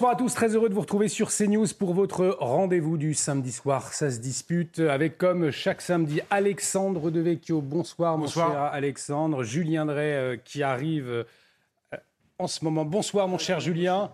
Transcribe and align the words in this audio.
Bonsoir 0.00 0.12
à 0.14 0.16
tous, 0.16 0.32
très 0.32 0.54
heureux 0.54 0.70
de 0.70 0.74
vous 0.74 0.80
retrouver 0.80 1.08
sur 1.08 1.28
CNews 1.28 1.66
pour 1.78 1.92
votre 1.92 2.38
rendez-vous 2.40 2.96
du 2.96 3.12
samedi 3.12 3.52
soir. 3.52 3.92
Ça 3.92 4.10
se 4.10 4.18
dispute 4.18 4.78
avec, 4.78 5.18
comme 5.18 5.50
chaque 5.50 5.82
samedi, 5.82 6.22
Alexandre 6.30 7.10
Devecchio. 7.10 7.60
Bonsoir, 7.60 8.16
Bonsoir. 8.16 8.48
mon 8.48 8.54
cher 8.54 8.62
Alexandre. 8.62 9.42
Julien 9.42 9.84
Drey 9.84 10.14
euh, 10.14 10.36
qui 10.42 10.62
arrive 10.62 11.06
euh, 11.06 11.24
en 12.38 12.46
ce 12.46 12.64
moment. 12.64 12.86
Bonsoir, 12.86 13.28
mon 13.28 13.36
cher 13.36 13.60
Julien. 13.60 14.10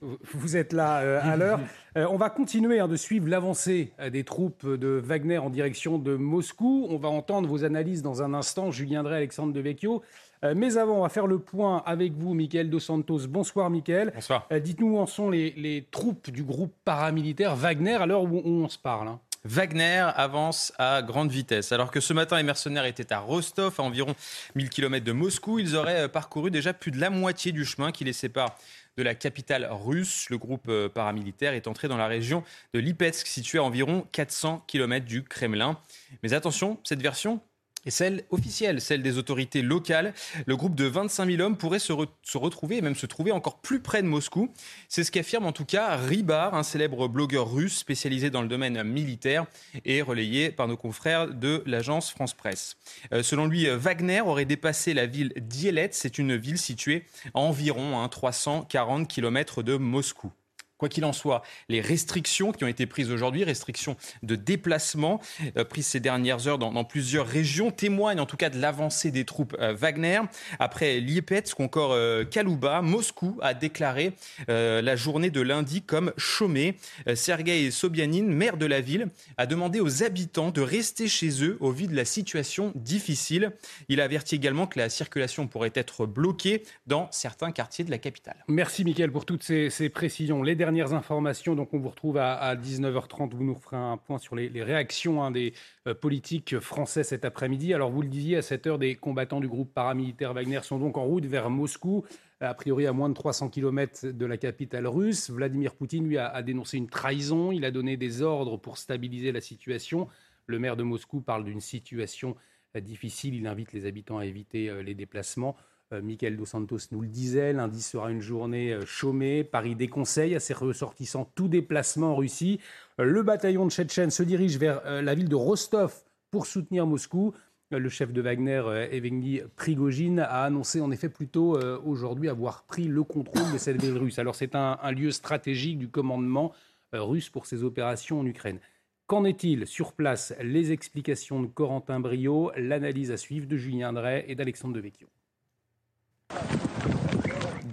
Vous 0.00 0.56
êtes 0.56 0.72
là 0.72 1.00
euh, 1.00 1.18
à 1.20 1.36
l'heure. 1.36 1.58
On 1.96 2.16
va 2.16 2.30
continuer 2.30 2.78
hein, 2.78 2.86
de 2.86 2.94
suivre 2.94 3.26
l'avancée 3.26 3.92
des 4.12 4.22
troupes 4.22 4.64
de 4.64 5.02
Wagner 5.02 5.38
en 5.38 5.50
direction 5.50 5.98
de 5.98 6.14
Moscou. 6.14 6.86
On 6.88 6.96
va 6.96 7.08
entendre 7.08 7.48
vos 7.48 7.64
analyses 7.64 8.02
dans 8.02 8.22
un 8.22 8.34
instant, 8.34 8.70
Julien 8.70 9.02
Drey, 9.02 9.16
Alexandre 9.16 9.52
Devecchio. 9.52 10.00
Euh, 10.44 10.54
mais 10.56 10.76
avant, 10.76 10.98
on 10.98 11.02
va 11.02 11.08
faire 11.08 11.26
le 11.26 11.38
point 11.38 11.82
avec 11.86 12.12
vous, 12.14 12.34
Michael 12.34 12.70
Dos 12.70 12.80
Santos. 12.80 13.20
Bonsoir, 13.28 13.70
Michael. 13.70 14.12
Bonsoir. 14.14 14.46
Euh, 14.52 14.58
Dites-nous 14.60 14.96
où 14.96 14.98
en 14.98 15.06
sont 15.06 15.30
les, 15.30 15.52
les 15.56 15.86
troupes 15.90 16.30
du 16.30 16.42
groupe 16.42 16.74
paramilitaire 16.84 17.56
Wagner 17.56 17.94
à 17.94 18.06
l'heure 18.06 18.22
où, 18.24 18.42
on 18.44 18.68
se 18.68 18.78
parle. 18.78 19.08
hein. 19.08 19.20
Wagner 19.46 20.08
avance 20.16 20.72
à 20.78 21.02
grande 21.02 21.30
vitesse. 21.30 21.70
Alors 21.72 21.90
que 21.90 22.00
ce 22.00 22.14
matin, 22.14 22.38
les 22.38 22.42
mercenaires 22.42 22.86
étaient 22.86 23.12
à 23.12 23.18
Rostov, 23.18 23.74
à 23.78 23.82
environ 23.82 24.14
1000 24.54 24.70
km 24.70 25.04
de 25.04 25.12
Moscou, 25.12 25.58
ils 25.58 25.76
auraient 25.76 26.04
euh, 26.04 26.08
parcouru 26.08 26.50
déjà 26.50 26.72
plus 26.72 26.90
de 26.90 26.98
la 26.98 27.10
moitié 27.10 27.52
du 27.52 27.64
chemin 27.66 27.92
qui 27.92 28.04
les 28.04 28.14
sépare 28.14 28.56
de 28.96 29.02
la 29.02 29.14
capitale 29.14 29.68
russe. 29.70 30.28
Le 30.30 30.38
groupe 30.38 30.70
paramilitaire 30.94 31.52
est 31.52 31.66
entré 31.66 31.88
dans 31.88 31.96
la 31.96 32.06
région 32.06 32.42
de 32.72 32.78
Lipetsk, 32.78 33.26
située 33.26 33.58
à 33.58 33.64
environ 33.64 34.06
400 34.12 34.62
km 34.66 35.04
du 35.04 35.24
Kremlin. 35.24 35.78
Mais 36.22 36.32
attention, 36.32 36.78
cette 36.84 37.02
version 37.02 37.40
est 37.86 37.90
celle 37.90 38.24
officielle, 38.30 38.80
celle 38.80 39.02
des 39.02 39.18
autorités 39.18 39.62
locales. 39.62 40.14
Le 40.46 40.56
groupe 40.56 40.74
de 40.74 40.84
25 40.84 41.30
000 41.30 41.42
hommes 41.42 41.56
pourrait 41.56 41.78
se, 41.78 41.92
re- 41.92 42.08
se 42.22 42.38
retrouver 42.38 42.78
et 42.78 42.80
même 42.80 42.94
se 42.94 43.06
trouver 43.06 43.32
encore 43.32 43.58
plus 43.60 43.80
près 43.80 44.02
de 44.02 44.08
Moscou. 44.08 44.52
C'est 44.88 45.04
ce 45.04 45.10
qu'affirme 45.10 45.46
en 45.46 45.52
tout 45.52 45.64
cas 45.64 45.96
Ribar, 45.96 46.54
un 46.54 46.62
célèbre 46.62 47.08
blogueur 47.08 47.52
russe 47.52 47.76
spécialisé 47.78 48.30
dans 48.30 48.42
le 48.42 48.48
domaine 48.48 48.82
militaire 48.82 49.46
et 49.84 50.02
relayé 50.02 50.50
par 50.50 50.68
nos 50.68 50.76
confrères 50.76 51.28
de 51.28 51.62
l'agence 51.66 52.10
France 52.10 52.34
Presse. 52.34 52.76
Euh, 53.12 53.22
selon 53.22 53.46
lui, 53.46 53.66
Wagner 53.66 54.20
aurait 54.20 54.44
dépassé 54.44 54.94
la 54.94 55.06
ville 55.06 55.32
d'Ielet. 55.36 55.90
C'est 55.92 56.18
une 56.18 56.36
ville 56.36 56.58
située 56.58 57.04
à 57.34 57.38
environ 57.40 58.00
hein, 58.00 58.08
340 58.08 59.08
km 59.08 59.62
de 59.62 59.76
Moscou. 59.76 60.32
Quoi 60.78 60.88
qu'il 60.88 61.04
en 61.04 61.12
soit, 61.12 61.42
les 61.68 61.80
restrictions 61.80 62.52
qui 62.52 62.64
ont 62.64 62.68
été 62.68 62.86
prises 62.86 63.10
aujourd'hui, 63.10 63.44
restrictions 63.44 63.96
de 64.22 64.36
déplacement 64.36 65.20
euh, 65.56 65.64
prises 65.64 65.86
ces 65.86 66.00
dernières 66.00 66.48
heures 66.48 66.58
dans, 66.58 66.84
plusieurs 66.84 67.26
régions, 67.26 67.70
témoignent 67.70 68.20
en 68.20 68.26
tout 68.26 68.36
cas 68.36 68.50
de 68.50 68.58
l'avancée 68.58 69.10
des 69.10 69.24
troupes 69.24 69.56
euh, 69.60 69.72
Wagner. 69.74 70.20
Après 70.58 71.00
Liepetsk 71.00 71.60
encore 71.60 71.92
euh, 71.92 72.24
Kalouba, 72.24 72.82
Moscou 72.82 73.38
a 73.42 73.54
déclaré 73.54 74.14
euh, 74.48 74.82
la 74.82 74.96
journée 74.96 75.30
de 75.30 75.40
lundi 75.40 75.82
comme 75.82 76.12
chômée. 76.16 76.76
Sergei 77.14 77.70
Sobyanin, 77.70 78.24
maire 78.24 78.56
de 78.56 78.66
la 78.66 78.80
ville, 78.80 79.08
a 79.36 79.46
demandé 79.46 79.80
aux 79.80 80.02
habitants 80.02 80.50
de 80.50 80.60
rester 80.60 81.08
chez 81.08 81.44
eux 81.44 81.56
au 81.60 81.70
vu 81.70 81.86
de 81.86 81.96
la 81.96 82.04
situation 82.04 82.72
difficile. 82.74 83.52
Il 83.88 84.00
a 84.00 84.04
averti 84.04 84.34
également 84.34 84.66
que 84.66 84.78
la 84.78 84.88
circulation 84.88 85.46
pourrait 85.46 85.72
être 85.74 86.06
bloquée 86.06 86.62
dans 86.86 87.08
certains 87.10 87.52
quartiers 87.52 87.84
de 87.84 87.90
la 87.90 87.98
capitale. 87.98 88.36
Merci, 88.48 88.84
Michael, 88.84 89.10
pour 89.10 89.24
toutes 89.24 89.42
ces, 89.42 89.88
précisions. 89.88 90.42
Dernières 90.64 90.94
informations, 90.94 91.54
donc 91.54 91.74
on 91.74 91.78
vous 91.78 91.90
retrouve 91.90 92.16
à, 92.16 92.36
à 92.36 92.56
19h30. 92.56 93.34
Vous 93.34 93.44
nous 93.44 93.54
ferez 93.54 93.76
un 93.76 93.98
point 93.98 94.16
sur 94.16 94.34
les, 94.34 94.62
réactions 94.62 95.22
hein, 95.22 95.30
des 95.30 95.52
euh, 95.86 95.92
politiques 95.92 96.58
français 96.58 97.04
cet 97.04 97.26
après-midi. 97.26 97.74
Alors, 97.74 97.90
vous 97.90 98.00
le 98.00 98.08
disiez, 98.08 98.38
à 98.38 98.42
cette 98.42 98.66
heure, 98.66 98.78
des 98.78 98.94
combattants 98.94 99.40
du 99.40 99.48
groupe 99.48 99.74
paramilitaire 99.74 100.32
Wagner 100.32 100.60
sont 100.62 100.78
donc 100.78 100.96
en 100.96 101.04
route 101.04 101.26
vers 101.26 101.50
Moscou, 101.50 102.06
a 102.40 102.54
priori 102.54 102.86
à 102.86 102.94
moins 102.94 103.10
de 103.10 103.14
300 103.14 103.50
km 103.50 104.06
de 104.06 104.24
la 104.24 104.38
capitale 104.38 104.86
russe. 104.86 105.28
Vladimir 105.28 105.74
Poutine, 105.74 106.08
lui, 106.08 106.16
a, 106.16 106.40
dénoncé 106.40 106.78
une 106.78 106.88
trahison. 106.88 107.52
Il 107.52 107.66
a 107.66 107.70
donné 107.70 107.98
des 107.98 108.22
ordres 108.22 108.56
pour 108.56 108.78
stabiliser 108.78 109.32
la 109.32 109.42
situation. 109.42 110.08
Le 110.46 110.58
maire 110.58 110.78
de 110.78 110.82
Moscou 110.82 111.20
parle 111.20 111.44
d'une 111.44 111.60
situation 111.60 112.36
difficile. 112.80 113.34
Il 113.34 113.46
invite 113.46 113.74
les 113.74 113.84
habitants 113.84 114.16
à 114.16 114.24
éviter 114.24 114.70
euh, 114.70 114.82
les 114.82 114.94
déplacements. 114.94 115.56
Euh, 115.92 116.02
Michael 116.02 116.36
Dos 116.36 116.46
Santos 116.46 116.78
nous 116.92 117.02
le 117.02 117.08
disait, 117.08 117.52
lundi 117.52 117.82
sera 117.82 118.10
une 118.10 118.20
journée 118.20 118.72
euh, 118.72 118.86
chômée. 118.86 119.44
Paris 119.44 119.74
déconseille 119.74 120.34
à 120.34 120.40
ses 120.40 120.54
ressortissants 120.54 121.30
tout 121.34 121.48
déplacement 121.48 122.12
en 122.12 122.16
Russie. 122.16 122.60
Euh, 123.00 123.04
Le 123.04 123.22
bataillon 123.22 123.66
de 123.66 123.70
Tchétchènes 123.70 124.10
se 124.10 124.22
dirige 124.22 124.58
vers 124.58 125.02
la 125.02 125.14
ville 125.14 125.28
de 125.28 125.34
Rostov 125.34 125.94
pour 126.30 126.46
soutenir 126.46 126.86
Moscou. 126.86 127.34
Le 127.70 127.88
chef 127.88 128.12
de 128.12 128.20
Wagner, 128.20 128.62
Evgeny 128.92 129.40
Prigogine, 129.56 130.20
a 130.20 130.44
annoncé 130.44 130.80
en 130.80 130.92
effet 130.92 131.08
plus 131.08 131.26
tôt 131.26 131.58
aujourd'hui 131.84 132.28
avoir 132.28 132.64
pris 132.64 132.84
le 132.84 133.02
contrôle 133.02 133.52
de 133.52 133.58
cette 133.58 133.82
ville 133.82 133.96
russe. 133.96 134.18
Alors 134.20 134.36
c'est 134.36 134.54
un, 134.54 134.78
lieu 134.92 135.10
stratégique 135.10 135.78
du 135.78 135.88
commandement 135.88 136.52
russe 136.92 137.30
pour 137.30 137.46
ses 137.46 137.64
opérations 137.64 138.20
en 138.20 138.26
Ukraine. 138.26 138.60
Qu'en 139.06 139.24
est-il 139.24 139.66
sur 139.66 139.92
place? 139.92 140.34
Les 140.40 140.70
explications 140.70 141.42
de 141.42 141.48
Corentin 141.48 141.98
Brio, 141.98 142.52
l'analyse 142.56 143.10
à 143.10 143.16
suivre 143.16 143.48
de 143.48 143.56
Julien 143.56 143.92
Drey 143.92 144.24
et 144.28 144.36
d'Alexandre 144.36 144.74
Devecchio. 144.74 145.08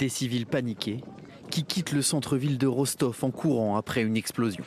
Des 0.02 0.10
civils 0.10 0.48
paniqués 0.48 1.00
qui 1.52 1.64
quittent 1.64 1.92
le 1.92 2.02
centre-ville 2.02 2.58
de 2.58 2.66
Rostov 2.66 3.24
en 3.24 3.30
courant 3.30 3.76
après 3.78 4.02
une 4.02 4.18
explosion. 4.18 4.64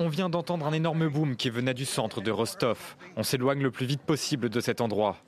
On 0.00 0.08
vient 0.08 0.28
d'entendre 0.28 0.66
un 0.66 0.72
énorme 0.72 1.06
boom 1.06 1.36
qui 1.36 1.48
venait 1.48 1.72
du 1.72 1.84
centre 1.84 2.20
de 2.20 2.32
Rostov. 2.32 2.96
On 3.16 3.22
s'éloigne 3.22 3.62
le 3.62 3.70
plus 3.70 3.86
vite 3.86 4.00
possible 4.00 4.48
de 4.48 4.58
cet 4.58 4.80
endroit. 4.80 5.18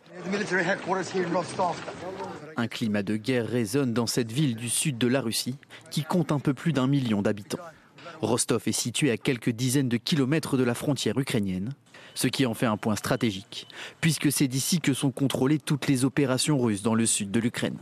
Un 2.56 2.66
climat 2.66 3.05
de 3.05 3.16
guerre 3.16 3.47
résonne 3.47 3.95
dans 3.95 4.09
cette 4.09 4.33
ville 4.33 4.56
du 4.56 4.69
sud 4.69 4.99
de 4.99 5.06
la 5.06 5.21
Russie 5.21 5.56
qui 5.93 6.03
compte 6.03 6.33
un 6.33 6.41
peu 6.41 6.55
plus 6.55 6.72
d'un 6.72 6.89
million 6.89 7.22
d'habitants. 7.22 7.59
Rostov 8.20 8.62
est 8.66 8.72
situé 8.72 9.10
à 9.10 9.16
quelques 9.16 9.50
dizaines 9.50 9.88
de 9.88 9.96
kilomètres 9.96 10.56
de 10.56 10.64
la 10.64 10.74
frontière 10.74 11.18
ukrainienne, 11.18 11.72
ce 12.14 12.28
qui 12.28 12.46
en 12.46 12.54
fait 12.54 12.66
un 12.66 12.76
point 12.76 12.96
stratégique, 12.96 13.66
puisque 14.00 14.32
c'est 14.32 14.48
d'ici 14.48 14.80
que 14.80 14.92
sont 14.92 15.10
contrôlées 15.10 15.58
toutes 15.58 15.86
les 15.86 16.04
opérations 16.04 16.58
russes 16.58 16.82
dans 16.82 16.94
le 16.94 17.06
sud 17.06 17.30
de 17.30 17.40
l'Ukraine. 17.40 17.78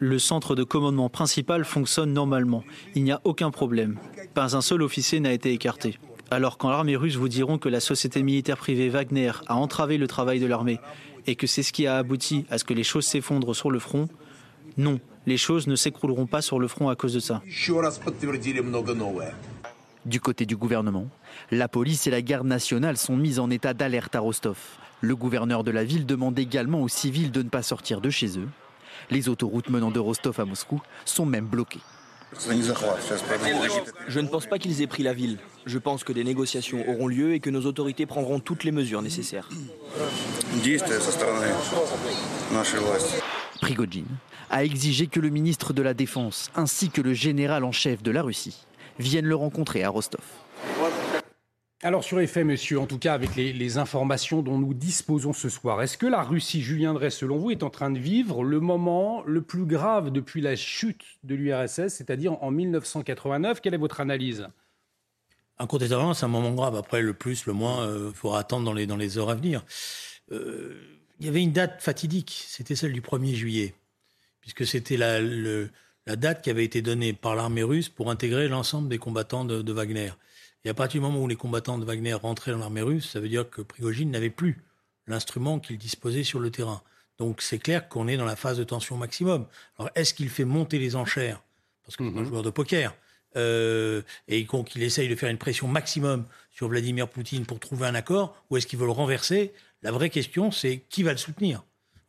Le 0.00 0.18
centre 0.18 0.54
de 0.54 0.62
commandement 0.62 1.08
principal 1.08 1.64
fonctionne 1.64 2.12
normalement. 2.12 2.62
Il 2.94 3.04
n'y 3.04 3.12
a 3.12 3.20
aucun 3.24 3.50
problème. 3.50 3.98
Pas 4.34 4.56
un 4.56 4.60
seul 4.60 4.82
officier 4.82 5.20
n'a 5.20 5.32
été 5.32 5.52
écarté. 5.52 5.98
Alors 6.30 6.58
quand 6.58 6.70
l'armée 6.70 6.96
russe 6.96 7.16
vous 7.16 7.28
diront 7.28 7.58
que 7.58 7.68
la 7.68 7.80
société 7.80 8.22
militaire 8.22 8.58
privée 8.58 8.90
Wagner 8.90 9.32
a 9.46 9.56
entravé 9.56 9.96
le 9.96 10.06
travail 10.06 10.40
de 10.40 10.46
l'armée 10.46 10.78
et 11.26 11.36
que 11.36 11.46
c'est 11.46 11.62
ce 11.62 11.72
qui 11.72 11.86
a 11.86 11.96
abouti 11.96 12.44
à 12.50 12.58
ce 12.58 12.64
que 12.64 12.74
les 12.74 12.84
choses 12.84 13.06
s'effondrent 13.06 13.56
sur 13.56 13.70
le 13.70 13.78
front, 13.78 14.08
non, 14.76 15.00
les 15.26 15.36
choses 15.36 15.66
ne 15.66 15.76
s'écrouleront 15.76 16.26
pas 16.26 16.42
sur 16.42 16.58
le 16.58 16.68
front 16.68 16.88
à 16.88 16.96
cause 16.96 17.14
de 17.14 17.20
ça. 17.20 17.42
Du 20.06 20.20
côté 20.20 20.46
du 20.46 20.56
gouvernement, 20.56 21.06
la 21.50 21.68
police 21.68 22.06
et 22.06 22.10
la 22.10 22.22
garde 22.22 22.46
nationale 22.46 22.96
sont 22.96 23.16
mises 23.16 23.38
en 23.38 23.50
état 23.50 23.74
d'alerte 23.74 24.14
à 24.14 24.20
Rostov. 24.20 24.58
Le 25.00 25.14
gouverneur 25.14 25.64
de 25.64 25.70
la 25.70 25.84
ville 25.84 26.06
demande 26.06 26.38
également 26.38 26.82
aux 26.82 26.88
civils 26.88 27.30
de 27.30 27.42
ne 27.42 27.48
pas 27.48 27.62
sortir 27.62 28.00
de 28.00 28.10
chez 28.10 28.38
eux. 28.38 28.48
Les 29.10 29.28
autoroutes 29.28 29.70
menant 29.70 29.90
de 29.90 30.00
Rostov 30.00 30.40
à 30.40 30.44
Moscou 30.44 30.80
sont 31.04 31.26
même 31.26 31.46
bloquées. 31.46 31.80
Je 32.40 34.20
ne 34.20 34.28
pense 34.28 34.46
pas 34.46 34.58
qu'ils 34.58 34.82
aient 34.82 34.86
pris 34.86 35.02
la 35.02 35.14
ville. 35.14 35.38
Je 35.66 35.78
pense 35.78 36.04
que 36.04 36.12
des 36.12 36.24
négociations 36.24 36.88
auront 36.88 37.06
lieu 37.06 37.32
et 37.32 37.40
que 37.40 37.48
nos 37.48 37.64
autorités 37.64 38.06
prendront 38.06 38.40
toutes 38.40 38.64
les 38.64 38.72
mesures 38.72 39.02
nécessaires. 39.02 39.48
Prigogine 43.60 44.06
a 44.50 44.64
exigé 44.64 45.06
que 45.06 45.20
le 45.20 45.30
ministre 45.30 45.72
de 45.72 45.82
la 45.82 45.94
Défense 45.94 46.50
ainsi 46.54 46.90
que 46.90 47.00
le 47.00 47.14
général 47.14 47.64
en 47.64 47.72
chef 47.72 48.02
de 48.02 48.10
la 48.10 48.22
Russie 48.22 48.64
viennent 48.98 49.26
le 49.26 49.36
rencontrer 49.36 49.84
à 49.84 49.90
Rostov. 49.90 50.24
Alors 51.82 52.02
sur 52.02 52.18
effet, 52.18 52.42
monsieur, 52.42 52.80
en 52.80 52.86
tout 52.86 52.98
cas 52.98 53.14
avec 53.14 53.36
les, 53.36 53.78
informations 53.78 54.42
dont 54.42 54.58
nous 54.58 54.74
disposons 54.74 55.32
ce 55.32 55.48
soir, 55.48 55.80
est-ce 55.80 55.96
que 55.96 56.06
la 56.06 56.22
Russie, 56.22 56.60
Julien 56.60 56.92
Drey, 56.92 57.10
selon 57.10 57.38
vous, 57.38 57.52
est 57.52 57.62
en 57.62 57.70
train 57.70 57.90
de 57.90 58.00
vivre 58.00 58.42
le 58.42 58.58
moment 58.58 59.22
le 59.24 59.42
plus 59.42 59.64
grave 59.64 60.10
depuis 60.10 60.40
la 60.40 60.56
chute 60.56 61.04
de 61.22 61.36
l'URSS, 61.36 61.88
c'est-à-dire 61.88 62.42
en 62.42 62.50
1989 62.50 63.60
Quelle 63.60 63.74
est 63.74 63.78
votre 63.78 64.00
analyse? 64.00 64.48
Incontestablement, 65.60 66.14
c'est 66.14 66.24
un 66.24 66.28
moment 66.28 66.52
grave. 66.52 66.74
Après, 66.74 67.00
le 67.00 67.14
plus, 67.14 67.46
le 67.46 67.52
moins, 67.52 67.84
il 67.84 67.90
euh, 67.90 68.12
faudra 68.12 68.40
attendre 68.40 68.64
dans 68.64 68.72
les, 68.72 68.86
dans 68.86 68.96
les 68.96 69.16
heures 69.16 69.30
à 69.30 69.36
venir. 69.36 69.64
Euh, 70.32 70.80
il 71.20 71.26
y 71.26 71.28
avait 71.28 71.42
une 71.42 71.52
date 71.52 71.80
fatidique, 71.80 72.44
c'était 72.48 72.76
celle 72.76 72.92
du 72.92 73.00
1er 73.00 73.34
juillet, 73.34 73.74
puisque 74.48 74.66
c'était 74.70 74.96
la, 74.96 75.20
la 75.20 76.16
date 76.16 76.42
qui 76.42 76.48
avait 76.48 76.64
été 76.64 76.80
donnée 76.80 77.12
par 77.12 77.36
l'armée 77.36 77.62
russe 77.62 77.90
pour 77.90 78.10
intégrer 78.10 78.48
l'ensemble 78.48 78.88
des 78.88 78.96
combattants 78.96 79.44
de 79.44 79.72
Wagner. 79.72 80.12
Et 80.64 80.70
à 80.70 80.74
partir 80.74 81.02
du 81.02 81.06
moment 81.06 81.22
où 81.22 81.28
les 81.28 81.36
combattants 81.36 81.76
de 81.76 81.84
Wagner 81.84 82.14
rentraient 82.14 82.52
dans 82.52 82.58
l'armée 82.58 82.80
russe, 82.80 83.10
ça 83.10 83.20
veut 83.20 83.28
dire 83.28 83.48
que 83.50 83.60
Prigogine 83.60 84.10
n'avait 84.10 84.30
plus 84.30 84.64
l'instrument 85.06 85.60
qu'il 85.60 85.76
disposait 85.76 86.24
sur 86.24 86.40
le 86.40 86.50
terrain. 86.50 86.82
Donc 87.18 87.42
c'est 87.42 87.58
clair 87.58 87.90
qu'on 87.90 88.08
est 88.08 88.16
dans 88.16 88.24
la 88.24 88.36
phase 88.36 88.56
de 88.56 88.64
tension 88.64 88.96
maximum. 88.96 89.46
Alors 89.78 89.90
est-ce 89.94 90.14
qu'il 90.14 90.30
fait 90.30 90.46
monter 90.46 90.78
les 90.78 90.96
enchères? 90.96 91.42
Parce 91.84 91.98
que 91.98 92.04
c'est 92.04 92.16
un 92.16 92.22
mhm. 92.22 92.26
joueur 92.26 92.42
de 92.42 92.50
poker. 92.50 92.94
Euh, 93.36 94.00
et 94.28 94.46
qu'il 94.46 94.82
essaye 94.82 95.10
de 95.10 95.14
faire 95.14 95.28
une 95.28 95.36
pression 95.36 95.68
maximum 95.68 96.24
sur 96.50 96.68
Vladimir 96.68 97.08
Poutine 97.08 97.44
pour 97.44 97.60
trouver 97.60 97.86
un 97.86 97.94
accord, 97.94 98.34
ou 98.48 98.56
est-ce 98.56 98.66
qu'il 98.66 98.78
veut 98.78 98.86
le 98.86 98.92
renverser? 98.92 99.52
La 99.82 99.92
vraie 99.92 100.08
question, 100.08 100.50
c'est 100.50 100.78
qui 100.88 101.02
va 101.02 101.12
le 101.12 101.18
soutenir? 101.18 101.62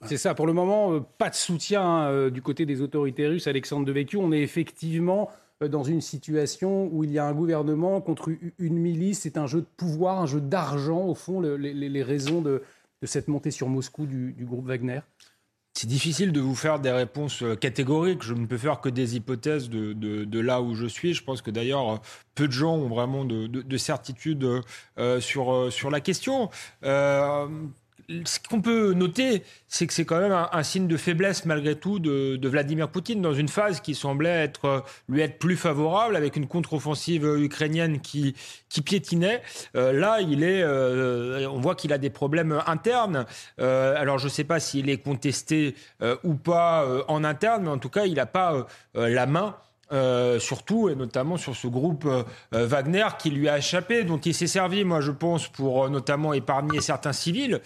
C'est 0.06 0.18
ça, 0.18 0.34
pour 0.34 0.48
le 0.48 0.54
moment, 0.54 0.94
euh, 0.94 1.00
pas 1.18 1.30
de 1.30 1.36
soutien 1.36 1.82
hein, 1.82 2.10
euh, 2.10 2.30
du 2.30 2.42
côté 2.42 2.66
des 2.66 2.82
autorités 2.82 3.28
russes. 3.28 3.48
Alexandre 3.48 3.86
Devecchio, 3.86 4.22
on 4.22 4.32
est 4.32 4.42
effectivement 4.42 5.30
euh, 5.62 5.68
dans 5.68 5.84
une 5.84 6.00
situation 6.00 6.90
où 6.94 7.04
il 7.04 7.12
y 7.12 7.20
a 7.20 7.26
un 7.26 7.34
gouvernement 7.34 8.00
contre 8.00 8.32
une 8.60 8.78
milice. 8.78 9.22
C'est 9.22 9.38
un 9.38 9.46
jeu 9.46 9.62
de 9.62 9.68
pouvoir, 9.78 10.22
un 10.22 10.26
jeu 10.26 10.40
d'argent, 10.40 11.06
au 11.06 11.16
fond, 11.16 11.42
les, 11.42 12.04
raisons 12.04 12.42
de, 12.42 12.64
cette 13.04 13.28
montée 13.28 13.52
sur 13.52 13.68
Moscou 13.68 14.06
du, 14.06 14.34
groupe 14.40 14.68
Wagner 14.68 15.02
c'est 15.76 15.88
difficile 15.88 16.34
de 16.34 16.42
vous 16.42 16.56
faire 16.56 16.80
des 16.80 16.92
réponses 16.92 17.42
catégoriques. 17.62 18.22
Je 18.22 18.34
ne 18.34 18.48
peux 18.48 18.58
faire 18.58 18.82
que 18.82 18.90
des 18.90 19.16
hypothèses 19.16 19.70
de, 19.70 20.40
là 20.42 20.62
où 20.62 20.76
je 20.76 20.86
suis. 20.86 21.14
Je 21.14 21.24
pense 21.24 21.42
que 21.42 21.52
d'ailleurs, 21.52 22.02
peu 22.36 22.48
de 22.48 22.52
gens 22.52 22.76
ont 22.76 22.90
vraiment 22.90 23.24
de, 23.24 23.78
certitude 23.78 24.46
sur, 25.20 25.72
sur 25.72 25.90
la 25.90 26.02
question 26.02 26.50
ce 28.26 28.40
qu'on 28.40 28.62
peut 28.62 28.94
noter, 28.94 29.44
c'est 29.68 29.86
que 29.86 29.94
c'est 29.94 30.06
quand 30.06 30.20
même 30.20 30.32
un, 30.52 30.64
signe 30.64 30.88
de 30.88 30.98
faiblesse 30.98 31.46
malgré 31.46 31.76
tout 31.76 32.00
de, 32.00 32.40
Vladimir 32.48 32.90
Poutine 32.90 33.22
dans 33.22 33.34
une 33.34 33.48
phase 33.48 33.82
qui 33.82 33.94
semblait 33.94 34.44
être, 34.44 34.84
lui 35.08 35.22
être 35.22 35.38
plus 35.38 35.56
favorable 35.56 36.16
avec 36.16 36.36
une 36.36 36.48
contre-offensive 36.48 37.26
ukrainienne 37.38 38.00
qui, 38.00 38.36
qui 38.70 38.82
piétinait. 38.82 39.42
Euh, 39.76 39.94
là, 39.94 40.22
il 40.22 40.44
est, 40.44 40.64
euh, 40.64 41.48
on 41.50 41.60
voit 41.60 41.76
qu'il 41.76 41.94
a 41.94 41.98
des 41.98 42.10
problèmes 42.10 42.62
internes. 42.66 43.26
Euh, 43.60 43.94
alors, 43.96 44.18
je 44.18 44.26
ne 44.26 44.32
sais 44.32 44.44
pas 44.44 44.60
s'il 44.60 44.90
est 44.90 44.98
contesté 44.98 45.76
ou 46.24 46.36
pas 46.36 46.88
en 47.08 47.24
interne, 47.24 47.64
mais 47.64 47.70
en 47.70 47.78
tout 47.78 47.90
cas, 47.90 48.06
il 48.06 48.16
n'a 48.16 48.26
pas 48.26 48.68
la 48.96 49.26
main 49.26 49.56
euh, 49.92 50.40
surtout 50.40 50.88
et 50.90 50.96
notamment 50.96 51.38
sur 51.38 51.56
ce 51.56 51.68
groupe 51.68 52.06
euh, 52.06 52.24
euh, 52.54 52.68
Wagner 52.68 53.08
qui 53.18 53.32
lui 53.32 53.50
a 53.50 53.58
échappé, 53.58 54.04
dont 54.04 54.20
il 54.20 54.36
s'est 54.36 54.46
servi, 54.46 54.84
moi 54.84 55.02
je 55.02 55.12
pense, 55.12 55.48
pour 55.48 55.90
notamment 55.90 56.34
épargner 56.34 56.80
certains 56.80 57.14
civils, 57.14 57.62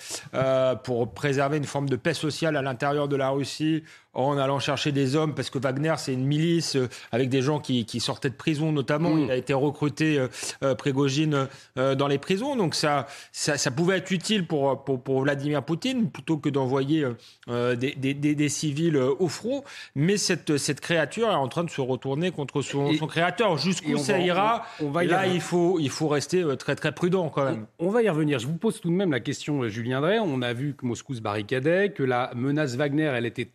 pour 0.84 1.14
préserver 1.14 1.58
une 1.58 1.66
forme 1.66 1.90
de 1.90 1.96
paix 1.96 2.14
sociale 2.14 2.56
à 2.56 2.62
l'intérieur 2.62 3.08
de 3.08 3.16
la 3.16 3.30
Russie, 3.30 3.84
en 4.14 4.38
allant 4.38 4.60
chercher 4.60 4.92
des 4.92 5.16
hommes, 5.16 5.34
parce 5.34 5.50
que 5.50 5.58
Wagner, 5.58 5.94
c'est 5.98 6.14
une 6.14 6.26
milice 6.26 6.76
euh, 6.76 6.88
avec 7.12 7.30
des 7.30 7.42
gens 7.42 7.60
qui, 7.60 7.86
qui, 7.86 8.00
sortaient 8.00 8.30
de 8.30 8.36
prison 8.36 8.72
notamment. 8.72 9.12
Mm. 9.12 9.20
Il 9.24 9.32
a 9.32 9.36
été 9.36 9.54
recruté, 9.54 10.20
euh, 10.20 10.28
euh 10.64 10.76
Prégogine, 10.76 11.48
euh, 11.78 11.96
dans 11.96 12.08
les 12.08 12.18
prisons. 12.18 12.56
Donc 12.56 12.76
ça, 12.76 13.08
ça, 13.32 13.58
ça, 13.58 13.72
pouvait 13.72 13.98
être 13.98 14.12
utile 14.12 14.46
pour, 14.46 14.84
pour, 14.84 15.02
pour 15.02 15.22
Vladimir 15.22 15.64
Poutine, 15.64 16.10
plutôt 16.10 16.38
que 16.38 16.50
d'envoyer 16.50 17.08
des, 17.48 17.96
des, 17.96 18.14
des, 18.14 18.50
civils 18.50 18.98
au 18.98 19.28
front. 19.28 19.64
Mais 19.96 20.18
cette, 20.18 20.58
cette 20.58 20.82
créature 20.82 21.30
est 21.30 21.36
en 21.36 21.48
train 21.48 21.64
de 21.64 21.70
se 21.70 21.82
retourner 21.82 22.32
contre 22.32 22.62
son, 22.62 22.94
son 22.94 23.08
créateur. 23.08 23.58
Jusqu'où 23.58 23.98
ça 23.98 24.20
ira 24.20 24.66
on 24.82 24.90
va 24.90 25.04
Là, 25.04 25.28
il 25.28 25.42
faut, 25.42 25.80
il 25.80 25.90
faut 25.90 26.08
rester 26.08 26.44
très 26.58 26.76
très 26.76 26.92
prudent 26.92 27.30
quand 27.30 27.46
même. 27.46 27.66
On, 27.80 27.90
va 27.90 28.04
y 28.04 28.10
revenir. 28.10 28.40
Je 28.40 28.48
vous 28.48 28.58
pose 28.58 28.80
tout 28.80 28.90
de 28.90 28.94
même 28.94 29.12
la 29.12 29.20
question, 29.20 29.68
Julien 29.68 30.02
Drey. 30.02 30.20
On 30.20 30.42
a 30.42 30.54
vu 30.54 30.76
que 30.76 30.86
Moscou 30.86 31.14
se 31.14 31.22
barricadait, 31.22 31.90
que 31.90 32.04
la 32.04 32.32
menace 32.36 32.76
Wagner, 32.76 33.12
elle 33.16 33.26
était 33.26 33.50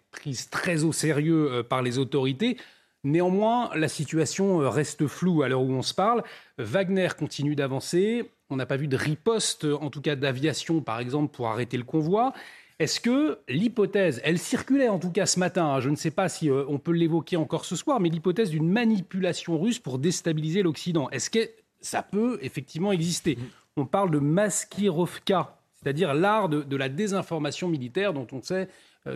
très 0.50 0.84
au 0.84 0.92
sérieux 0.92 1.50
euh, 1.50 1.62
par 1.62 1.82
les 1.82 1.98
autorités. 1.98 2.56
Néanmoins, 3.04 3.70
la 3.74 3.88
situation 3.88 4.60
euh, 4.60 4.68
reste 4.68 5.06
floue 5.06 5.42
à 5.42 5.48
l'heure 5.48 5.62
où 5.62 5.72
on 5.72 5.82
se 5.82 5.94
parle. 5.94 6.22
Wagner 6.58 7.08
continue 7.18 7.54
d'avancer. 7.54 8.30
On 8.50 8.56
n'a 8.56 8.66
pas 8.66 8.76
vu 8.76 8.88
de 8.88 8.96
riposte, 8.96 9.64
en 9.64 9.90
tout 9.90 10.00
cas 10.00 10.16
d'aviation, 10.16 10.80
par 10.80 11.00
exemple, 11.00 11.34
pour 11.34 11.48
arrêter 11.48 11.76
le 11.76 11.84
convoi. 11.84 12.32
Est-ce 12.78 13.00
que 13.00 13.40
l'hypothèse, 13.48 14.20
elle 14.22 14.38
circulait 14.38 14.88
en 14.88 15.00
tout 15.00 15.10
cas 15.10 15.26
ce 15.26 15.40
matin, 15.40 15.66
hein, 15.66 15.80
je 15.80 15.90
ne 15.90 15.96
sais 15.96 16.12
pas 16.12 16.28
si 16.28 16.48
euh, 16.48 16.64
on 16.68 16.78
peut 16.78 16.92
l'évoquer 16.92 17.36
encore 17.36 17.64
ce 17.64 17.74
soir, 17.74 17.98
mais 17.98 18.08
l'hypothèse 18.08 18.50
d'une 18.50 18.70
manipulation 18.70 19.60
russe 19.60 19.80
pour 19.80 19.98
déstabiliser 19.98 20.62
l'Occident, 20.62 21.10
est-ce 21.10 21.28
que 21.28 21.40
ça 21.80 22.02
peut 22.02 22.38
effectivement 22.40 22.92
exister? 22.92 23.36
On 23.76 23.84
parle 23.84 24.12
de 24.12 24.20
maskirovka, 24.20 25.58
c'est-à-dire 25.74 26.14
l'art 26.14 26.48
de, 26.48 26.76
la 26.76 26.88
désinformation 26.88 27.66
militaire 27.66 28.12
dont 28.12 28.28
on 28.30 28.42
sait 28.42 28.62
euh, 28.62 28.66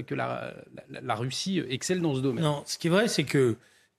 que 0.07 0.15
la, 0.15 0.55
Russie 1.15 1.63
excelle 1.69 2.01
dans 2.01 2.15
ce 2.15 2.21
domaine. 2.21 2.45
Non, 2.45 2.63
ce 2.67 2.79
qui 2.79 2.87
est 2.87 2.91
vrai, 2.91 3.09
c'est 3.09 3.25
que 3.25 3.57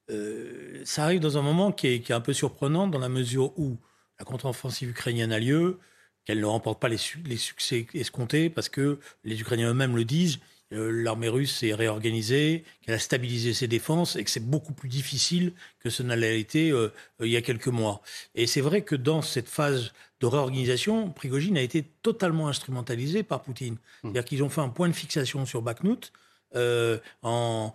euh, 0.09 0.81
ça 0.83 1.03
arrive 1.03 1.19
dans 1.19 1.37
un 1.37 1.41
moment 1.41 1.71
qui 1.71 1.87
est, 1.87 2.11
un 2.11 2.21
peu 2.21 2.33
surprenant 2.33 2.87
dans 2.87 2.99
la 2.99 3.09
mesure 3.09 3.57
où 3.57 3.77
la 4.19 4.25
contre-offensive 4.25 4.89
ukrainienne 4.89 5.31
a 5.31 5.39
lieu, 5.39 5.79
qu'elle 6.25 6.39
ne 6.39 6.45
remporte 6.45 6.79
pas 6.79 6.89
les, 6.89 6.97
succès 6.97 7.85
escomptés 7.93 8.49
parce 8.49 8.69
que 8.69 8.99
les 9.23 9.39
Ukrainiens 9.41 9.69
eux-mêmes 9.71 9.95
le 9.95 10.05
disent. 10.05 10.39
Euh, 10.71 10.89
l'armée 10.89 11.29
russe 11.29 11.57
s'est 11.57 11.73
réorganisée, 11.73 12.63
qu'elle 12.81 12.95
a 12.95 12.99
stabilisé 12.99 13.53
ses 13.53 13.67
défenses 13.67 14.15
et 14.15 14.23
que 14.23 14.29
c'est 14.31 14.39
beaucoup 14.39 14.73
plus 14.73 14.89
difficile 14.89 15.53
que 15.79 15.91
ce 15.91 16.01
n'a 16.01 16.15
été 16.17 16.73
il 17.19 17.27
y 17.27 17.37
a 17.37 17.41
quelques 17.41 17.67
mois. 17.67 18.01
Et 18.33 18.47
c'est 18.47 18.61
vrai 18.61 18.81
que 18.81 18.95
dans 18.95 19.21
cette 19.21 19.49
phase 19.49 19.93
de 20.23 20.27
réorganisation, 20.27 21.09
Prigogine 21.09 21.57
a 21.57 21.61
été 21.61 21.83
totalement 22.01 22.47
instrumentalisé 22.47 23.23
par 23.23 23.41
Poutine. 23.41 23.73
Mmh. 23.73 23.77
C'est-à-dire 24.01 24.25
qu'ils 24.25 24.43
ont 24.43 24.49
fait 24.49 24.61
un 24.61 24.69
point 24.69 24.87
de 24.87 24.93
fixation 24.93 25.45
sur 25.45 25.61
Bakhmut, 25.61 26.13
euh, 26.55 26.97
en, 27.23 27.73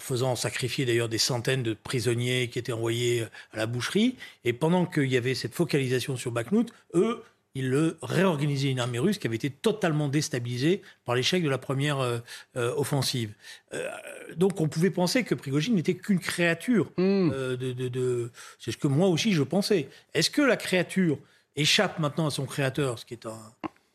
faisant 0.00 0.36
sacrifier 0.36 0.84
d'ailleurs 0.84 1.08
des 1.08 1.18
centaines 1.18 1.62
de 1.62 1.72
prisonniers 1.72 2.48
qui 2.48 2.58
étaient 2.58 2.72
envoyés 2.72 3.22
à 3.52 3.56
la 3.56 3.66
boucherie. 3.66 4.16
Et 4.44 4.52
pendant 4.52 4.84
qu'il 4.84 5.10
y 5.10 5.16
avait 5.16 5.34
cette 5.34 5.54
focalisation 5.54 6.16
sur 6.16 6.30
Bakhmut, 6.30 6.72
eux, 6.94 7.22
ils 7.54 7.70
le 7.70 7.96
réorganisaient 8.02 8.70
une 8.70 8.80
armée 8.80 8.98
russe 8.98 9.18
qui 9.18 9.26
avait 9.26 9.36
été 9.36 9.50
totalement 9.50 10.08
déstabilisée 10.08 10.82
par 11.06 11.14
l'échec 11.14 11.42
de 11.42 11.48
la 11.48 11.58
première 11.58 12.00
euh, 12.00 12.18
euh, 12.56 12.74
offensive. 12.76 13.32
donc 14.36 14.60
on 14.60 14.68
pouvait 14.68 14.90
penser 14.90 15.24
que 15.24 15.34
Prigogine 15.34 15.74
n'était 15.74 15.94
qu'une 15.94 16.20
créature. 16.20 16.92
Mmh. 16.98 17.30
de, 17.30 18.30
C'est 18.58 18.72
ce 18.72 18.76
que 18.76 18.88
moi 18.88 19.08
aussi 19.08 19.32
je 19.32 19.42
pensais. 19.42 19.88
Est-ce 20.12 20.30
que 20.30 20.42
la 20.42 20.56
créature 20.58 21.18
échappe 21.58 21.98
maintenant 21.98 22.26
à 22.26 22.30
son 22.30 22.46
créateur, 22.46 22.98
ce 22.98 23.04
qui 23.04 23.14
est 23.14 23.26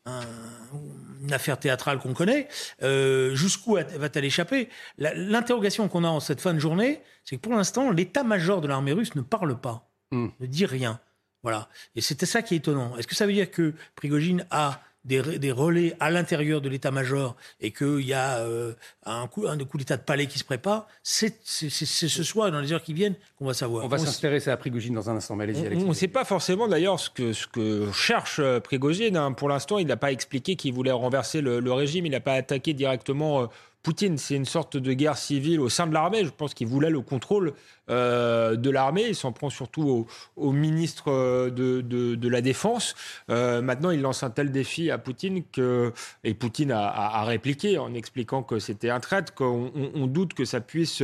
une 0.06 1.34
affaire 1.34 1.60
théâtrale 1.60 2.00
qu'on 2.00 2.14
connaît, 2.14 2.48
euh, 2.84 3.34
jusqu'où 3.36 3.76
va-t-elle 3.76 4.26
échapper? 4.26 4.70
L'interrogation 4.98 5.88
qu'on 5.88 6.04
a 6.04 6.10
en 6.10 6.20
cette 6.20 6.42
fin 6.42 6.54
de 6.54 6.60
journée, 6.60 7.02
c'est 7.24 7.38
que 7.38 7.42
pour 7.42 7.54
l'instant, 7.54 7.90
l'état-major 7.92 8.62
de 8.62 8.68
l'armée 8.68 8.92
russe 8.92 9.16
ne 9.16 9.22
parle 9.22 9.60
pas, 9.60 9.90
hmm. 10.12 10.28
ne 10.40 10.46
dit 10.46 10.66
rien. 10.66 11.00
Voilà. 11.42 11.70
Et 11.96 12.02
c'était 12.02 12.26
ça 12.26 12.42
qui 12.42 12.54
est 12.54 12.58
étonnant. 12.58 12.96
Est-ce 12.98 13.08
que 13.08 13.16
ça 13.16 13.26
veut 13.26 13.34
dire 13.34 13.50
que 13.52 13.74
Prigogine 13.96 14.46
a 14.50 14.82
des, 15.06 15.52
relais 15.52 15.96
à 16.00 16.10
l'intérieur 16.10 16.62
de 16.62 16.70
l'état-major 16.70 17.36
et 17.60 17.72
qu'il 17.72 18.02
y 18.02 18.14
a 18.14 18.40
euh, 18.40 18.74
un, 19.06 19.28
coup, 19.28 19.48
un 19.48 19.58
coup 19.58 19.78
d'état 19.78 19.98
de 19.98 20.02
palais 20.02 20.28
qui 20.28 20.40
se 20.40 20.44
prépare, 20.44 20.88
c'est 21.04 21.36
ce 21.44 22.24
soir, 22.24 22.52
dans 22.52 22.62
les 22.62 22.72
heures 22.72 22.84
qui 22.84 22.94
viennent, 22.94 23.16
qu'on 23.38 23.46
va 23.46 23.54
savoir. 23.54 23.84
On 23.84 23.88
va 23.88 23.98
s'intéresser 23.98 24.50
à 24.50 24.58
Prigogine 24.58 24.94
dans 24.94 25.10
un 25.10 25.18
instant. 25.18 25.36
Mais 25.36 25.54
on 25.76 25.90
ne 25.90 25.94
sait 25.94 26.08
pas 26.08 26.24
forcément 26.24 26.68
d'ailleurs 26.68 27.00
ce 27.00 27.10
que, 27.10 27.34
ce 27.34 27.48
que 27.48 27.92
cherche 27.92 28.40
euh, 28.40 28.60
Prigogine. 28.60 29.18
Hein. 29.18 29.34
Pour 29.34 29.50
l'instant, 29.50 29.78
il 29.78 29.88
n'a 29.88 29.98
pas 29.98 30.12
expliqué 30.12 30.56
qu'il 30.56 30.74
voulait 30.74 30.92
renverser 30.92 31.42
le, 31.42 31.60
le 31.60 31.74
régime. 31.74 32.06
Il 32.06 32.12
n'a 32.12 32.22
pas 32.22 32.34
attaqué 32.34 32.74
directement. 32.74 33.44
Euh, 33.44 33.48
Poutine, 33.84 34.18
c'est 34.18 34.36
une 34.36 34.46
sorte 34.46 34.78
de 34.78 34.94
guerre 34.94 35.18
civile 35.18 35.60
au 35.60 35.68
sein 35.68 35.88
de 35.88 35.94
l'armée. 35.94 36.24
Je 36.24 36.30
pense 36.30 36.54
qu'il 36.54 36.68
voulait 36.68 36.90
le 36.90 37.02
contrôle 37.02 37.54
euh, 37.90 38.56
de 38.56 38.70
l'armée. 38.70 39.06
Il 39.10 39.16
s'en 39.16 39.32
prend 39.32 39.50
surtout 39.50 40.08
au, 40.38 40.52
ministre 40.52 41.12
euh, 41.12 41.50
de, 41.50 42.28
la 42.30 42.42
Défense. 42.42 42.96
Euh, 43.30 43.62
maintenant, 43.62 43.92
il 43.92 44.02
lance 44.02 44.24
un 44.24 44.30
tel 44.30 44.52
défi 44.52 44.90
à 44.90 44.98
Poutine 44.98 45.44
que, 45.52 45.92
et 46.24 46.34
Poutine 46.34 46.72
a, 46.72 47.24
répliqué 47.24 47.78
en 47.78 47.94
expliquant 47.94 48.42
que 48.42 48.60
c'était 48.60 48.90
un 48.90 49.00
traître, 49.00 49.34
qu'on 49.34 49.72
on, 49.96 50.08
doute 50.08 50.34
que 50.34 50.46
ça 50.46 50.62
puisse 50.62 51.04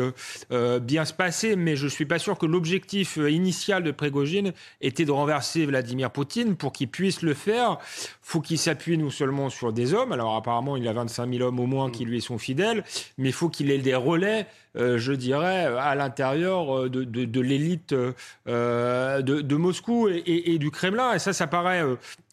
bien 0.82 1.06
se 1.06 1.14
passer. 1.14 1.56
Mais 1.56 1.76
je 1.76 1.86
ne 1.86 1.90
suis 1.90 2.06
pas 2.06 2.20
sûr 2.20 2.38
que 2.38 2.46
l'objectif 2.46 3.18
initial 3.18 3.84
de 3.84 3.92
Prégogine 3.92 4.54
était 4.82 5.06
de 5.06 5.12
renverser 5.12 5.66
Vladimir 5.66 6.12
Poutine. 6.12 6.56
Pour 6.56 6.72
qu'il 6.72 6.90
puisse 6.90 7.22
le 7.22 7.34
faire, 7.34 7.78
faut 8.22 8.42
qu'il 8.42 8.58
s'appuie 8.58 8.98
non 8.98 9.10
seulement 9.10 9.50
sur 9.50 9.74
des 9.74 9.94
hommes. 9.94 10.12
Alors 10.12 10.36
apparemment, 10.36 10.78
il 10.78 10.88
a 10.88 10.94
25 10.94 11.32
000 11.34 11.48
hommes 11.48 11.60
au 11.60 11.66
moins 11.66 11.92
qui 11.92 12.06
lui 12.06 12.22
sont 12.22 12.38
fidèles 12.38 12.84
mais 13.18 13.30
il 13.30 13.34
faut 13.34 13.50
qu'il 13.50 13.72
ait 13.72 13.78
des 13.80 13.96
relais 13.96 14.48
je 14.76 15.12
dirais, 15.12 15.66
à 15.66 15.96
l'intérieur 15.96 16.69
euh, 16.78 16.90
de, 16.90 17.04
de, 17.04 17.42
l'élite 17.42 17.94
euh, 17.94 19.22
de, 19.22 19.42
de, 19.42 19.56
Moscou 19.56 20.08
et, 20.10 20.24
et, 20.26 20.58
du 20.58 20.72
Kremlin. 20.72 21.14
Et 21.14 21.20
ça, 21.20 21.34
ça 21.34 21.48
paraît 21.48 21.84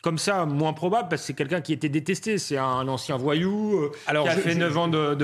comme 0.03 0.19
ça 0.19 0.47
moins 0.47 0.73
probable 0.73 1.09
parce 1.09 1.23
que 1.23 1.27
c'est 1.27 1.35
quelqu'un 1.35 1.61
qui 1.61 1.73
était 1.73 1.89
détesté. 1.89 2.39
C'est 2.39 2.59
un 2.59 2.87
ancien 2.89 3.17
voyou 3.17 3.91
Alors, 4.07 4.25
qui 4.25 4.31
a 4.31 4.37
fait 4.37 4.55
9 4.55 4.79
ans 4.79 4.89
de, 4.89 5.15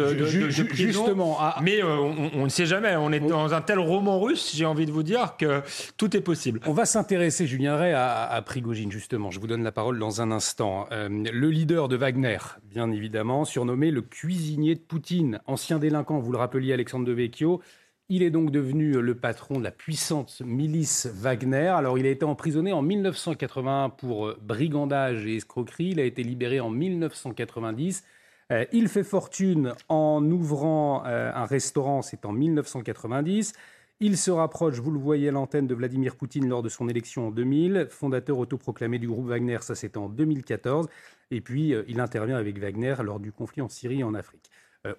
prison. 0.64 1.04
Justement, 1.04 1.38
mais 1.62 1.82
on, 1.82 2.44
ne 2.44 2.48
sait 2.48 2.66
jamais. 2.66 2.96
On 2.96 3.12
est 3.12 3.20
dans 3.20 3.54
un 3.54 3.60
tel 3.60 3.78
roman 3.78 4.20
russe, 4.20 4.52
j'ai 4.54 4.66
envie 4.66 4.86
de 4.86 4.92
vous 4.92 5.02
dire 5.02 5.36
que 5.38 5.62
tout 5.96 6.16
est 6.16 6.20
possible. 6.20 6.60
On 6.66 6.72
va 6.72 6.84
s'intéresser, 6.84 7.46
Julien 7.46 7.76
Ray, 7.76 7.92
à, 7.92 8.22
à, 8.24 8.42
Prigogine, 8.42 8.90
justement. 8.90 9.30
Je 9.30 9.40
vous 9.40 9.46
donne 9.46 9.62
la 9.62 9.72
parole 9.72 9.98
dans 9.98 10.20
un 10.20 10.30
instant. 10.30 10.88
le 10.90 11.48
leader 11.48 11.88
de 11.88 11.96
Wagner, 11.96 12.38
bien 12.70 12.90
évidemment, 12.90 13.44
surnommé 13.44 13.90
le 13.90 14.02
cuisinier 14.02 14.74
de 14.74 14.80
Poutine, 14.80 15.40
ancien 15.46 15.78
délinquant, 15.78 16.18
vous 16.18 16.32
le 16.32 16.38
rappeliez, 16.38 16.72
Alexandre 16.72 17.06
de 17.06 17.12
Vecchio. 17.12 17.60
Il 18.08 18.22
est 18.22 18.30
donc 18.30 18.50
devenu 18.50 19.00
le 19.00 19.14
patron 19.14 19.58
de 19.58 19.64
la 19.64 19.70
puissante 19.70 20.42
milice 20.44 21.06
Wagner. 21.06 21.68
Alors, 21.68 21.98
il 21.98 22.06
a 22.06 22.10
été 22.10 22.24
emprisonné 22.24 22.72
en 22.72 22.82
1981 22.82 23.90
pour 23.90 24.26
euh, 24.26 24.38
brigandage 24.42 25.26
et 25.26 25.36
escroquerie. 25.36 25.90
Il 25.90 26.00
a 26.00 26.04
été 26.04 26.22
libéré 26.22 26.60
en 26.60 26.68
1990. 26.68 28.04
Euh, 28.50 28.66
il 28.72 28.88
fait 28.88 29.04
fortune 29.04 29.74
en 29.88 30.22
ouvrant 30.30 31.04
euh, 31.06 31.32
un 31.32 31.46
restaurant, 31.46 32.02
c'est 32.02 32.26
en 32.26 32.32
1990. 32.32 33.54
Il 34.00 34.18
se 34.18 34.32
rapproche, 34.32 34.80
vous 34.80 34.90
le 34.90 34.98
voyez 34.98 35.28
à 35.28 35.32
l'antenne, 35.32 35.68
de 35.68 35.74
Vladimir 35.74 36.16
Poutine 36.16 36.48
lors 36.48 36.62
de 36.62 36.68
son 36.68 36.88
élection 36.88 37.28
en 37.28 37.30
2000. 37.30 37.86
Fondateur 37.88 38.36
autoproclamé 38.36 38.98
du 38.98 39.06
groupe 39.06 39.28
Wagner, 39.28 39.58
ça 39.60 39.76
c'était 39.76 39.98
en 39.98 40.08
2014. 40.08 40.88
Et 41.30 41.40
puis, 41.40 41.74
il 41.86 42.00
intervient 42.00 42.36
avec 42.36 42.58
Wagner 42.58 42.96
lors 43.02 43.20
du 43.20 43.32
conflit 43.32 43.62
en 43.62 43.68
Syrie 43.68 44.00
et 44.00 44.04
en 44.04 44.12
Afrique. 44.12 44.50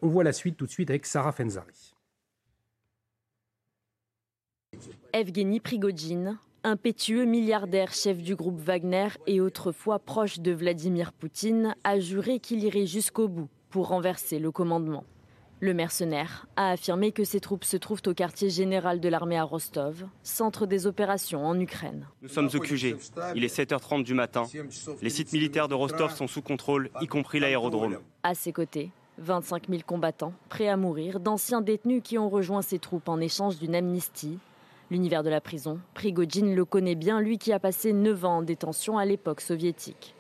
on 0.02 0.08
voit 0.08 0.24
la 0.24 0.34
suite 0.34 0.58
tout 0.58 0.66
de 0.66 0.72
suite 0.72 0.90
avec 0.90 1.06
Sarah 1.06 1.34
Fenzari. 1.34 1.94
Evgeny 5.14 5.60
Prigogine, 5.60 6.38
impétueux 6.64 7.26
milliardaire 7.26 7.94
chef 7.94 8.18
du 8.18 8.36
groupe 8.36 8.60
Wagner 8.60 9.10
et 9.28 9.42
autrefois 9.42 10.00
proche 10.00 10.40
de 10.40 10.52
Vladimir 10.52 11.14
Poutine, 11.14 11.76
a 11.84 12.00
juré 12.00 12.40
qu'il 12.40 12.64
irait 12.64 12.86
jusqu'au 12.86 13.28
bout 13.28 13.50
pour 13.70 13.90
renverser 13.90 14.40
le 14.40 14.52
commandement. 14.52 15.04
Le 15.60 15.74
mercenaire 15.74 16.48
a 16.58 16.72
affirmé 16.72 17.12
que 17.12 17.24
ses 17.24 17.40
troupes 17.40 17.64
se 17.64 17.78
trouvent 17.78 18.02
au 18.08 18.14
quartier 18.14 18.50
général 18.50 19.00
de 19.00 19.08
l'armée 19.08 19.38
à 19.38 19.44
Rostov, 19.44 20.06
centre 20.22 20.66
des 20.66 20.88
opérations 20.88 21.46
en 21.46 21.58
Ukraine. 21.58 22.06
Nous 22.22 22.28
sommes 22.28 22.50
au 22.54 22.60
QG. 22.60 22.98
Il 23.36 23.46
est 23.46 23.56
7h30 23.56 24.04
du 24.04 24.14
matin. 24.14 24.44
Les 25.02 25.10
sites 25.10 25.32
militaires 25.32 25.70
de 25.70 25.74
Rostov 25.74 26.14
sont 26.14 26.28
sous 26.28 26.42
contrôle, 26.42 26.90
y 27.02 27.08
compris 27.08 27.40
l'aérodrome. 27.40 28.00
À 28.24 28.36
ses 28.36 28.52
côtés, 28.52 28.90
25 29.20 29.70
000 29.70 29.82
combattants, 29.86 30.34
prêts 30.50 30.68
à 30.68 30.76
mourir, 30.76 31.20
d'anciens 31.20 31.62
détenus 31.62 32.02
qui 32.04 32.18
ont 32.18 32.30
rejoint 32.30 32.62
ses 32.62 32.80
troupes 32.80 33.08
en 33.08 33.20
échange 33.22 33.58
d'une 33.58 33.76
amnistie 33.76 34.40
L'univers 34.94 35.24
de 35.24 35.30
la 35.32 35.42
prison, 35.42 35.80
Prigogine 35.96 36.54
le 36.54 36.66
connaît 36.66 36.94
bien, 36.94 37.20
lui 37.20 37.40
qui 37.40 37.52
a 37.52 37.58
passé 37.58 37.94
9 37.94 38.26
ans 38.26 38.38
en 38.38 38.42
détention 38.44 39.00
à 39.00 39.06
l'époque 39.06 39.42
soviétique. 39.42 40.14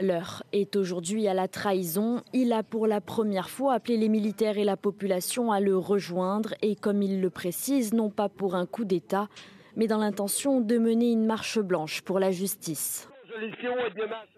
L'heure 0.00 0.42
est 0.52 0.74
aujourd'hui 0.74 1.28
à 1.28 1.34
la 1.34 1.46
trahison. 1.46 2.24
Il 2.32 2.52
a 2.52 2.64
pour 2.64 2.88
la 2.88 3.00
première 3.00 3.48
fois 3.48 3.74
appelé 3.74 3.96
les 3.96 4.08
militaires 4.08 4.58
et 4.58 4.64
la 4.64 4.76
population 4.76 5.52
à 5.52 5.60
le 5.60 5.78
rejoindre 5.78 6.52
et 6.62 6.74
comme 6.74 7.00
il 7.00 7.20
le 7.20 7.30
précise, 7.30 7.94
non 7.94 8.10
pas 8.10 8.28
pour 8.28 8.56
un 8.56 8.66
coup 8.66 8.84
d'État, 8.84 9.28
mais 9.76 9.86
dans 9.86 9.98
l'intention 9.98 10.60
de 10.60 10.78
mener 10.78 11.12
une 11.12 11.24
marche 11.24 11.60
blanche 11.60 12.02
pour 12.02 12.18
la 12.18 12.32
justice. 12.32 13.08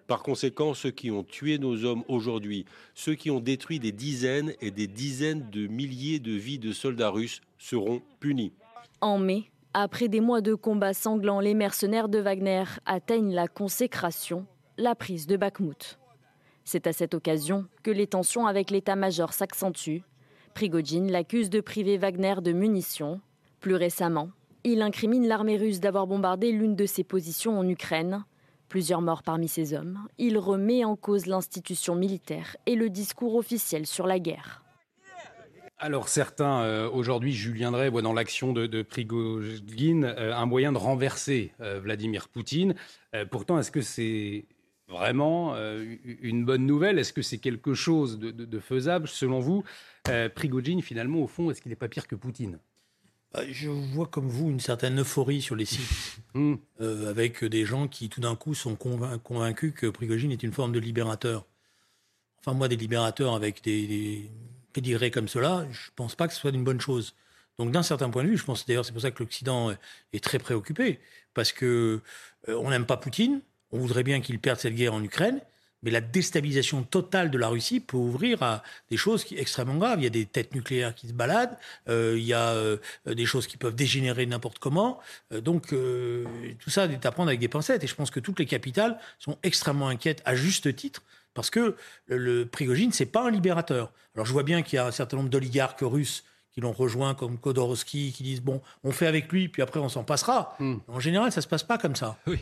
Par 0.09 0.23
conséquent, 0.23 0.75
ceux 0.75 0.90
qui 0.90 1.11
ont 1.11 1.25
tué 1.25 1.57
nos 1.57 1.87
hommes 1.87 2.05
aujourd'hui, 2.09 2.67
ceux 2.95 3.14
qui 3.14 3.31
ont 3.31 3.40
détruit 3.40 3.78
des 3.78 3.93
dizaines 3.93 4.52
et 4.61 4.71
des 4.71 4.88
dizaines 4.88 5.49
de 5.50 5.67
milliers 5.69 6.19
de 6.19 6.33
vies 6.33 6.59
de 6.59 6.73
soldats 6.73 7.09
russes 7.09 7.40
seront 7.57 8.02
punis. 8.21 8.52
En 9.01 9.19
mai, 9.19 9.51
après 9.75 10.09
des 10.09 10.21
mois 10.21 10.41
de 10.41 10.55
combats 10.55 10.95
sanglants, 10.95 11.41
les 11.41 11.55
mercenaires 11.55 12.09
de 12.09 12.19
Wagner 12.19 12.65
atteignent 12.87 13.35
la 13.35 13.47
consécration, 13.47 14.47
la 14.77 14.95
prise 14.95 15.27
de 15.27 15.37
Bakhmut. 15.37 15.99
C'est 16.65 16.87
à 16.87 16.93
cette 16.93 17.15
occasion 17.15 17.67
que 17.83 17.91
les 17.91 18.07
tensions 18.07 18.47
avec 18.47 18.71
l'état-major 18.71 19.33
s'accentuent. 19.33 20.03
Prigogine 20.55 21.11
l'accuse 21.11 21.49
de 21.49 21.61
priver 21.61 21.97
Wagner 21.97 22.37
de 22.43 22.53
munitions. 22.53 23.21
Plus 23.61 23.75
récemment, 23.75 24.31
il 24.65 24.83
incrimine 24.83 25.27
l'armée 25.27 25.57
russe 25.57 25.81
d'avoir 25.81 26.07
bombardé 26.07 26.53
l'une 26.53 26.77
de 26.77 26.87
ses 26.87 27.05
positions 27.05 27.59
en 27.59 27.69
Ukraine. 27.69 28.25
Plusieurs 28.69 29.01
morts 29.01 29.23
parmi 29.23 29.49
ses 29.49 29.73
hommes. 29.73 30.01
Il 30.19 30.37
remet 30.37 30.85
en 30.85 30.97
cause 30.97 31.27
l'institution 31.27 31.95
militaire 31.95 32.57
et 32.67 32.75
le 32.75 32.91
discours 32.91 33.37
officiel 33.37 33.87
sur 33.87 34.07
la 34.07 34.19
guerre. 34.19 34.63
Alors 35.81 36.09
certains, 36.09 36.63
euh, 36.63 36.91
aujourd'hui, 36.91 37.33
Julien 37.33 37.71
Drey 37.71 37.89
voit 37.89 38.03
dans 38.03 38.13
l'action 38.13 38.53
de, 38.53 38.67
de 38.67 38.83
Prigogine 38.83 40.05
euh, 40.05 40.35
un 40.35 40.45
moyen 40.45 40.73
de 40.73 40.79
renverser 40.79 41.53
euh, 41.61 41.79
Vladimir 41.79 42.29
Poutine. 42.29 42.75
pourtant, 43.31 43.59
est-ce 43.59 43.71
que 43.71 43.81
c'est 43.81 44.47
vraiment 44.89 45.55
une 46.23 46.45
bonne 46.45 46.67
nouvelle? 46.67 46.99
Est-ce 46.99 47.13
que 47.13 47.23
c'est 47.23 47.39
quelque 47.39 47.75
chose 47.75 48.19
de, 48.19 48.59
faisable? 48.59 49.07
Selon 49.07 49.39
vous 49.39 49.65
Prigogine, 50.35 50.83
finalement, 50.83 51.21
au 51.21 51.27
fond, 51.27 51.51
est-ce 51.51 51.63
qu'il 51.63 51.71
n'est 51.71 51.77
pas 51.77 51.89
pire 51.89 52.07
que 52.07 52.17
Poutine? 52.17 52.59
Bah, 53.33 53.43
je 53.51 53.69
vois 53.69 54.07
comme 54.07 54.29
vous 54.29 54.51
une 54.51 54.61
certaine 54.61 55.01
euphorie 55.01 55.43
sur 55.43 55.57
les 55.57 55.67
sites, 55.67 56.21
hmm. 56.35 56.57
avec 56.81 57.45
des 57.45 57.65
gens 57.65 57.87
qui 57.87 58.09
tout 58.09 58.21
d'un 58.21 58.37
coup 58.37 58.55
sont 58.55 58.77
convaincus 58.77 59.73
que 59.75 59.87
Prigogine 59.87 60.33
est 60.33 60.43
une 60.43 60.53
forme 60.53 60.73
de 60.73 60.81
libérateur. 60.81 61.47
Enfin, 62.41 62.55
moi, 62.55 62.69
des 62.69 62.77
libérateurs 62.77 63.35
avec 63.35 63.63
des 63.63 64.31
dirait 64.77 65.11
comme 65.11 65.29
cela, 65.29 65.67
je 65.71 65.87
ne 65.89 65.95
pense 65.97 66.15
pas 66.15 66.29
que 66.29 66.35
ce 66.35 66.41
soit 66.41 66.51
une 66.51 66.65
bonne 66.65 66.81
chose. 66.81 67.15
Donc 67.59 67.73
d'un 67.73 67.83
certain 67.83 68.09
point 68.11 68.23
de 68.23 68.29
vue, 68.29 68.39
je 68.39 68.45
pense 68.45 68.67
d'ailleurs 68.67 68.85
c'est 68.85 68.93
pour 68.93 69.03
ça 69.03 69.11
que 69.11 69.23
l'Occident 69.23 69.73
est 70.13 70.23
très 70.23 70.39
préoccupé, 70.39 71.01
parce 71.35 71.53
que 71.53 72.01
euh, 72.49 72.55
on 72.55 72.71
n'aime 72.71 72.87
pas 72.87 72.97
Poutine, 72.97 73.41
on 73.73 73.79
voudrait 73.79 74.05
bien 74.05 74.21
qu'il 74.21 74.39
perde 74.39 74.59
cette 74.61 74.75
guerre 74.75 74.95
en 74.95 75.03
Ukraine, 75.03 75.41
mais 75.83 75.91
la 75.91 76.01
déstabilisation 76.01 76.83
totale 76.83 77.31
de 77.31 77.39
la 77.39 77.49
Russie 77.49 77.81
peut 77.81 77.97
ouvrir 77.97 78.43
à 78.43 78.65
des 78.91 78.97
choses 78.97 79.25
extrêmement 79.37 79.77
graves. 79.77 80.01
Il 80.01 80.05
y 80.05 80.09
a 80.09 80.11
des 80.11 80.27
têtes 80.27 80.53
nucléaires 80.53 80.93
qui 80.93 81.07
se 81.07 81.13
baladent, 81.13 81.57
euh, 81.89 82.17
il 82.17 82.25
y 82.25 82.33
a 82.33 82.49
euh, 82.49 82.79
des 83.07 83.27
choses 83.27 83.47
qui 83.47 83.57
peuvent 83.57 83.77
dégénérer 83.77 84.27
n'importe 84.27 84.59
comment. 84.59 84.99
donc 85.31 85.69
tout 85.69 86.71
ça 86.71 86.87
est 86.87 87.07
à 87.07 87.13
prendre 87.13 87.29
avec 87.29 87.39
des 87.39 87.49
pincettes. 87.49 87.85
Et 87.85 87.87
je 87.87 87.95
pense 87.95 88.11
que 88.11 88.19
toutes 88.19 88.41
les 88.41 88.47
capitales 88.47 88.99
sont 89.21 89.39
extrêmement 89.45 89.89
inquiètes, 89.89 90.21
à 90.25 90.35
juste 90.35 90.75
titre, 90.75 91.03
parce 91.38 91.50
que 91.50 91.76
le, 92.07 92.47
Prigogine, 92.47 92.90
c'est 92.90 93.07
pas 93.07 93.25
un 93.25 93.30
libérateur. 93.30 93.92
Alors 94.16 94.26
je 94.26 94.33
vois 94.33 94.42
bien 94.42 94.62
qu'il 94.62 94.75
y 94.75 94.80
a 94.80 94.87
un 94.87 94.90
certain 94.90 95.18
nombre 95.18 95.28
d'oligarques 95.28 95.83
russes 95.83 96.25
qui 96.50 96.61
l'ont 96.61 96.73
rejoint, 96.73 97.14
comme 97.14 97.38
Kodorowski, 97.38 98.11
qui 98.11 98.25
disent 98.25 98.40
bon, 98.40 98.61
on 98.83 98.90
fait 98.90 99.07
avec 99.07 99.30
lui, 99.30 99.49
puis 99.49 99.62
après 99.62 99.78
on 99.78 99.88
s'en 99.88 100.02
passera. 100.02 100.57
Hmm. 100.59 100.78
En 100.88 100.99
général, 100.99 101.30
ça 101.30 101.40
se 101.40 101.47
passe 101.47 101.62
pas 101.62 101.78
comme 101.78 101.95
ça. 101.95 102.16
Oui. 102.26 102.40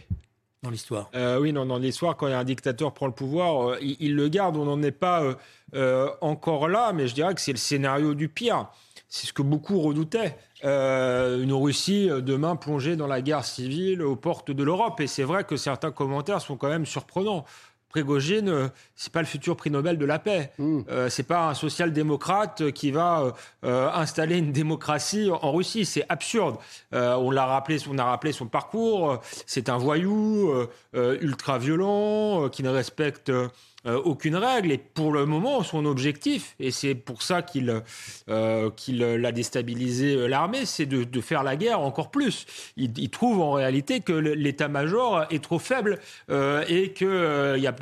Dans 0.62 0.70
l'histoire. 0.70 1.10
Euh, 1.14 1.38
oui, 1.38 1.52
non, 1.52 1.66
dans 1.66 1.76
l'histoire, 1.76 2.16
quand 2.16 2.28
un 2.28 2.42
dictateur 2.42 2.94
prend 2.94 3.06
le 3.06 3.12
pouvoir, 3.12 3.72
euh, 3.72 3.78
il, 3.82 4.14
le 4.16 4.28
garde. 4.28 4.56
On 4.56 4.64
n'en 4.64 4.82
est 4.82 4.92
pas 4.92 5.36
euh, 5.74 6.08
encore 6.22 6.68
là, 6.68 6.94
mais 6.94 7.06
je 7.06 7.14
dirais 7.14 7.34
que 7.34 7.42
c'est 7.42 7.52
le 7.52 7.58
scénario 7.58 8.14
du 8.14 8.30
pire. 8.30 8.68
C'est 9.10 9.26
ce 9.26 9.34
que 9.34 9.42
beaucoup 9.42 9.78
redoutaient. 9.82 10.38
une 10.62 11.52
Russie 11.52 12.08
demain 12.22 12.56
plongée 12.56 12.96
dans 12.96 13.06
la 13.06 13.20
guerre 13.20 13.44
civile 13.44 14.00
aux 14.00 14.16
portes 14.16 14.50
de 14.50 14.64
l'Europe. 14.64 14.98
Et 15.00 15.06
c'est 15.06 15.22
vrai 15.22 15.44
que 15.44 15.58
certains 15.58 15.90
commentaires 15.90 16.40
sont 16.40 16.56
quand 16.56 16.70
même 16.70 16.86
surprenants. 16.86 17.44
Prégogine, 17.96 18.50
euh, 18.50 18.68
c'est 18.94 19.10
pas 19.10 19.20
le 19.20 19.26
futur 19.26 19.56
prix 19.56 19.70
Nobel 19.70 19.96
de 19.96 20.04
la 20.04 20.18
paix. 20.18 20.52
Hmm. 20.58 20.80
Euh, 20.90 21.08
c'est 21.08 21.22
pas 21.22 21.48
un 21.48 21.54
social-démocrate 21.54 22.70
qui 22.72 22.90
va 22.90 23.32
euh, 23.64 23.90
installer 23.90 24.36
une 24.36 24.52
démocratie 24.52 25.30
en 25.30 25.50
Russie. 25.50 25.86
C'est 25.86 26.04
absurde. 26.10 26.56
on 26.92 27.30
l'a 27.30 27.46
rappelé, 27.46 27.78
on 27.90 27.96
a 27.96 28.04
rappelé 28.04 28.32
son 28.32 28.48
parcours. 28.48 29.18
C'est 29.46 29.70
un 29.70 29.78
voyou 29.78 30.52
ultra 30.94 31.56
violent 31.56 32.50
qui 32.50 32.62
ne 32.62 32.68
respecte 32.68 33.32
euh, 33.87 34.00
aucune 34.05 34.35
règle. 34.35 34.73
Et 34.73 34.78
pour 34.78 35.12
le 35.12 35.26
moment, 35.26 35.62
son 35.62 35.85
objectif, 35.87 36.57
et 36.59 36.73
c'est 36.73 36.97
pour 36.97 37.23
ça 37.23 37.43
qu'il 37.43 37.83
euh, 38.28 38.71
qu'il 38.71 39.05
a 39.05 39.33
déstabilisé 39.33 40.14
euh, 40.14 40.26
l'armée, 40.26 40.66
c'est 40.66 40.87
de, 40.87 41.05
de, 41.05 41.21
faire 41.21 41.45
la 41.45 41.55
guerre 41.55 41.81
encore 41.81 42.11
plus. 42.11 42.47
Il, 42.76 43.11
trouve 43.11 43.40
en 43.40 43.52
réalité 43.52 44.00
que 44.00 44.12
l'état-major 44.12 45.26
est 45.31 45.43
trop 45.43 45.59
faible 45.59 45.99
et 46.28 46.93
qu'elle 46.93 47.75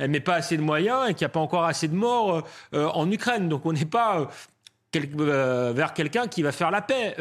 ne 0.00 0.06
met 0.06 0.20
pas 0.20 0.34
assez 0.34 0.56
de 0.56 0.62
moyens 0.62 1.08
et 1.08 1.14
qu'il 1.14 1.24
n'y 1.24 1.26
a 1.26 1.34
pas 1.34 1.40
encore 1.40 1.64
assez 1.64 1.88
de 1.88 1.94
morts 1.94 2.42
en 2.72 3.10
Ukraine. 3.10 3.48
Donc 3.48 3.66
on 3.66 3.72
n'est 3.72 3.84
pas 3.84 4.28
vers 4.92 5.94
quelqu'un 5.94 6.26
qui 6.26 6.42
va 6.42 6.52
faire 6.52 6.70
la 6.70 6.80
paix, 6.80 7.14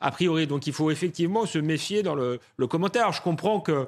a 0.00 0.10
priori. 0.10 0.46
Donc 0.46 0.66
il 0.66 0.72
faut 0.72 0.90
effectivement 0.90 1.46
se 1.46 1.58
méfier 1.58 2.02
dans 2.02 2.14
le 2.14 2.66
commentaire. 2.66 3.12
Je 3.12 3.22
comprends 3.22 3.60
que 3.60 3.86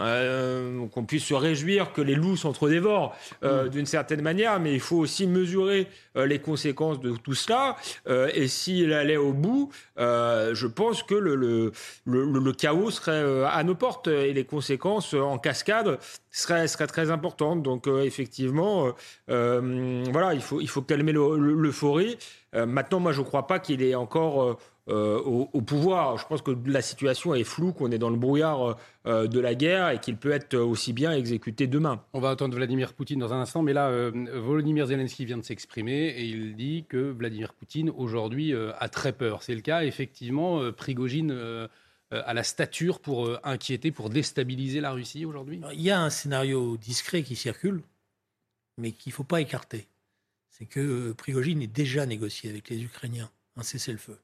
euh, 0.00 0.86
qu'on 0.88 1.04
puisse 1.04 1.24
se 1.24 1.34
réjouir 1.34 1.92
que 1.92 2.00
les 2.00 2.14
loups 2.14 2.36
s'entre-dévorent 2.36 3.14
euh, 3.44 3.68
d'une 3.68 3.86
certaine 3.86 4.22
manière, 4.22 4.58
mais 4.58 4.72
il 4.72 4.80
faut 4.80 4.96
aussi 4.96 5.26
mesurer 5.26 5.88
euh, 6.16 6.26
les 6.26 6.38
conséquences 6.38 7.00
de 7.00 7.14
tout 7.16 7.34
cela. 7.34 7.76
et 8.34 8.48
s'il 8.48 8.92
allait 8.92 9.16
au 9.16 9.32
bout, 9.32 9.70
je 9.96 10.66
pense 10.66 11.02
que 11.02 11.14
le, 11.14 11.34
le, 11.34 11.72
le, 12.06 12.52
chaos 12.52 12.90
serait 12.90 13.44
à 13.46 13.62
nos 13.62 13.74
portes 13.74 14.08
et 14.08 14.32
les 14.32 14.44
conséquences 14.44 15.14
en 15.14 15.38
cascade 15.38 15.98
seraient, 16.30 16.68
seraient 16.68 16.86
très 16.86 17.10
importantes. 17.10 17.62
Donc 17.62 17.86
effectivement, 17.86 18.92
voilà, 19.28 20.34
il 20.34 20.42
faut, 20.42 20.60
il 20.60 20.68
faut 20.68 20.82
calmer 20.82 21.12
l'euphorie. 21.12 22.18
maintenant, 22.54 23.00
moi, 23.00 23.12
je 23.12 23.20
ne 23.20 23.26
crois 23.26 23.46
pas 23.46 23.58
qu'il 23.58 23.82
est 23.82 23.94
encore 23.94 24.58
euh, 24.88 25.18
au, 25.20 25.60
pouvoir. 25.60 26.16
Je 26.16 26.26
pense 26.26 26.42
que 26.42 26.50
la 26.66 26.82
situation 26.82 27.34
est 27.34 27.44
floue, 27.44 27.72
qu'on 27.72 27.90
est 27.90 27.98
dans 27.98 28.10
le 28.10 28.16
brouillard 28.16 28.78
euh, 29.06 29.26
de 29.26 29.38
la 29.38 29.54
guerre 29.54 29.90
et 29.90 30.00
qu'il 30.00 30.16
peut 30.16 30.32
être 30.32 30.56
aussi 30.56 30.92
bien 30.92 31.12
exécuté 31.12 31.66
demain. 31.66 32.02
On 32.12 32.20
va 32.20 32.30
attendre 32.30 32.56
Vladimir 32.56 32.94
Poutine 32.94 33.20
dans 33.20 33.32
un 33.32 33.40
instant, 33.40 33.62
mais 33.62 33.72
là, 33.72 33.88
euh, 33.88 34.10
Volodymyr 34.40 34.86
Zelensky 34.86 35.24
vient 35.24 35.38
de 35.38 35.44
s'exprimer 35.44 36.08
et 36.08 36.24
il 36.24 36.56
dit 36.56 36.86
que 36.88 37.10
Vladimir 37.10 37.52
Poutine 37.52 37.90
aujourd'hui 37.90 38.52
a 38.54 38.88
très 38.88 39.12
peur. 39.12 39.42
C'est 39.42 39.54
le 39.54 39.60
cas, 39.60 39.84
effectivement. 39.84 40.72
Prigogine 40.72 41.68
a 42.10 42.34
la 42.34 42.42
stature 42.42 43.00
pour 43.00 43.38
inquiéter, 43.44 43.92
pour 43.92 44.10
déstabiliser 44.10 44.80
la 44.80 44.90
Russie 44.92 45.24
aujourd'hui? 45.24 45.60
Il 45.72 45.80
y 45.80 45.90
a 45.90 46.00
un 46.00 46.10
scénario 46.10 46.76
discret 46.76 47.22
qui 47.22 47.36
circule, 47.36 47.82
mais 48.78 48.92
qu'il 48.92 49.10
ne 49.10 49.14
faut 49.14 49.24
pas 49.24 49.40
écarter. 49.40 49.86
C'est 50.48 50.66
que 50.66 51.12
Prigogine 51.12 51.62
est 51.62 51.68
déjà 51.68 52.06
négocié 52.06 52.50
avec 52.50 52.68
les 52.70 52.82
Ukrainiens 52.82 53.30
un 53.56 53.62
cessez-le-feu 53.62 54.18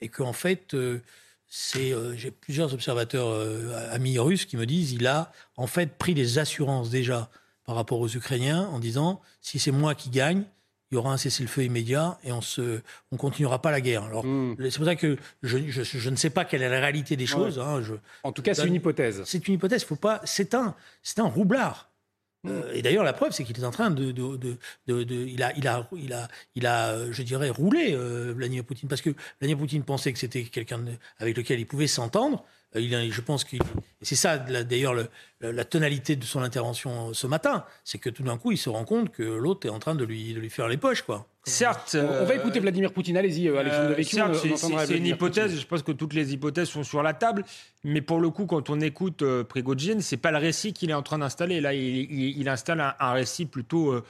et 0.00 0.08
qu'en 0.08 0.32
fait, 0.32 0.74
euh, 0.74 1.00
c'est, 1.48 1.92
euh, 1.92 2.14
j'ai 2.16 2.30
plusieurs 2.30 2.74
observateurs 2.74 3.28
euh, 3.28 3.90
amis 3.90 4.18
russes 4.18 4.44
qui 4.44 4.56
me 4.56 4.66
disent 4.66 4.92
il 4.92 5.06
a 5.06 5.32
en 5.56 5.66
fait 5.66 5.96
pris 5.96 6.14
des 6.14 6.38
assurances 6.38 6.90
déjà 6.90 7.30
par 7.64 7.74
rapport 7.74 8.00
aux 8.00 8.08
Ukrainiens 8.08 8.66
en 8.72 8.78
disant 8.78 9.20
si 9.40 9.58
c'est 9.58 9.70
moi 9.70 9.94
qui 9.94 10.10
gagne, 10.10 10.44
il 10.90 10.94
y 10.94 10.98
aura 10.98 11.12
un 11.12 11.16
cessez-le-feu 11.18 11.64
immédiat 11.64 12.18
et 12.24 12.32
on 12.32 12.40
se, 12.40 12.80
on 13.12 13.16
continuera 13.16 13.60
pas 13.60 13.70
la 13.70 13.80
guerre. 13.80 14.04
Alors 14.04 14.24
hmm. 14.24 14.56
c'est 14.58 14.76
pour 14.76 14.86
ça 14.86 14.96
que 14.96 15.18
je, 15.42 15.58
je, 15.68 16.10
ne 16.10 16.16
sais 16.16 16.30
pas 16.30 16.46
quelle 16.46 16.62
est 16.62 16.68
la 16.68 16.80
réalité 16.80 17.16
des 17.16 17.26
choses. 17.26 17.58
Hein, 17.58 17.82
je, 17.82 17.94
en 18.22 18.32
tout 18.32 18.40
cas, 18.40 18.54
c'est 18.54 18.66
une 18.66 18.74
hypothèse. 18.74 19.22
C'est 19.26 19.46
une 19.48 19.54
hypothèse. 19.54 19.84
Faut 19.84 19.96
pas. 19.96 20.22
C'est 20.24 20.54
un, 20.54 20.74
c'est 21.02 21.18
un 21.18 21.26
roublard. 21.26 21.87
Euh, 22.46 22.72
et 22.72 22.82
d'ailleurs, 22.82 23.04
la 23.04 23.12
preuve, 23.12 23.32
c'est 23.32 23.44
qu'il 23.44 23.58
est 23.58 23.64
en 23.64 23.70
train 23.70 23.90
de, 23.90 24.12
de, 24.12 24.36
de, 24.86 25.14
il 25.14 25.42
a, 25.42 25.56
il 25.56 25.66
a, 25.66 25.88
il 25.92 26.12
a, 26.12 26.28
il 26.54 26.66
a, 26.66 26.90
euh, 26.90 27.08
je 27.12 27.22
dirais, 27.22 27.50
roulé 27.50 27.92
euh, 27.92 28.32
Vladimir 28.36 28.64
Poutine 28.64 28.88
parce 28.88 29.02
que 29.02 29.10
Vladimir 29.40 29.58
Poutine 29.58 29.82
pensait 29.82 30.12
que 30.12 30.18
c'était 30.18 30.44
quelqu'un 30.44 30.84
avec 31.18 31.36
lequel 31.36 31.58
il 31.58 31.66
pouvait 31.66 31.86
s'entendre. 31.86 32.44
Il, 32.74 33.10
je 33.10 33.20
pense 33.22 33.44
que 33.44 33.56
c'est 34.02 34.14
ça 34.14 34.36
d'ailleurs 34.36 34.94
la 35.40 35.64
tonalité 35.64 36.16
de 36.16 36.24
son 36.24 36.42
intervention 36.42 37.14
ce 37.14 37.26
matin, 37.26 37.64
c'est 37.82 37.96
que 37.96 38.10
tout 38.10 38.22
d'un 38.22 38.36
coup 38.36 38.52
il 38.52 38.58
se 38.58 38.68
rend 38.68 38.84
compte 38.84 39.10
que 39.10 39.22
l'autre 39.22 39.66
est 39.66 39.70
en 39.70 39.78
train 39.78 39.94
de 39.94 40.04
lui, 40.04 40.34
de 40.34 40.38
lui 40.38 40.50
faire 40.50 40.68
les 40.68 40.76
poches, 40.76 41.00
quoi. 41.00 41.26
Certes, 41.48 41.96
on 42.00 42.24
va 42.24 42.34
écouter 42.34 42.60
Vladimir 42.60 42.92
Poutine. 42.92 43.16
Allez-y, 43.16 43.48
Alexandre 43.48 44.36
euh, 44.44 44.84
c'est 44.86 44.96
une 44.96 45.06
hypothèse. 45.06 45.58
Je 45.58 45.66
pense 45.66 45.82
que 45.82 45.92
toutes 45.92 46.14
les 46.14 46.32
hypothèses 46.32 46.68
sont 46.68 46.84
sur 46.84 47.02
la 47.02 47.14
table, 47.14 47.44
mais 47.84 48.00
pour 48.00 48.20
le 48.20 48.30
coup, 48.30 48.46
quand 48.46 48.70
on 48.70 48.80
écoute 48.80 49.22
euh, 49.22 49.44
Prigogine, 49.44 50.00
c'est 50.00 50.16
pas 50.16 50.30
le 50.30 50.38
récit 50.38 50.72
qu'il 50.72 50.90
est 50.90 50.94
en 50.94 51.02
train 51.02 51.18
d'installer. 51.18 51.60
Là, 51.60 51.74
il, 51.74 52.48
installe 52.48 52.94
un, 52.98 53.12
récit 53.12 53.46
plutôt 53.46 54.00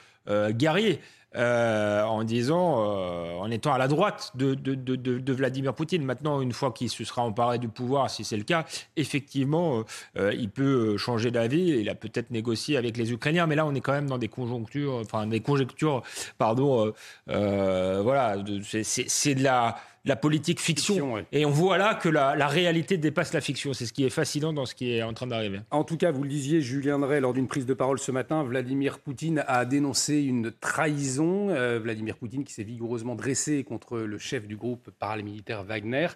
guerrier. 0.51 1.01
Euh, 1.37 2.03
en 2.05 2.25
disant, 2.25 2.87
euh, 2.87 3.35
en 3.35 3.51
étant 3.51 3.75
à 3.75 3.77
la 3.77 3.87
droite 3.87 4.33
de, 4.35 4.55
de, 4.55 5.33
Vladimir 5.35 5.75
Poutine. 5.75 6.03
Maintenant, 6.03 6.41
une 6.41 6.53
fois 6.53 6.73
qu'il 6.73 6.89
se 6.89 7.05
sera 7.05 7.21
emparé 7.21 7.59
du 7.59 7.69
pouvoir, 7.69 8.09
si 8.09 8.25
c'est 8.25 8.39
le 8.39 8.45
cas, 8.45 8.65
effectivement, 8.97 9.85
euh, 10.17 10.33
il 10.33 10.49
peut 10.49 10.97
changer 10.97 11.31
d'avis. 11.31 11.81
Il 11.81 11.91
a 11.91 11.95
peut-être 11.95 12.31
négocié 12.31 12.79
avec 12.79 12.97
les 12.97 13.13
Ukrainiens, 13.13 13.47
mais 13.47 13.57
là, 13.57 13.67
on 13.67 13.75
est 13.75 13.83
quand 13.83 13.93
même 13.93 14.09
dans 14.09 14.17
des 14.17 14.29
conjonctures, 14.29 14.95
enfin 14.95 15.27
des 15.27 15.41
conjectures, 15.41 16.03
pardon. 16.39 16.95
voilà, 17.27 18.37
c'est 18.83 19.35
de 19.35 19.43
la 19.43 19.77
la 20.09 20.17
politique 20.17 20.61
fiction. 20.61 21.25
Et 21.33 21.45
on 21.45 21.51
voit 21.51 21.79
là 21.79 21.95
que 21.95 22.09
la, 22.09 22.49
réalité 22.49 22.97
dépasse 22.97 23.33
la 23.33 23.41
fiction. 23.41 23.73
C'est 23.73 23.87
ce 23.87 23.93
qui 23.93 24.05
est 24.05 24.11
fascinant 24.11 24.53
dans 24.53 24.67
ce 24.67 24.75
qui 24.75 24.93
est 24.93 25.03
en 25.03 25.13
train 25.13 25.27
d'arriver. 25.27 25.61
En 25.71 25.85
tout 25.85 25.97
cas, 25.97 26.11
vous 26.11 26.23
le 26.23 26.29
disiez, 26.29 26.61
Julien 26.61 26.99
Drey, 26.99 27.21
lors 27.21 27.35
d'une 27.35 27.47
prise 27.47 27.67
de 27.67 27.75
parole 27.75 27.99
ce 27.99 28.11
matin, 28.11 28.43
Vladimir 28.43 28.99
Poutine 28.99 29.45
a 29.47 29.65
dénoncé 29.65 30.23
une 30.23 30.51
trahison. 30.51 31.28
Euh, 31.51 31.79
Vladimir 31.79 32.17
Poutine 32.17 32.45
qui 32.45 32.53
s'est 32.53 32.63
vigoureusement 32.63 33.15
dressé 33.15 33.65
contre 33.65 33.99
le 33.99 34.19
chef 34.19 34.47
du 34.47 34.57
groupe 34.57 34.91
paramilitaire 34.99 35.65
Wagner 35.65 36.09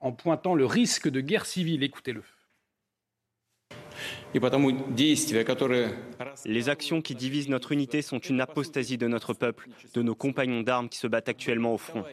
en 0.00 0.12
pointant 0.12 0.54
le 0.54 0.66
risque 0.66 1.08
de 1.08 1.20
guerre 1.20 1.46
civile. 1.46 1.82
Écoutez-le. 1.82 2.22
Les 6.44 6.68
actions 6.68 7.02
qui 7.02 7.14
divisent 7.14 7.48
notre 7.48 7.72
unité 7.72 8.00
sont 8.02 8.18
une 8.18 8.40
apostasie 8.40 8.96
de 8.96 9.08
notre 9.08 9.34
peuple, 9.34 9.68
de 9.94 10.02
nos 10.02 10.14
compagnons 10.14 10.62
d'armes 10.62 10.88
qui 10.88 10.98
se 10.98 11.06
battent 11.06 11.28
actuellement 11.28 11.74
au 11.74 11.78
front. 11.78 12.04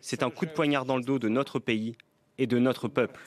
C'est 0.00 0.22
un 0.22 0.30
coup 0.30 0.46
de 0.46 0.52
poignard 0.52 0.84
dans 0.84 0.96
le 0.96 1.02
dos 1.02 1.18
de 1.18 1.28
notre 1.28 1.58
pays 1.58 1.96
et 2.38 2.46
de 2.46 2.58
notre 2.58 2.88
peuple. 2.88 3.20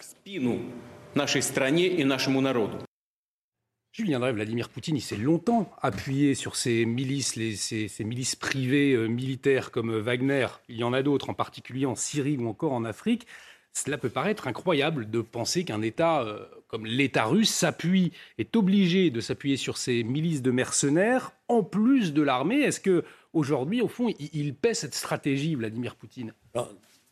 Julien 3.95 4.19
Drey, 4.19 4.33
Vladimir 4.33 4.67
Poutine, 4.67 4.97
il 4.97 5.01
s'est 5.01 5.15
longtemps 5.15 5.71
appuyé 5.81 6.35
sur 6.35 6.57
ces 6.57 6.85
milices, 6.85 7.39
ces, 7.55 8.03
milices 8.03 8.35
privées 8.35 8.91
euh, 8.91 9.07
militaires 9.07 9.71
comme 9.71 9.97
Wagner. 9.97 10.47
Il 10.67 10.75
y 10.75 10.83
en 10.83 10.91
a 10.91 11.01
d'autres, 11.01 11.29
en 11.29 11.33
particulier 11.33 11.85
en 11.85 11.95
Syrie 11.95 12.35
ou 12.35 12.49
encore 12.49 12.73
en 12.73 12.83
Afrique. 12.83 13.25
Cela 13.71 13.97
peut 13.97 14.09
paraître 14.09 14.49
incroyable 14.49 15.09
de 15.09 15.21
penser 15.21 15.63
qu'un 15.63 15.81
État 15.81 16.23
euh, 16.23 16.45
comme 16.67 16.85
l'État 16.85 17.23
russe 17.23 17.51
s'appuie, 17.51 18.11
est 18.37 18.57
obligé 18.57 19.11
de 19.11 19.21
s'appuyer 19.21 19.55
sur 19.55 19.77
ces 19.77 20.03
milices 20.03 20.41
de 20.41 20.51
mercenaires 20.51 21.31
en 21.47 21.63
plus 21.63 22.11
de 22.11 22.21
l'armée. 22.21 22.63
Est-ce 22.63 22.81
que 22.81 23.05
aujourd'hui, 23.31 23.81
au 23.81 23.87
fond, 23.87 24.13
il, 24.19 24.55
paie 24.55 24.73
cette 24.73 24.93
stratégie, 24.93 25.55
Vladimir 25.55 25.95
Poutine? 25.95 26.33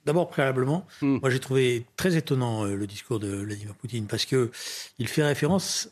D'abord, 0.05 0.27
préalablement, 0.27 0.85
hmm. 1.01 1.19
moi 1.21 1.29
j'ai 1.29 1.39
trouvé 1.39 1.85
très 1.95 2.17
étonnant 2.17 2.65
euh, 2.65 2.75
le 2.75 2.87
discours 2.87 3.19
de 3.21 3.29
Vladimir 3.37 3.73
Poutine 3.73 4.05
parce 4.05 4.25
que 4.25 4.51
il 4.99 5.07
fait 5.07 5.23
référence 5.23 5.89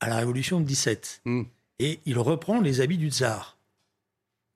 à 0.00 0.08
la 0.08 0.16
révolution 0.16 0.60
de 0.60 0.64
17 0.64 1.22
hmm. 1.24 1.42
et 1.78 2.00
il 2.06 2.18
reprend 2.18 2.60
les 2.60 2.80
habits 2.80 2.98
du 2.98 3.10
tsar 3.10 3.58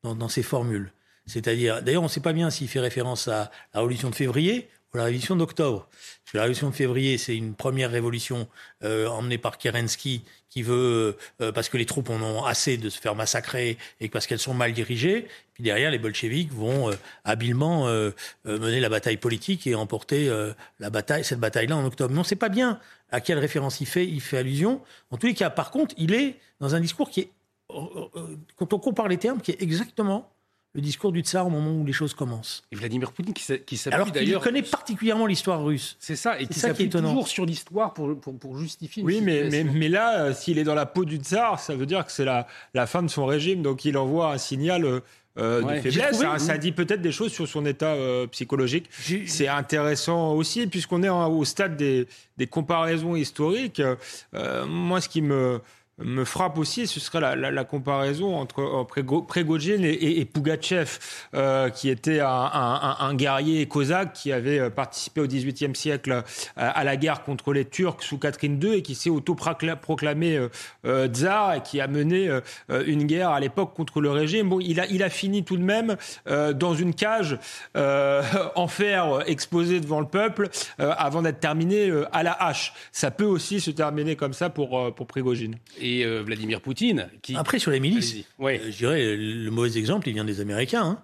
dans, 0.03 0.15
dans 0.15 0.29
ses 0.29 0.43
formules. 0.43 0.93
C'est-à-dire, 1.27 1.83
d'ailleurs, 1.83 2.03
on 2.03 2.07
ne 2.07 2.11
sait 2.11 2.21
pas 2.21 2.33
bien 2.33 2.49
s'il 2.51 2.69
fait 2.69 2.81
référence 2.81 3.29
à 3.29 3.51
la 3.75 3.81
révolution 3.81 4.09
de 4.11 4.15
février 4.15 4.69
la 4.95 5.05
révolution 5.05 5.37
d'octobre. 5.37 5.89
La 6.35 6.43
révolution 6.43 6.71
de 6.71 6.75
février, 6.75 7.19
c'est 7.19 7.37
une 7.37 7.55
première 7.55 7.91
révolution 7.91 8.49
euh, 8.85 9.07
emmenée 9.07 9.39
par 9.39 9.59
Kerensky 9.59 10.23
qui 10.51 10.63
veut, 10.63 11.17
euh, 11.41 11.53
parce 11.53 11.69
que 11.69 11.77
les 11.77 11.87
troupes 11.87 12.11
en 12.11 12.21
ont 12.21 12.45
assez 12.45 12.77
de 12.77 12.89
se 12.91 12.99
faire 12.99 13.15
massacrer 13.15 13.79
et 14.01 14.09
parce 14.09 14.27
qu'elles 14.27 14.39
sont 14.39 14.55
mal 14.55 14.73
dirigées. 14.73 15.27
Puis 15.55 15.63
derrière, 15.63 15.91
les 15.91 15.99
bolcheviks 15.99 16.53
vont 16.53 16.91
euh, 16.91 16.95
habilement 17.25 17.87
mener 18.45 18.81
la 18.81 18.89
bataille 18.89 19.17
politique 19.17 19.67
et 19.67 19.75
emporter 19.75 20.31
la 20.79 20.91
bataille, 20.91 21.25
cette 21.25 21.41
bataille-là 21.41 21.77
en 21.77 21.85
octobre. 21.85 22.13
Mais 22.13 22.19
on 22.19 22.23
ne 22.23 22.27
sait 22.27 22.37
pas 22.37 22.49
bien 22.49 22.79
à 23.11 23.21
quelle 23.21 23.39
référence 23.39 23.81
il 23.81 23.87
fait, 23.87 24.07
il 24.07 24.21
fait 24.21 24.39
allusion? 24.39 24.83
En 25.11 25.17
tous 25.17 25.27
les 25.27 25.35
cas, 25.35 25.51
par 25.51 25.71
contre, 25.71 25.95
il 25.99 26.13
est 26.13 26.37
dans 26.61 26.75
un 26.75 26.81
discours 26.81 27.11
qui 27.11 27.21
est, 27.21 27.31
quand 27.69 28.73
on 28.73 28.79
compare 28.79 29.09
les 29.09 29.19
termes, 29.19 29.41
qui 29.41 29.51
est 29.51 29.63
exactement 29.63 30.31
le 30.75 30.81
discours 30.81 31.13
du 31.13 31.21
tsar 31.21 31.47
au 31.47 31.51
moment 31.51 31.73
où 31.73 31.85
les 31.85 31.93
choses 31.93 32.15
commencent. 32.15 32.63
Et 32.71 32.77
Vladimir 32.77 33.13
Poutine 33.13 33.33
qui 33.33 33.43
s'appuie 33.77 33.95
Alors 33.95 34.13
qu'il 34.13 34.39
connaît 34.39 34.63
particulièrement 34.63 35.27
l'histoire 35.27 35.65
russe. 35.65 35.97
C'est 35.99 36.17
ça, 36.17 36.39
et 36.41 36.47
qui 36.47 36.59
s'appuie 36.59 36.91
toujours 36.91 37.29
sur 37.29 37.47
l'histoire 37.47 37.95
pour, 37.95 38.19
pour, 38.21 38.59
justifier 38.59 39.03
Oui, 39.03 39.21
mais, 39.23 39.49
mais, 39.51 39.65
mais, 39.65 39.89
là, 39.89 40.21
euh, 40.21 40.35
s'il 40.35 40.59
est 40.59 40.65
dans 40.65 40.75
la 40.75 40.87
peau 40.87 41.05
du 41.05 41.17
tsar, 41.17 41.59
ça 41.59 41.75
veut 41.75 41.87
dire 41.87 42.05
que 42.05 42.13
c'est 42.13 42.25
la, 42.25 42.47
la 42.75 42.87
fin 42.87 43.03
de 43.03 43.09
son 43.09 43.25
régime, 43.25 43.63
donc 43.63 43.85
il 43.85 43.97
envoie 43.97 44.33
un 44.33 44.39
signal... 44.39 44.85
Euh, 44.85 45.01
euh, 45.39 45.63
de 45.63 45.81
faiblesse. 45.81 46.21
ça, 46.39 46.59
dit 46.59 46.73
peut-être 46.73 47.01
des 47.01 47.13
choses 47.13 47.31
sur 47.31 47.47
son 47.47 47.65
état 47.65 47.95
psychologique. 48.33 48.91
C'est 49.27 49.47
intéressant 49.47 50.33
aussi, 50.33 50.67
puisqu'on 50.67 51.05
est 51.05 51.09
au 51.09 51.45
stade 51.45 51.77
des, 51.77 52.09
des 52.39 52.49
comparaisons 52.49 53.15
historiques. 53.15 53.81
moi, 54.67 55.01
ce 55.01 55.09
qui 55.09 55.23
me 55.23 55.61
me 55.99 56.25
frappe 56.25 56.59
aussi, 56.59 56.87
ce 56.87 57.01
serait 57.01 57.37
la, 57.37 57.65
comparaison 57.65 58.37
entre 58.37 58.61
euh, 58.61 59.23
Prégogine 59.23 59.85
et, 59.85 60.21
et, 60.21 60.25
Pougachev, 60.25 60.99
euh, 61.35 61.71
qui 61.71 61.89
était 61.89 62.21
un, 62.21 63.15
guerrier 63.15 63.67
cosaque 63.67 64.13
qui 64.13 64.33
avait 64.33 64.59
euh, 64.59 64.71
participé 64.71 65.21
au 65.21 65.27
XVIIIe 65.27 65.75
siècle 65.75 66.13
euh, 66.13 66.23
à, 66.57 66.85
la 66.85 66.97
guerre 66.97 67.25
contre 67.25 67.53
les 67.53 67.65
Turcs 67.65 68.03
sous 68.03 68.19
Catherine 68.19 68.63
II 68.63 68.75
et 68.75 68.83
qui 68.83 68.95
s'est 68.95 69.11
autoproclamé 69.11 70.39
tsar 70.85 71.55
et 71.55 71.63
qui 71.63 71.81
a 71.81 71.87
mené 71.87 72.31
une 72.69 73.05
guerre 73.05 73.31
à 73.31 73.41
l'époque 73.41 73.75
contre 73.75 74.01
le 74.01 74.11
régime. 74.11 74.49
Bon, 74.49 74.61
il 74.61 75.03
a, 75.03 75.11
fini 75.11 75.45
tout 75.45 75.57
de 75.57 75.63
même 75.63 75.97
dans 76.27 76.75
une 76.75 76.95
cage 76.95 77.39
en 77.75 78.69
fer 78.69 79.23
exposée 79.27 79.81
devant 79.81 80.01
le 80.01 80.07
peuple 80.07 80.49
avant 80.79 81.23
d'être 81.23 81.41
terminé 81.41 81.91
à 82.13 82.23
la 82.23 82.33
hache. 82.33 82.73
Ça 82.93 83.11
peut 83.11 83.25
aussi 83.25 83.61
se 83.61 83.71
terminer 83.71 84.17
comme 84.17 84.33
ça 84.33 84.51
pour, 84.51 84.95
pour 84.95 85.07
euh, 86.05 86.23
Vladimir 86.23 86.61
Poutine. 86.61 87.09
Qui... 87.23 87.37
Après, 87.37 87.59
sur 87.59 87.71
les 87.71 87.81
milices, 87.81 88.17
ouais. 88.39 88.61
Euh, 88.61 88.71
je 88.71 88.77
dirais, 88.77 89.17
le 89.17 89.51
mauvais 89.51 89.77
exemple, 89.79 90.09
il 90.09 90.15
vient 90.15 90.25
des 90.25 90.41
Américains. 90.41 90.85
Hein. 90.85 91.03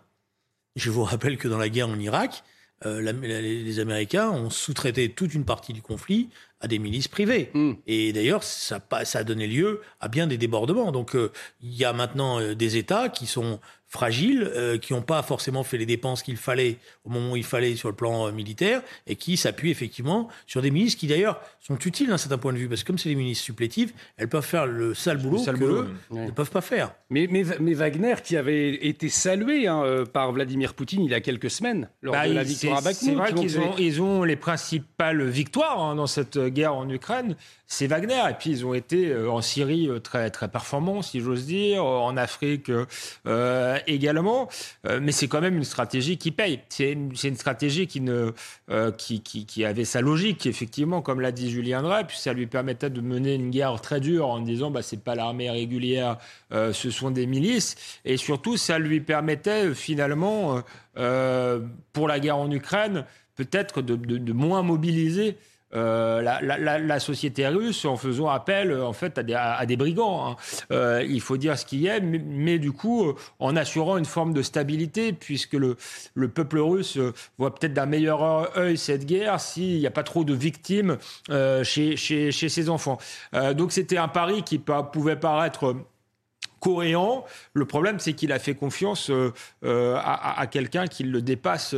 Je 0.76 0.90
vous 0.90 1.04
rappelle 1.04 1.36
que 1.38 1.48
dans 1.48 1.58
la 1.58 1.68
guerre 1.68 1.88
en 1.88 1.98
Irak, 1.98 2.42
euh, 2.84 3.00
la- 3.00 3.12
la- 3.12 3.40
les 3.40 3.78
Américains 3.80 4.30
ont 4.30 4.50
sous-traité 4.50 5.08
toute 5.08 5.32
une 5.34 5.44
partie 5.44 5.72
du 5.72 5.80
conflit 5.82 6.28
à 6.60 6.66
des 6.66 6.78
milices 6.78 7.08
privées. 7.08 7.50
Et 7.86 8.12
d'ailleurs, 8.12 8.42
ça, 8.42 8.80
a 8.90 9.24
donné 9.24 9.46
lieu 9.46 9.80
à 10.00 10.08
bien 10.08 10.26
des 10.26 10.38
débordements. 10.38 10.92
Donc, 10.92 11.14
euh, 11.14 11.30
il 11.62 11.74
y 11.74 11.84
a 11.84 11.92
maintenant 11.92 12.40
euh, 12.40 12.54
des 12.54 12.76
États 12.76 13.08
qui 13.08 13.26
sont 13.26 13.60
fragiles, 13.94 14.50
euh, 14.56 14.76
qui 14.76 14.92
n'ont 14.92 15.02
pas 15.02 15.22
forcément 15.22 15.62
fait 15.62 15.78
les 15.78 15.86
dépenses 15.86 16.24
qu'il 16.24 16.36
fallait 16.36 16.78
au 17.04 17.10
moment 17.10 17.30
où 17.32 17.36
il 17.36 17.44
fallait 17.44 17.76
sur 17.76 17.88
le 17.88 17.94
plan 17.94 18.26
euh, 18.26 18.32
militaire, 18.32 18.82
et 19.06 19.14
qui 19.14 19.36
s'appuient 19.36 19.70
effectivement 19.70 20.28
sur 20.48 20.60
des 20.62 20.72
milices 20.72 20.96
qui 20.96 21.06
d'ailleurs 21.06 21.40
sont 21.60 21.78
utiles 21.78 22.08
d'un 22.08 22.18
certain 22.18 22.38
point 22.38 22.52
de 22.52 22.58
vue, 22.58 22.68
parce 22.68 22.82
que 22.82 22.88
comme 22.88 22.98
c'est 22.98 23.08
des 23.08 23.14
milices 23.14 23.40
supplétives, 23.40 23.92
elles 24.16 24.28
peuvent 24.28 24.44
faire 24.44 24.66
le 24.66 24.94
sale 24.94 25.18
boulot 25.18 25.38
sale 25.38 25.54
que 25.54 25.60
boulot, 25.60 25.82
eux 25.82 25.88
ne 26.10 26.30
peuvent 26.32 26.50
pas 26.50 26.60
faire. 26.60 26.92
Mais, 27.08 27.28
mais, 27.30 27.44
mais 27.60 27.72
Wagner, 27.74 28.16
qui 28.24 28.36
avait 28.36 28.74
été 28.84 29.08
salué 29.08 29.68
hein, 29.68 29.82
euh, 29.84 30.04
par 30.04 30.32
Vladimir 30.32 30.74
Poutine 30.74 31.04
il 31.04 31.12
y 31.12 31.14
a 31.14 31.20
quelques 31.20 31.50
semaines, 31.50 31.88
lors 32.02 32.14
Bah, 32.16 32.26
de 32.28 32.32
la 32.32 32.42
victoire 32.42 32.84
à. 32.84 32.92
C'est 32.92 33.14
vrai 33.14 33.32
qu'ils 33.32 33.50
c'est- 33.52 33.58
ont, 33.60 33.76
ils 33.78 34.02
ont 34.02 34.24
les 34.24 34.36
principales 34.36 35.22
victoires 35.28 35.80
hein, 35.80 35.94
dans 35.94 36.08
cette 36.08 36.36
guerre 36.38 36.74
en 36.74 36.88
Ukraine, 36.90 37.36
c'est 37.74 37.88
Wagner. 37.88 38.22
Et 38.30 38.34
puis 38.34 38.50
ils 38.50 38.64
ont 38.64 38.72
été 38.72 39.08
euh, 39.08 39.30
en 39.30 39.40
Syrie 39.40 39.88
euh, 39.88 39.98
très, 39.98 40.30
très 40.30 40.48
performants, 40.48 41.02
si 41.02 41.20
j'ose 41.20 41.44
dire, 41.46 41.82
euh, 41.82 41.98
en 41.98 42.16
Afrique 42.16 42.70
également. 43.86 44.48
Mais 44.84 45.12
c'est 45.12 45.28
quand 45.28 45.40
même 45.40 45.56
une 45.56 45.64
stratégie 45.64 46.16
qui 46.16 46.30
paye. 46.30 46.60
C'est 46.68 46.92
une, 46.92 47.36
stratégie 47.36 47.86
qui, 47.86 48.00
ne, 48.00 48.32
qui, 48.96 49.20
qui, 49.20 49.64
avait 49.64 49.84
sa 49.84 50.00
logique, 50.00 50.46
effectivement, 50.46 51.02
comme 51.02 51.20
l'a 51.20 51.32
dit 51.32 51.50
Julien 51.50 51.82
Drey. 51.82 52.04
Puis 52.04 52.18
ça 52.18 52.32
lui 52.32 52.46
permettait 52.46 52.90
de 52.90 53.00
mener 53.00 53.34
une 53.34 53.50
guerre 53.50 53.80
très 53.80 54.00
dure 54.00 54.28
en 54.28 54.40
disant 54.40 54.70
bah, 54.70 54.82
c'est 54.82 55.02
pas 55.02 55.14
l'armée 55.14 55.50
régulière, 55.50 56.18
ce 56.52 56.90
sont 56.90 57.10
des 57.10 57.26
milices. 57.26 57.76
Et 58.04 58.16
surtout, 58.16 58.56
ça 58.56 58.78
lui 58.78 59.00
permettait 59.00 59.74
finalement, 59.74 60.62
pour 60.94 62.08
la 62.08 62.20
guerre 62.20 62.36
en 62.36 62.50
Ukraine, 62.50 63.04
peut-être 63.36 63.82
de 63.82 64.32
moins 64.32 64.62
mobiliser 64.62 65.36
euh, 65.74 66.22
la, 66.22 67.00
société 67.00 67.48
russe 67.48 67.84
en 67.84 67.96
faisant 67.96 68.28
appel 68.28 68.70
euh, 68.70 68.86
en 68.86 68.92
fait 68.92 69.18
à 69.18 69.66
des, 69.66 69.76
brigands. 69.76 70.30
hein. 70.30 70.36
Euh, 70.70 71.04
il 71.08 71.20
faut 71.20 71.36
dire 71.36 71.58
ce 71.58 71.66
qu'il 71.66 71.80
y 71.80 71.90
a, 71.90 71.98
mais, 72.00 72.58
du 72.58 72.70
coup 72.70 73.12
en 73.40 73.56
assurant 73.56 73.96
une 73.96 74.04
forme 74.04 74.32
de 74.32 74.42
stabilité, 74.42 75.12
puisque 75.12 75.54
le, 75.54 75.76
le 76.14 76.28
peuple 76.28 76.58
russe 76.58 76.98
voit 77.38 77.54
peut-être 77.54 77.74
d'un 77.74 77.86
meilleur 77.86 78.56
œil 78.56 78.78
cette 78.78 79.04
guerre 79.04 79.40
s'il 79.40 79.78
n'y 79.78 79.86
a 79.86 79.90
pas 79.90 80.04
trop 80.04 80.22
de 80.22 80.34
victimes 80.34 80.96
chez, 81.64 81.96
ses 81.96 82.68
enfants. 82.68 82.98
Donc 83.54 83.72
c'était 83.72 83.98
un 83.98 84.08
pari 84.08 84.42
qui 84.42 84.58
pouvait 84.58 85.16
paraître 85.16 85.74
coréen. 86.60 87.22
Le 87.52 87.64
problème, 87.66 87.98
c'est 87.98 88.14
qu'il 88.14 88.32
a 88.32 88.38
fait 88.38 88.54
confiance 88.54 89.10
à, 89.62 90.46
quelqu'un 90.50 90.86
qui 90.86 91.02
le 91.02 91.20
dépasse 91.20 91.74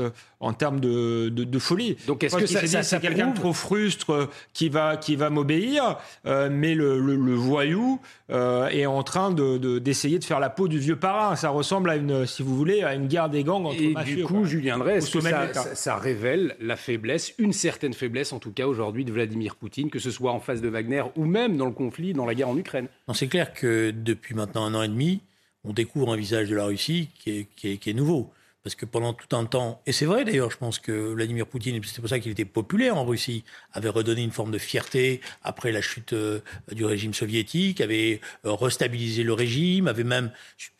en 0.46 0.52
termes 0.52 0.80
de, 0.80 1.28
de, 1.28 1.44
de 1.44 1.59
folie. 1.59 1.96
Donc, 2.06 2.22
est-ce 2.24 2.35
que 2.37 2.44
qu'il 2.44 2.48
ça- 2.56 2.61
ça- 2.66 2.82
ça 2.82 2.82
c'est 2.82 3.00
quelqu'un 3.00 3.32
trop 3.32 3.52
frustre 3.52 4.11
euh, 4.11 4.26
qui 4.52 4.68
va, 4.68 4.96
qui 4.96 5.16
va 5.16 5.28
m'obéir, 5.30 5.98
euh, 6.26 6.48
mais 6.50 6.74
le, 6.74 6.98
le- 7.00 7.16
le 7.16 7.35
voyou 7.35 8.00
euh, 8.30 8.66
est 8.68 8.87
en 8.87 9.02
train 9.02 9.30
de- 9.30 9.59
de- 9.59 9.78
d'essayer 9.78 10.18
de, 10.18 10.24
faire 10.24 10.40
la 10.40 10.50
peau 10.50 10.68
du 10.68 10.78
vieux 10.78 10.96
parrain. 10.96 11.37
Ça 11.37 11.50
ressemble 11.50 11.90
à 11.90 11.96
une, 11.96 12.26
si 12.26 12.42
vous 12.42 12.56
voulez, 12.56 12.82
à 12.82 12.94
une 12.94 13.06
guerre 13.06 13.28
des 13.28 13.44
gangs 13.44 13.66
entre 13.66 13.80
Et 13.82 13.92
mafieux. 13.92 14.16
du 14.16 14.24
coup, 14.24 14.35
quoi. 14.40 14.44
Julien 14.46 14.78
Drey, 14.78 14.96
est-ce 14.96 15.11
que 15.11 15.20
ça, 15.20 15.46
l'État. 15.46 15.62
ça- 15.62 15.74
ça 15.74 15.96
révèle 15.96 16.56
la 16.61 16.76
faiblesse, 16.76 17.35
une 17.38 17.52
certaine 17.52 17.92
faiblesse 17.92 18.32
en 18.32 18.38
tout 18.38 18.52
cas 18.52 18.66
aujourd'hui 18.66 19.04
de 19.04 19.12
Vladimir 19.12 19.56
Poutine, 19.56 19.90
que 19.90 19.98
ce 19.98 20.11
soit 20.11 20.32
en 20.32 20.40
face 20.40 20.61
de 20.61 20.68
Wagner 20.68 21.02
ou 21.16 21.24
même 21.24 21.56
dans 21.56 21.66
le 21.66 21.72
conflit, 21.72 22.12
dans 22.12 22.26
la 22.26 22.35
guerre 22.35 22.48
en 22.48 22.56
Ukraine? 22.56 22.87
Non, 23.09 23.14
c'est 23.14 23.28
clair 23.28 23.52
que 23.52 23.90
depuis 23.90 24.35
maintenant 24.35 24.64
un 24.64 24.74
an 24.74 24.82
et 24.82 24.88
demi, 24.88 25.20
on 25.64 25.72
découvre 25.72 26.12
un 26.12 26.16
visage 26.16 26.48
de 26.48 26.54
la 26.56 26.64
Russie 26.66 27.09
qui 27.18 27.30
est, 27.30 27.46
qui 27.56 27.72
est- 27.72 27.76
qui 27.78 27.90
est 27.90 27.94
nouveau. 27.94 28.30
Parce 28.66 28.74
que 28.74 28.85
pendant 28.85 29.12
tout 29.12 29.37
un 29.37 29.44
temps, 29.44 29.81
et 29.87 29.92
c'est 29.92 30.07
vrai 30.07 30.24
d'ailleurs, 30.24 30.50
je 30.50 30.57
pense 30.57 30.81
que 30.81 30.90
Vladimir 30.90 31.46
Poutine, 31.46 31.81
c'est 31.85 32.00
pour 32.00 32.11
ça 32.11 32.18
qu'il 32.18 32.33
était 32.33 32.44
populaire 32.44 32.96
en 32.96 33.05
Russie, 33.05 33.44
avait 33.72 33.90
redonné 33.90 34.24
une 34.24 34.33
forme 34.33 34.50
de 34.50 34.59
fierté 34.59 35.20
après 35.44 35.70
la 35.70 35.81
chute 35.81 36.14
euh, 36.14 36.40
du 36.72 36.85
régime 36.85 37.14
soviétique, 37.14 37.81
avait 37.81 38.20
euh, 38.44 38.55
restabilisé 38.55 39.22
le 39.22 39.35
régime, 39.35 39.87
avait 39.87 40.02
même 40.02 40.33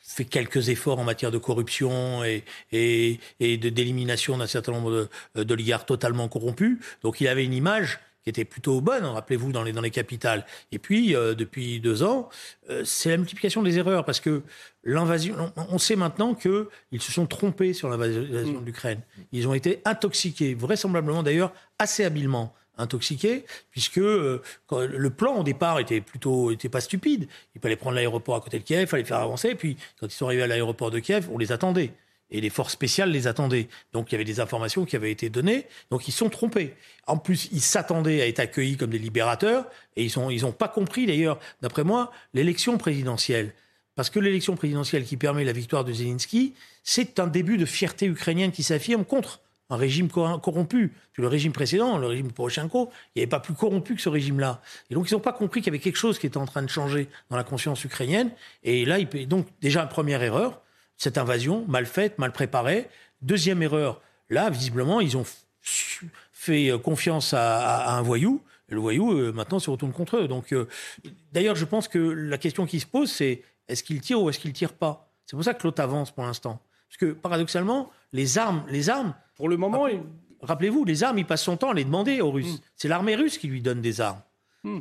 fait 0.03 0.25
quelques 0.25 0.69
efforts 0.69 0.99
en 0.99 1.05
matière 1.05 1.31
de 1.31 1.39
corruption 1.39 2.25
et, 2.25 2.43
de 2.73 3.69
d'élimination 3.69 4.37
d'un 4.37 4.49
certain 4.49 4.73
nombre 4.73 5.09
euh, 5.37 5.45
d'oligarques 5.45 5.87
totalement 5.87 6.27
corrompus. 6.27 6.79
Donc 7.05 7.21
il 7.21 7.29
avait 7.29 7.45
une 7.45 7.55
image 7.55 8.01
qui 8.27 8.31
était 8.31 8.45
plutôt 8.45 8.81
bonne, 8.81 9.05
rappelez-vous, 9.05 9.53
dans 9.53 9.63
les, 9.63 9.71
dans 9.71 9.81
les 9.81 9.93
capitales. 9.93 10.45
Et 10.73 10.81
puis, 10.81 11.15
euh, 11.15 11.37
depuis 11.37 11.79
deux 11.79 12.03
ans, 12.03 12.29
euh, 12.71 12.83
c'est 12.85 13.11
la 13.11 13.19
multiplication 13.19 13.63
des 13.63 13.79
erreurs, 13.79 14.05
parce 14.05 14.19
que 14.19 14.43
l'invasion, 14.83 15.53
on, 15.55 15.67
on 15.71 15.79
sait 15.79 15.95
maintenant 15.95 16.35
qu'ils 16.35 16.67
se 16.99 17.13
sont 17.13 17.27
trompés 17.27 17.73
sur 17.73 17.89
l'invasion 17.89 18.61
de 18.61 18.67
l'Ukraine. 18.67 19.01
Ils 19.31 19.47
ont 19.47 19.55
été 19.55 19.81
intoxiqués, 19.85 20.55
vraisemblablement 20.55 21.23
d'ailleurs 21.23 21.53
assez 21.79 22.05
habilement 22.05 22.53
intoxiqués, 22.79 23.45
puisque 23.71 23.99
euh, 23.99 24.43
quand 24.67 24.81
le 24.81 25.11
plan 25.11 25.37
au 25.37 25.45
départ 25.45 25.79
était 25.79 26.01
plutôt 26.01 26.51
était 26.51 26.69
pas 26.69 26.81
stupide. 26.81 27.29
Il 27.55 27.61
fallait 27.61 27.77
prendre 27.77 27.95
l'aéroport 27.95 28.35
à 28.35 28.41
côté 28.41 28.59
de 28.59 28.65
Kiev, 28.65 28.83
il 28.83 28.87
fallait 28.89 29.05
faire 29.05 29.19
avancer, 29.19 29.55
puis 29.55 29.77
quand 30.01 30.09
ils 30.09 30.17
sont 30.17 30.27
arrivés 30.27 30.43
à 30.43 30.49
l'aéroport 30.49 30.91
de 30.91 30.99
Kiev, 30.99 31.29
on 31.33 31.39
les 31.39 31.53
attendait. 31.53 31.93
Et 32.31 32.41
les 32.41 32.51
forces 32.51 32.73
spéciales 32.73 33.11
les 33.11 33.27
attendaient. 33.27 33.69
Donc 33.93 34.11
il 34.11 34.13
y 34.13 34.17
avait 34.17 34.25
des 34.25 34.41
informations 34.41 34.85
qui 34.85 34.97
avaient 34.97 35.13
été 35.13 35.31
données. 35.31 35.67
Donc 35.91 36.09
ils 36.09 36.13
sont 36.13 36.29
trompés. 36.29 36.75
En 37.07 37.19
plus, 37.19 37.49
ils 37.53 37.61
s'attendaient 37.61 38.21
à 38.21 38.27
être 38.27 38.41
accueillis 38.41 38.77
comme 38.77 38.91
des 38.91 38.99
libérateurs. 38.99 39.67
Et 39.95 40.05
ils 40.05 40.19
n'ont 40.19 40.31
ils 40.31 40.45
pas 40.53 40.69
compris, 40.69 41.07
d'ailleurs, 41.07 41.39
d'après 41.63 41.85
moi, 41.85 42.11
l'élection 42.35 42.79
présidentielle. 42.79 43.53
Parce 43.95 44.11
que 44.11 44.19
l'élection 44.19 44.57
présidentielle 44.57 45.05
qui 45.05 45.17
permet 45.17 45.45
la 45.45 45.53
victoire 45.53 45.85
de 45.85 45.93
Zelensky, 45.93 46.55
c'est 46.83 47.19
un 47.19 47.27
début 47.27 47.57
de 47.57 47.65
fierté 47.65 48.07
ukrainienne 48.07 48.53
qui 48.53 48.63
s'affirme 48.63 49.05
contre 49.05 49.41
un 49.71 49.77
régime 49.77 50.09
cor- 50.09 50.41
corrompu. 50.41 50.93
Le 51.15 51.29
régime 51.29 51.53
précédent, 51.53 51.97
le 51.97 52.07
régime 52.07 52.31
Poroshenko, 52.31 52.91
il 53.15 53.19
n'y 53.19 53.23
avait 53.23 53.31
pas 53.31 53.41
plus 53.41 53.55
corrompu 53.55 53.95
que 53.95 54.03
ce 54.03 54.09
régime-là. 54.09 54.61
Et 54.91 54.95
donc 54.95 55.11
ils 55.11 55.15
n'ont 55.15 55.21
pas 55.21 55.33
compris 55.33 55.61
qu'il 55.61 55.73
y 55.73 55.75
avait 55.75 55.83
quelque 55.83 55.97
chose 55.97 56.19
qui 56.19 56.27
était 56.27 56.37
en 56.37 56.47
train 56.47 56.63
de 56.63 56.69
changer 56.69 57.09
dans 57.31 57.37
la 57.37 57.45
conscience 57.45 57.83
ukrainienne. 57.85 58.31
Et 58.65 58.85
là, 58.85 58.99
il 58.99 59.29
donc 59.29 59.47
déjà 59.61 59.87
première 59.87 60.23
erreur, 60.23 60.61
cette 60.97 61.19
invasion 61.19 61.65
mal 61.69 61.87
faite, 61.87 62.19
mal 62.19 62.33
préparée. 62.33 62.89
Deuxième 63.23 63.63
erreur, 63.63 64.01
là, 64.31 64.51
visiblement, 64.51 65.01
ils 65.01 65.17
ont 65.17 65.25
fait 66.33 66.71
euh, 66.71 66.79
confiance 66.79 67.35
à, 67.35 67.59
à- 67.59 67.95
à 67.95 67.99
un 67.99 68.03
voyou. 68.03 68.43
Et 68.69 68.75
le 68.75 68.81
voyou, 68.81 69.13
euh, 69.13 69.33
maintenant, 69.33 69.59
se 69.59 69.71
retourne 69.71 69.93
contre 69.93 70.17
eux. 70.17 70.29
Donc, 70.29 70.53
euh, 70.53 70.67
d'ailleurs, 71.33 71.57
je 71.57 71.65
pense 71.65 71.89
que 71.89 71.99
la 71.99 72.39
question 72.39 72.67
qui 72.67 72.81
se 72.81 72.87
pose, 72.87 73.11
c'est 73.11 73.43
est-ce 73.69 73.83
qu'il 73.83 74.01
tire 74.01 74.21
ou 74.23 74.29
est-ce 74.31 74.39
qu'il 74.39 74.53
tire 74.53 74.73
pas? 74.73 75.09
C'est 75.27 75.37
pour 75.37 75.45
ça 75.45 75.55
que 75.55 75.63
l'autre 75.65 75.83
avance 75.83 76.11
pour 76.11 76.25
l'instant. 76.25 76.61
Parce 76.89 76.99
que, 76.99 77.13
paradoxalement, 77.13 77.91
les 78.13 78.39
armes, 78.39 78.65
les 78.69 78.91
armes, 78.91 79.15
pour 79.37 79.49
le 79.49 79.57
moment, 79.57 79.87
rappelez-vous, 80.43 80.85
les 80.85 81.03
armes, 81.05 81.19
il 81.19 81.27
passe 81.27 81.43
son 81.43 81.57
temps 81.57 81.71
à 81.71 81.75
les 81.75 81.85
demander 81.85 82.21
aux 82.21 82.31
Russes. 82.31 82.61
C'est 82.77 82.89
l'armée 82.89 83.17
russe 83.17 83.39
qui 83.39 83.49
lui 83.49 83.61
donne 83.61 83.81
des 83.81 84.01
armes. 84.01 84.21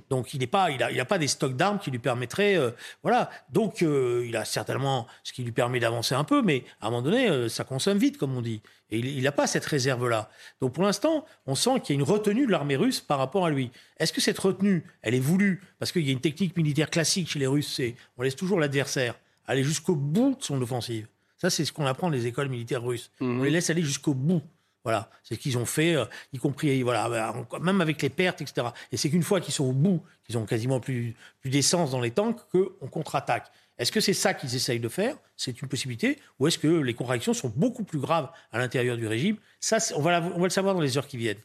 Donc 0.09 0.33
il 0.33 0.39
n'est 0.39 0.47
pas, 0.47 0.71
il 0.71 0.81
a, 0.81 0.91
il 0.91 0.99
a 0.99 1.05
pas 1.05 1.17
des 1.17 1.27
stocks 1.27 1.55
d'armes 1.55 1.79
qui 1.79 1.91
lui 1.91 1.99
permettraient, 1.99 2.57
euh, 2.57 2.71
voilà. 3.03 3.29
Donc 3.51 3.81
euh, 3.81 4.25
il 4.27 4.35
a 4.35 4.45
certainement 4.45 5.07
ce 5.23 5.33
qui 5.33 5.43
lui 5.43 5.51
permet 5.51 5.79
d'avancer 5.79 6.15
un 6.15 6.23
peu, 6.23 6.41
mais 6.41 6.63
à 6.81 6.87
un 6.87 6.89
moment 6.89 7.01
donné, 7.01 7.29
euh, 7.29 7.49
ça 7.49 7.63
consomme 7.63 7.97
vite, 7.97 8.17
comme 8.17 8.35
on 8.35 8.41
dit. 8.41 8.61
Et 8.89 8.99
il 8.99 9.23
n'a 9.23 9.31
pas 9.31 9.47
cette 9.47 9.65
réserve-là. 9.65 10.29
Donc 10.61 10.73
pour 10.73 10.83
l'instant, 10.83 11.25
on 11.45 11.55
sent 11.55 11.79
qu'il 11.81 11.95
y 11.95 11.97
a 11.97 12.01
une 12.01 12.07
retenue 12.07 12.45
de 12.45 12.51
l'armée 12.51 12.75
russe 12.75 13.01
par 13.01 13.17
rapport 13.17 13.45
à 13.45 13.49
lui. 13.49 13.71
Est-ce 13.97 14.13
que 14.13 14.21
cette 14.21 14.39
retenue, 14.39 14.85
elle 15.01 15.15
est 15.15 15.19
voulue? 15.19 15.61
Parce 15.79 15.91
qu'il 15.91 16.05
y 16.05 16.09
a 16.09 16.13
une 16.13 16.21
technique 16.21 16.55
militaire 16.55 16.89
classique 16.89 17.29
chez 17.29 17.39
les 17.39 17.47
Russes, 17.47 17.73
c'est 17.75 17.95
on 18.17 18.23
laisse 18.23 18.35
toujours 18.35 18.59
l'adversaire 18.59 19.15
aller 19.47 19.63
jusqu'au 19.63 19.95
bout 19.95 20.35
de 20.35 20.43
son 20.43 20.61
offensive. 20.61 21.07
Ça, 21.37 21.49
c'est 21.49 21.65
ce 21.65 21.73
qu'on 21.73 21.85
apprend 21.85 22.07
dans 22.07 22.15
les 22.15 22.27
écoles 22.27 22.49
militaires 22.49 22.83
russes. 22.83 23.11
On 23.19 23.43
les 23.43 23.51
laisse 23.51 23.69
aller 23.69 23.83
jusqu'au 23.83 24.13
bout. 24.13 24.41
Voilà, 24.85 25.09
c'est 25.23 25.33
ce 25.33 25.39
qu'ils 25.39 25.57
ont 25.57 25.65
fait, 25.65 25.95
euh, 25.95 26.05
y 26.31 26.37
compris 26.37 26.83
voilà, 26.83 27.09
bah, 27.09 27.59
même 27.59 27.81
avec 27.81 28.03
les 28.03 28.09
pertes, 28.09 28.41
etc. 28.41 28.67
Et 28.91 28.97
c'est 28.97 29.09
qu'une 29.09 29.23
fois 29.23 29.41
qu'ils 29.41 29.53
sont 29.53 29.65
au 29.65 29.71
bout, 29.73 30.03
qu'ils 30.23 30.37
ont 30.37 30.45
quasiment 30.45 30.79
plus, 30.79 31.15
plus 31.41 31.49
d'essence 31.49 31.89
dans 31.89 31.99
les 31.99 32.11
tanks, 32.11 32.39
qu'on 32.51 32.87
contre-attaque. 32.87 33.51
Est-ce 33.79 33.91
que 33.91 33.99
c'est 33.99 34.13
ça 34.13 34.35
qu'ils 34.35 34.55
essayent 34.55 34.79
de 34.79 34.87
faire? 34.87 35.17
C'est 35.35 35.59
une 35.59 35.67
possibilité. 35.67 36.19
Ou 36.39 36.47
est-ce 36.47 36.59
que 36.59 36.67
les 36.67 36.93
contradictions 36.93 37.33
sont 37.33 37.51
beaucoup 37.55 37.83
plus 37.83 37.97
graves 37.97 38.29
à 38.51 38.59
l'intérieur 38.59 38.95
du 38.95 39.07
régime? 39.07 39.37
Ça, 39.59 39.77
on 39.95 40.01
va, 40.01 40.19
le 40.19 40.49
savoir 40.49 40.75
dans 40.75 40.81
les 40.81 40.99
heures 40.99 41.07
qui 41.07 41.17
viennent. 41.17 41.41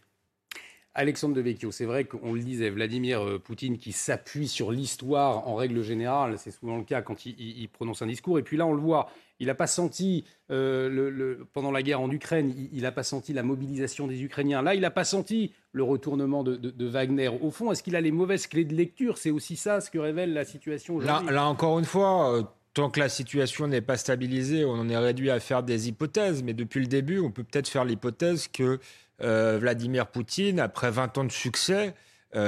Alexandre 0.92 1.34
de 1.34 1.40
Vecchio, 1.40 1.72
c'est 1.72 1.86
vrai 1.86 2.04
qu'on 2.04 2.34
le 2.34 2.40
disait, 2.40 2.68
Vladimir 2.68 3.24
euh, 3.24 3.38
Poutine 3.38 3.78
qui 3.78 3.92
s'appuie 3.92 4.48
sur 4.48 4.70
l'histoire 4.70 5.48
en 5.48 5.54
règle 5.54 5.82
générale, 5.82 6.36
c'est 6.36 6.50
souvent 6.50 6.76
le 6.76 6.84
cas 6.84 7.00
quand 7.00 7.24
il 7.24 7.68
prononce 7.68 8.02
un 8.02 8.06
discours. 8.06 8.38
Et 8.38 8.42
puis 8.42 8.58
là, 8.58 8.66
on 8.66 8.74
le 8.74 8.80
voit, 8.80 9.10
il 9.40 9.46
n'a 9.46 9.54
pas 9.54 9.66
senti, 9.66 10.24
euh, 10.50 11.36
pendant 11.54 11.70
la 11.70 11.82
guerre 11.82 12.02
en 12.02 12.10
Ukraine, 12.10 12.54
il 12.72 12.82
n'a 12.82 12.92
pas 12.92 13.02
senti 13.02 13.32
la 13.32 13.42
mobilisation 13.42 14.06
des 14.06 14.22
Ukrainiens. 14.22 14.60
Là, 14.60 14.74
il 14.74 14.82
n'a 14.82 14.90
pas 14.90 15.04
senti 15.04 15.52
le 15.72 15.82
retournement 15.82 16.44
de, 16.44 16.86
Wagner. 16.86 17.28
Au 17.28 17.50
fond, 17.50 17.72
est-ce 17.72 17.82
qu'il 17.82 17.96
a 17.96 18.02
les 18.02 18.12
mauvaises 18.12 18.46
clés 18.46 18.66
de 18.66 18.74
lecture? 18.74 19.16
C'est 19.16 19.30
aussi 19.30 19.56
ça 19.56 19.80
ce 19.80 19.90
que 19.90 19.98
révèle 19.98 20.34
la 20.34 20.44
situation 20.44 20.96
aujourd'hui. 20.96 21.32
là, 21.34 21.46
encore 21.46 21.78
une 21.78 21.86
fois, 21.86 22.36
euh, 22.36 22.42
tant 22.74 22.90
que 22.90 23.00
la 23.00 23.08
situation 23.08 23.66
n'est 23.66 23.80
pas 23.80 23.96
stabilisée, 23.96 24.66
on 24.66 24.72
en 24.72 24.88
est 24.90 24.96
réduit 24.96 25.30
à 25.30 25.40
faire 25.40 25.62
des 25.62 25.88
hypothèses. 25.88 26.42
Mais 26.42 26.52
depuis 26.52 26.80
le 26.80 26.86
début, 26.86 27.18
on 27.20 27.30
peut 27.30 27.44
peut-être 27.44 27.68
faire 27.68 27.86
l'hypothèse 27.86 28.46
que 28.46 28.78
euh, 29.22 29.58
Vladimir 29.58 30.08
Poutine, 30.08 30.60
après 30.60 30.90
20 30.90 31.16
ans 31.16 31.24
de 31.24 31.32
succès, 31.32 31.94
est 32.34 32.38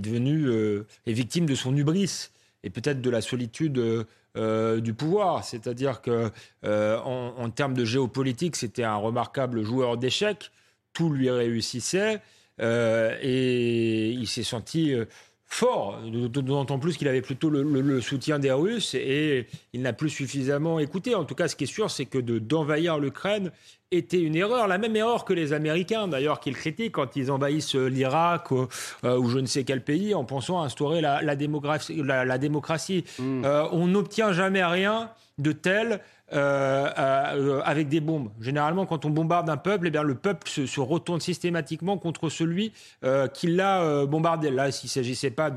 devenu 0.00 0.50
est 1.06 1.12
victime 1.12 1.46
de 1.46 1.54
son 1.54 1.74
hubris 1.74 2.28
et 2.62 2.70
peut-être 2.70 3.00
de 3.00 3.10
la 3.10 3.20
solitude 3.20 4.06
euh, 4.38 4.80
du 4.80 4.94
pouvoir. 4.94 5.44
C'est-à-dire 5.44 6.00
que 6.00 6.30
en, 6.64 7.34
en, 7.36 7.50
termes 7.50 7.74
de 7.74 7.84
géopolitique, 7.84 8.56
c'était 8.56 8.84
un 8.84 8.96
remarquable 8.96 9.62
joueur 9.62 9.96
d'échecs. 9.96 10.50
Tout 10.92 11.10
lui 11.10 11.30
réussissait. 11.30 12.20
et 12.60 14.10
il 14.10 14.26
s'est 14.26 14.42
senti 14.42 14.94
fort, 15.48 15.98
d'autant 16.04 16.78
plus 16.78 16.96
qu'il 16.96 17.08
avait 17.08 17.22
plutôt 17.22 17.48
le, 17.48 18.00
soutien 18.00 18.38
des 18.38 18.52
Russes 18.52 18.94
et 18.94 19.46
il 19.72 19.80
n'a 19.80 19.94
plus 19.94 20.10
suffisamment 20.10 20.78
écouté. 20.78 21.14
En 21.14 21.24
tout 21.24 21.34
cas, 21.34 21.48
ce 21.48 21.56
qui 21.56 21.64
est 21.64 21.68
sûr, 21.68 21.90
c'est 21.90 22.04
que 22.04 22.18
d'envahir 22.18 22.98
l'Ukraine 22.98 23.50
était 23.90 24.20
une 24.20 24.36
erreur, 24.36 24.68
la 24.68 24.76
même 24.76 24.94
erreur 24.94 25.24
que 25.24 25.32
les 25.32 25.54
Américains, 25.54 26.06
d'ailleurs, 26.06 26.40
qu'ils 26.40 26.54
critiquent 26.54 26.92
quand 26.92 27.16
ils 27.16 27.30
envahissent 27.30 27.74
l'Irak 27.74 28.50
ou, 28.50 28.68
euh, 29.04 29.26
je 29.26 29.38
ne 29.38 29.46
sais 29.46 29.64
quel 29.64 29.82
pays 29.82 30.14
en 30.14 30.24
pensant 30.24 30.60
à 30.60 30.66
instaurer 30.66 31.00
la, 31.00 31.34
démocratie. 31.34 32.02
La, 32.04 32.38
démocratie. 32.38 33.04
Mm. 33.18 33.44
Euh, 33.46 33.66
on 33.72 33.86
n'obtient 33.86 34.32
jamais 34.32 34.62
rien 34.62 35.10
de 35.38 35.52
tel 35.52 36.00
euh, 36.34 36.90
euh, 36.98 37.62
avec 37.64 37.88
des 37.88 38.00
bombes. 38.00 38.28
Généralement, 38.38 38.84
quand 38.84 39.06
on 39.06 39.10
bombarde 39.10 39.48
un 39.48 39.56
peuple, 39.56 39.86
eh 39.86 39.90
bien, 39.90 40.02
le 40.02 40.14
peuple 40.14 40.46
se, 40.46 40.80
retourne 40.80 41.22
systématiquement 41.22 41.96
contre 41.96 42.28
celui 42.28 42.72
euh, 43.02 43.28
qui 43.28 43.46
l'a 43.46 44.04
bombardé. 44.04 44.50
Là, 44.50 44.68
il 44.68 44.84
ne 44.84 44.88
s'agissait 44.88 45.30
pas 45.30 45.50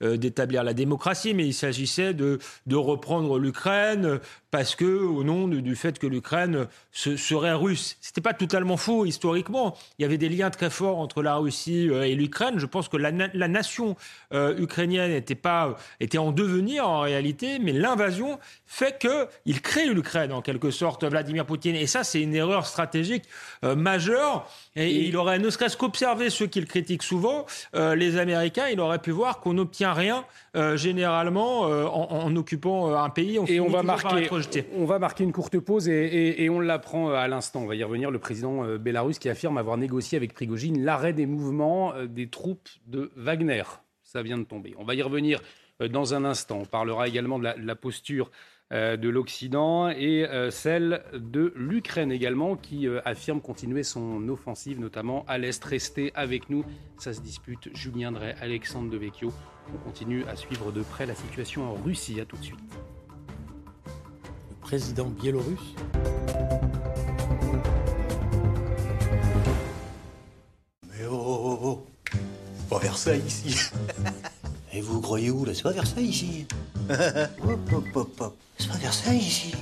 d'établir 0.00 0.64
la 0.64 0.74
démocratie, 0.74 1.32
mais 1.32 1.46
il 1.46 1.54
s'agissait 1.54 2.12
de, 2.12 2.40
de 2.66 2.74
reprendre 2.74 3.38
l'Ukraine, 3.38 4.18
parce 4.50 4.74
que 4.74 4.84
au 4.84 5.22
nom 5.22 5.46
du 5.46 5.76
fait 5.76 5.98
que 5.98 6.08
l'Ukraine 6.08 6.66
serait 6.90 7.52
russe. 7.52 7.96
C'était 8.00 8.20
pas 8.20 8.32
totalement 8.32 8.76
faux 8.76 9.04
historiquement. 9.04 9.76
Il 9.98 10.02
y 10.02 10.04
avait 10.04 10.18
des 10.18 10.28
liens 10.28 10.50
très 10.50 10.70
forts 10.70 10.98
entre 10.98 11.22
la 11.22 11.36
Russie 11.36 11.88
et 11.88 12.14
l'Ukraine. 12.14 12.58
Je 12.58 12.66
pense 12.66 12.88
que 12.88 12.96
la, 12.96 13.12
nation 13.12 13.96
ukrainienne 14.32 15.12
était 15.12 15.34
pas 15.34 15.76
était 16.00 16.18
en 16.18 16.32
devenir 16.32 16.88
en 16.88 17.00
réalité, 17.00 17.58
mais 17.58 17.72
l'invasion 17.72 18.38
fait 18.66 18.98
que 18.98 19.28
il 19.44 19.60
crée 19.60 19.86
l'Ukraine 19.86 20.15
en 20.16 20.42
quelque 20.42 20.70
sorte, 20.70 21.04
Vladimir 21.04 21.46
Poutine. 21.46 21.76
Et 21.76 21.86
ça, 21.86 22.04
c'est 22.04 22.20
une 22.20 22.34
erreur 22.34 22.66
stratégique 22.66 23.24
euh, 23.64 23.76
majeure. 23.76 24.48
Et, 24.74 24.90
il 24.90 25.16
aurait, 25.16 25.38
ne 25.38 25.50
serait-ce 25.50 25.76
qu'observé 25.76 26.30
ceux 26.30 26.46
qu'il 26.46 26.66
critique 26.66 27.02
souvent, 27.02 27.46
euh, 27.74 27.94
les 27.94 28.16
Américains, 28.16 28.68
il 28.68 28.80
aurait 28.80 28.98
pu 28.98 29.10
voir 29.10 29.40
qu'on 29.40 29.54
n'obtient 29.54 29.92
rien 29.92 30.24
euh, 30.56 30.76
généralement 30.76 31.60
en, 31.62 32.34
occupant 32.36 32.94
un 32.94 33.10
pays. 33.10 33.38
On 33.38 33.46
et 33.46 33.60
on 33.60 33.68
va, 33.68 33.82
marquer, 33.82 34.28
on 34.74 34.84
va 34.84 34.98
marquer 34.98 35.24
une 35.24 35.32
courte 35.32 35.58
pause 35.58 35.88
et, 35.88 36.42
et 36.42 36.50
on 36.50 36.60
l'apprend 36.60 37.10
à 37.10 37.28
l'instant. 37.28 37.60
On 37.60 37.66
va 37.66 37.74
y 37.74 37.84
revenir. 37.84 38.10
Le 38.10 38.18
président 38.18 38.64
bélarus 38.76 39.18
qui 39.18 39.28
affirme 39.28 39.58
avoir 39.58 39.76
négocié 39.76 40.16
avec 40.16 40.34
Prigogine 40.34 40.84
l'arrêt 40.84 41.12
des 41.12 41.26
mouvements 41.26 41.92
des 42.06 42.28
troupes 42.28 42.68
de 42.86 43.10
Wagner. 43.16 43.62
Ça 44.02 44.22
vient 44.22 44.38
de 44.38 44.44
tomber. 44.44 44.74
On 44.78 44.84
va 44.84 44.94
y 44.94 45.02
revenir 45.02 45.40
dans 45.80 46.14
un 46.14 46.24
instant. 46.24 46.58
On 46.62 46.64
parlera 46.64 47.08
également 47.08 47.38
de 47.38 47.44
la, 47.44 47.54
de 47.54 47.66
la 47.66 47.74
posture 47.74 48.30
de 48.72 49.08
l'Occident 49.08 49.88
et 49.88 50.26
euh, 50.26 50.50
celle 50.50 51.04
de 51.12 51.52
l'Ukraine 51.54 52.10
également 52.10 52.56
qui 52.56 52.88
euh, 52.88 53.00
affirme 53.04 53.40
continuer 53.40 53.84
son 53.84 54.28
offensive, 54.28 54.80
notamment 54.80 55.24
à 55.28 55.38
l'Est. 55.38 55.64
Restez 55.64 56.10
avec 56.14 56.50
nous, 56.50 56.64
ça 56.98 57.12
se 57.12 57.20
dispute. 57.20 57.68
Julien 57.74 58.10
Drey, 58.10 58.34
Alexandre 58.40 58.90
Devecchio. 58.90 59.32
On 59.72 59.78
continue 59.78 60.24
à 60.24 60.34
suivre 60.34 60.72
de 60.72 60.82
près 60.82 61.06
la 61.06 61.14
situation 61.14 61.70
en 61.70 61.74
Russie. 61.74 62.20
À 62.20 62.24
tout 62.24 62.36
de 62.36 62.44
suite. 62.44 62.58
Le 64.50 64.56
président 64.60 65.10
biélorusse 65.10 65.74
Mais 70.88 71.06
oh, 71.08 71.12
oh, 71.12 71.58
oh. 71.62 71.86
pas 72.68 72.78
Versailles 72.78 73.22
ici. 73.26 73.70
Et 74.76 74.82
vous 74.82 75.00
croyez 75.00 75.30
où 75.30 75.46
là? 75.46 75.54
C'est 75.54 75.62
pas 75.62 75.72
Versailles 75.72 76.04
ici. 76.04 76.46
hop, 76.90 77.72
hop, 77.72 77.84
hop, 77.94 78.20
hop. 78.20 78.36
C'est 78.58 78.68
pas 78.68 78.76
Versailles 78.76 79.16
ici. 79.16 79.54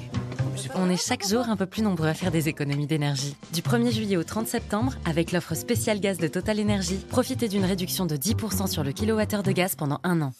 On 0.75 0.91
est 0.91 0.97
chaque 0.97 1.25
jour 1.25 1.49
un 1.49 1.55
peu 1.55 1.67
plus 1.67 1.83
nombreux 1.83 2.09
à 2.09 2.15
faire 2.15 2.33
des 2.33 2.49
économies 2.49 2.89
d'énergie. 2.89 3.37
Du 3.53 3.61
1er 3.61 3.93
juillet 3.93 4.17
au 4.17 4.25
30 4.25 4.49
septembre, 4.49 4.95
avec 5.05 5.31
l'offre 5.31 5.55
spéciale 5.55 6.01
gaz 6.01 6.19
de 6.19 6.27
Total 6.27 6.61
Energy, 6.61 6.97
profitez 7.09 7.47
d'une 7.47 7.65
réduction 7.65 8.07
de 8.07 8.17
10% 8.17 8.67
sur 8.67 8.83
le 8.83 8.91
kilowattheure 8.91 9.45
de 9.45 9.53
gaz 9.53 9.77
pendant 9.77 10.01
un 10.03 10.21
an. 10.21 10.33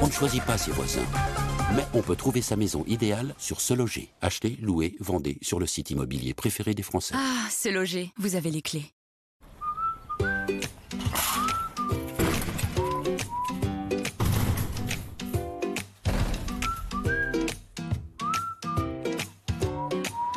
On 0.00 0.06
ne 0.06 0.12
choisit 0.12 0.44
pas 0.44 0.56
ses 0.56 0.70
voisins, 0.70 1.00
mais 1.74 1.84
on 1.94 2.02
peut 2.02 2.16
trouver 2.16 2.42
sa 2.42 2.56
maison 2.56 2.84
idéale 2.86 3.34
sur 3.38 3.60
Se 3.60 3.74
Loger. 3.74 4.10
Acheter, 4.20 4.58
louer, 4.60 4.96
vendez 5.00 5.38
sur 5.42 5.58
le 5.60 5.66
site 5.66 5.90
immobilier 5.90 6.34
préféré 6.34 6.74
des 6.74 6.82
Français. 6.82 7.14
Ah, 7.16 7.48
Se 7.50 7.68
Loger, 7.68 8.12
vous 8.16 8.34
avez 8.36 8.50
les 8.50 8.62
clés. 8.62 8.92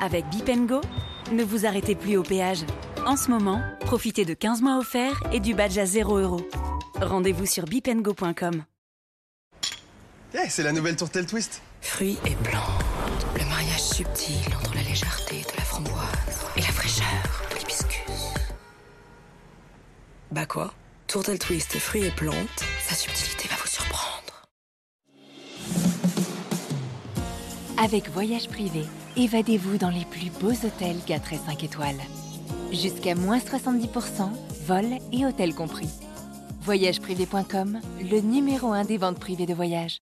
Avec 0.01 0.27
Bipengo, 0.29 0.81
ne 1.31 1.43
vous 1.43 1.65
arrêtez 1.65 1.95
plus 1.95 2.17
au 2.17 2.23
péage. 2.23 2.63
En 3.05 3.15
ce 3.15 3.29
moment, 3.29 3.61
profitez 3.81 4.25
de 4.25 4.33
15 4.33 4.61
mois 4.61 4.77
offerts 4.77 5.21
et 5.31 5.39
du 5.39 5.53
badge 5.53 5.77
à 5.77 5.85
0 5.85 6.17
euros. 6.17 6.47
Rendez-vous 6.99 7.45
sur 7.45 7.65
bipengo.com. 7.65 8.63
Eh, 10.33 10.49
c'est 10.49 10.63
la 10.63 10.71
nouvelle 10.71 10.95
tourtelle 10.95 11.25
twist. 11.25 11.61
Fruits 11.81 12.17
et 12.25 12.35
plantes. 12.35 13.25
Le 13.35 13.43
mariage 13.49 13.81
subtil 13.81 14.55
entre 14.55 14.75
la 14.75 14.81
légèreté 14.81 15.41
de 15.41 15.57
la 15.57 15.63
framboise 15.63 16.45
et 16.55 16.61
la 16.61 16.67
fraîcheur 16.67 17.05
de 17.49 17.57
l'hibiscus. 17.57 18.33
Bah 20.31 20.45
quoi? 20.45 20.73
Tourtelle 21.07 21.37
twist 21.37 21.75
et 21.75 21.79
fruits 21.79 22.05
et 22.05 22.11
plantes, 22.11 22.63
sa 22.87 22.95
subtilité 22.95 23.49
va 23.49 23.55
vous 23.55 23.67
surprendre. 23.67 24.47
Avec 27.77 28.09
Voyage 28.09 28.47
Privé, 28.47 28.85
évadez-vous 29.17 29.77
dans 29.77 29.89
les 29.89 30.05
plus 30.05 30.29
beaux 30.39 30.65
hôtels 30.65 31.01
4 31.05 31.33
et 31.33 31.39
5 31.45 31.63
étoiles. 31.65 32.01
Jusqu'à 32.71 33.15
moins 33.15 33.39
70%, 33.39 34.29
vol 34.65 34.85
et 35.11 35.25
hôtel 35.25 35.53
compris. 35.53 35.89
Voyageprivé.com, 36.61 37.81
le 37.99 38.21
numéro 38.21 38.71
1 38.71 38.85
des 38.85 38.97
ventes 38.97 39.19
privées 39.19 39.47
de 39.47 39.53
voyage. 39.53 39.97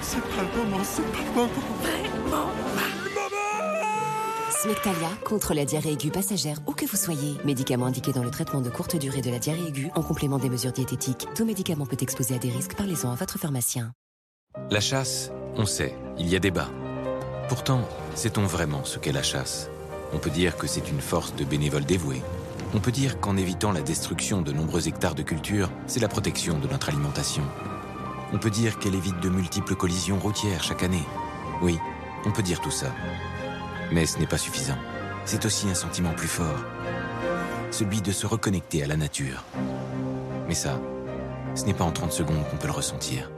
C'est 0.00 0.20
pas 0.20 0.42
le 0.42 0.64
moment, 0.64 0.84
c'est 0.84 1.02
pas 1.02 1.18
le 1.18 1.30
moment. 1.34 1.48
Vraiment 1.82 2.50
Smectalia 4.50 5.08
contre 5.24 5.54
la 5.54 5.64
diarrhée 5.64 5.92
aiguë 5.92 6.10
passagère 6.10 6.58
où 6.66 6.72
que 6.72 6.86
vous 6.86 6.96
soyez. 6.96 7.36
Médicament 7.44 7.86
indiqué 7.86 8.12
dans 8.12 8.22
le 8.22 8.30
traitement 8.30 8.60
de 8.60 8.70
courte 8.70 8.96
durée 8.96 9.20
de 9.20 9.30
la 9.30 9.38
diarrhée 9.38 9.66
aiguë 9.68 9.90
en 9.94 10.02
complément 10.02 10.38
des 10.38 10.48
mesures 10.48 10.72
diététiques. 10.72 11.26
Tout 11.34 11.44
médicament 11.44 11.86
peut 11.86 11.96
exposer 12.00 12.36
à 12.36 12.38
des 12.38 12.50
risques. 12.50 12.74
Parlez-en 12.76 13.10
à 13.10 13.14
votre 13.16 13.38
pharmacien. 13.38 13.92
La 14.70 14.80
chasse, 14.80 15.30
on 15.56 15.66
sait, 15.66 15.96
il 16.18 16.28
y 16.28 16.36
a 16.36 16.38
débat. 16.38 16.68
Pourtant, 17.48 17.80
sait-on 18.14 18.44
vraiment 18.44 18.84
ce 18.84 18.98
qu'est 18.98 19.12
la 19.12 19.22
chasse? 19.22 19.68
On 20.12 20.18
peut 20.18 20.30
dire 20.30 20.56
que 20.56 20.66
c'est 20.66 20.90
une 20.90 21.00
force 21.00 21.34
de 21.34 21.44
bénévoles 21.44 21.84
dévoués. 21.86 22.22
On 22.74 22.78
peut 22.80 22.92
dire 22.92 23.18
qu'en 23.18 23.36
évitant 23.36 23.72
la 23.72 23.82
destruction 23.82 24.42
de 24.42 24.52
nombreux 24.52 24.88
hectares 24.88 25.14
de 25.14 25.22
culture, 25.22 25.70
c'est 25.86 26.00
la 26.00 26.08
protection 26.08 26.58
de 26.58 26.68
notre 26.68 26.88
alimentation. 26.88 27.42
On 28.34 28.38
peut 28.38 28.50
dire 28.50 28.78
qu'elle 28.78 28.94
évite 28.94 29.20
de 29.20 29.28
multiples 29.28 29.74
collisions 29.74 30.18
routières 30.18 30.62
chaque 30.62 30.82
année. 30.82 31.04
Oui, 31.60 31.78
on 32.24 32.30
peut 32.30 32.42
dire 32.42 32.60
tout 32.60 32.70
ça. 32.70 32.86
Mais 33.92 34.06
ce 34.06 34.18
n'est 34.18 34.26
pas 34.26 34.38
suffisant. 34.38 34.78
C'est 35.26 35.44
aussi 35.44 35.68
un 35.68 35.74
sentiment 35.74 36.14
plus 36.14 36.28
fort. 36.28 36.64
Celui 37.70 38.00
de 38.00 38.10
se 38.10 38.26
reconnecter 38.26 38.82
à 38.82 38.86
la 38.86 38.96
nature. 38.96 39.44
Mais 40.48 40.54
ça, 40.54 40.80
ce 41.54 41.64
n'est 41.64 41.74
pas 41.74 41.84
en 41.84 41.92
30 41.92 42.10
secondes 42.10 42.48
qu'on 42.50 42.56
peut 42.56 42.68
le 42.68 42.72
ressentir. 42.72 43.30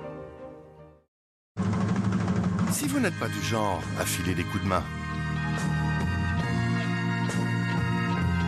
Si 2.70 2.86
vous 2.86 3.00
n'êtes 3.00 3.18
pas 3.18 3.28
du 3.28 3.42
genre 3.42 3.82
à 4.00 4.04
filer 4.04 4.34
des 4.34 4.44
coups 4.44 4.62
de 4.62 4.68
main, 4.68 4.82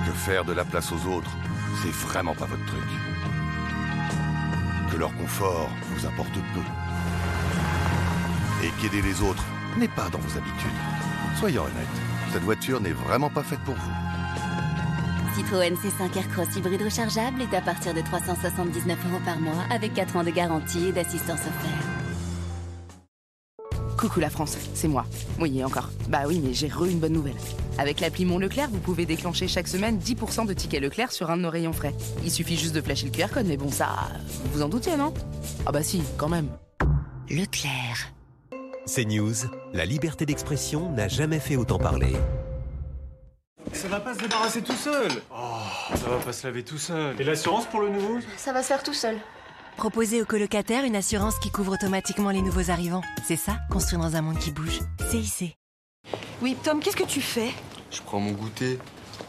que 0.06 0.12
faire 0.12 0.44
de 0.44 0.52
la 0.52 0.64
place 0.64 0.92
aux 0.92 1.08
autres, 1.10 1.30
c'est 1.82 1.92
vraiment 1.92 2.34
pas 2.34 2.46
votre 2.46 2.64
truc 2.66 2.88
que 4.90 4.96
leur 4.96 5.14
confort 5.16 5.70
vous 5.90 6.06
importe 6.06 6.34
peu. 6.54 6.60
Et 8.64 8.70
qu'aider 8.80 9.02
les 9.02 9.22
autres 9.22 9.44
n'est 9.78 9.88
pas 9.88 10.08
dans 10.10 10.18
vos 10.18 10.38
habitudes. 10.38 10.70
Soyons 11.38 11.62
honnêtes, 11.62 12.00
cette 12.32 12.42
voiture 12.42 12.80
n'est 12.80 12.92
vraiment 12.92 13.30
pas 13.30 13.42
faite 13.42 13.60
pour 13.60 13.74
vous. 13.74 13.92
Citroën 15.34 15.74
C5 15.74 16.16
Aircross 16.16 16.56
hybride 16.56 16.82
rechargeable 16.82 17.42
est 17.42 17.54
à 17.54 17.60
partir 17.60 17.92
de 17.92 18.00
379 18.00 18.98
euros 19.10 19.20
par 19.24 19.38
mois 19.38 19.64
avec 19.70 19.92
4 19.94 20.16
ans 20.16 20.24
de 20.24 20.30
garantie 20.30 20.88
et 20.88 20.92
d'assistance 20.92 21.40
offerte. 21.40 22.05
Coucou 23.96 24.20
la 24.20 24.28
France, 24.28 24.58
c'est 24.74 24.88
moi. 24.88 25.06
Oui, 25.40 25.64
encore. 25.64 25.88
Bah 26.08 26.24
oui, 26.26 26.40
mais 26.44 26.52
j'ai 26.52 26.68
re 26.68 26.84
une 26.84 26.98
bonne 26.98 27.14
nouvelle. 27.14 27.36
Avec 27.78 28.00
l'appli 28.00 28.26
Mon 28.26 28.38
Leclerc, 28.38 28.68
vous 28.70 28.78
pouvez 28.78 29.06
déclencher 29.06 29.48
chaque 29.48 29.68
semaine 29.68 29.98
10% 29.98 30.46
de 30.46 30.52
tickets 30.52 30.82
Leclerc 30.82 31.12
sur 31.12 31.30
un 31.30 31.38
de 31.38 31.42
nos 31.42 31.50
rayons 31.50 31.72
frais. 31.72 31.94
Il 32.22 32.30
suffit 32.30 32.56
juste 32.58 32.74
de 32.74 32.82
flasher 32.82 33.06
le 33.06 33.12
QR 33.12 33.32
code, 33.32 33.46
mais 33.46 33.56
bon, 33.56 33.70
ça, 33.70 33.88
vous 34.52 34.60
en 34.62 34.68
doutiez, 34.68 34.96
non? 34.96 35.14
Ah 35.64 35.72
bah 35.72 35.82
si, 35.82 36.02
quand 36.18 36.28
même. 36.28 36.48
Leclerc. 37.30 38.12
C'est 38.84 39.06
News, 39.06 39.34
la 39.72 39.86
liberté 39.86 40.26
d'expression 40.26 40.92
n'a 40.92 41.08
jamais 41.08 41.40
fait 41.40 41.56
autant 41.56 41.78
parler. 41.78 42.12
ça 43.72 43.88
va 43.88 43.98
pas 43.98 44.14
se 44.14 44.20
débarrasser 44.20 44.62
tout 44.62 44.76
seul. 44.76 45.10
Oh, 45.34 45.96
ça 45.96 46.08
va 46.08 46.18
pas 46.18 46.32
se 46.32 46.46
laver 46.46 46.62
tout 46.62 46.78
seul. 46.78 47.18
Et 47.18 47.24
l'assurance 47.24 47.64
pour 47.66 47.80
le 47.80 47.88
nouveau? 47.88 48.18
Ça 48.36 48.52
va 48.52 48.62
se 48.62 48.68
faire 48.68 48.82
tout 48.82 48.94
seul. 48.94 49.16
Proposez 49.76 50.22
aux 50.22 50.24
colocataires 50.24 50.84
une 50.84 50.96
assurance 50.96 51.38
qui 51.38 51.50
couvre 51.50 51.74
automatiquement 51.74 52.30
les 52.30 52.40
nouveaux 52.40 52.70
arrivants. 52.70 53.02
C'est 53.26 53.36
ça, 53.36 53.58
construire 53.70 54.00
dans 54.00 54.16
un 54.16 54.22
monde 54.22 54.38
qui 54.38 54.50
bouge. 54.50 54.80
CIC. 55.10 55.56
Oui, 56.40 56.56
Tom, 56.62 56.80
qu'est-ce 56.80 56.96
que 56.96 57.04
tu 57.04 57.20
fais? 57.20 57.52
Je 57.90 58.00
prends 58.00 58.18
mon 58.20 58.32
goûter. 58.32 58.78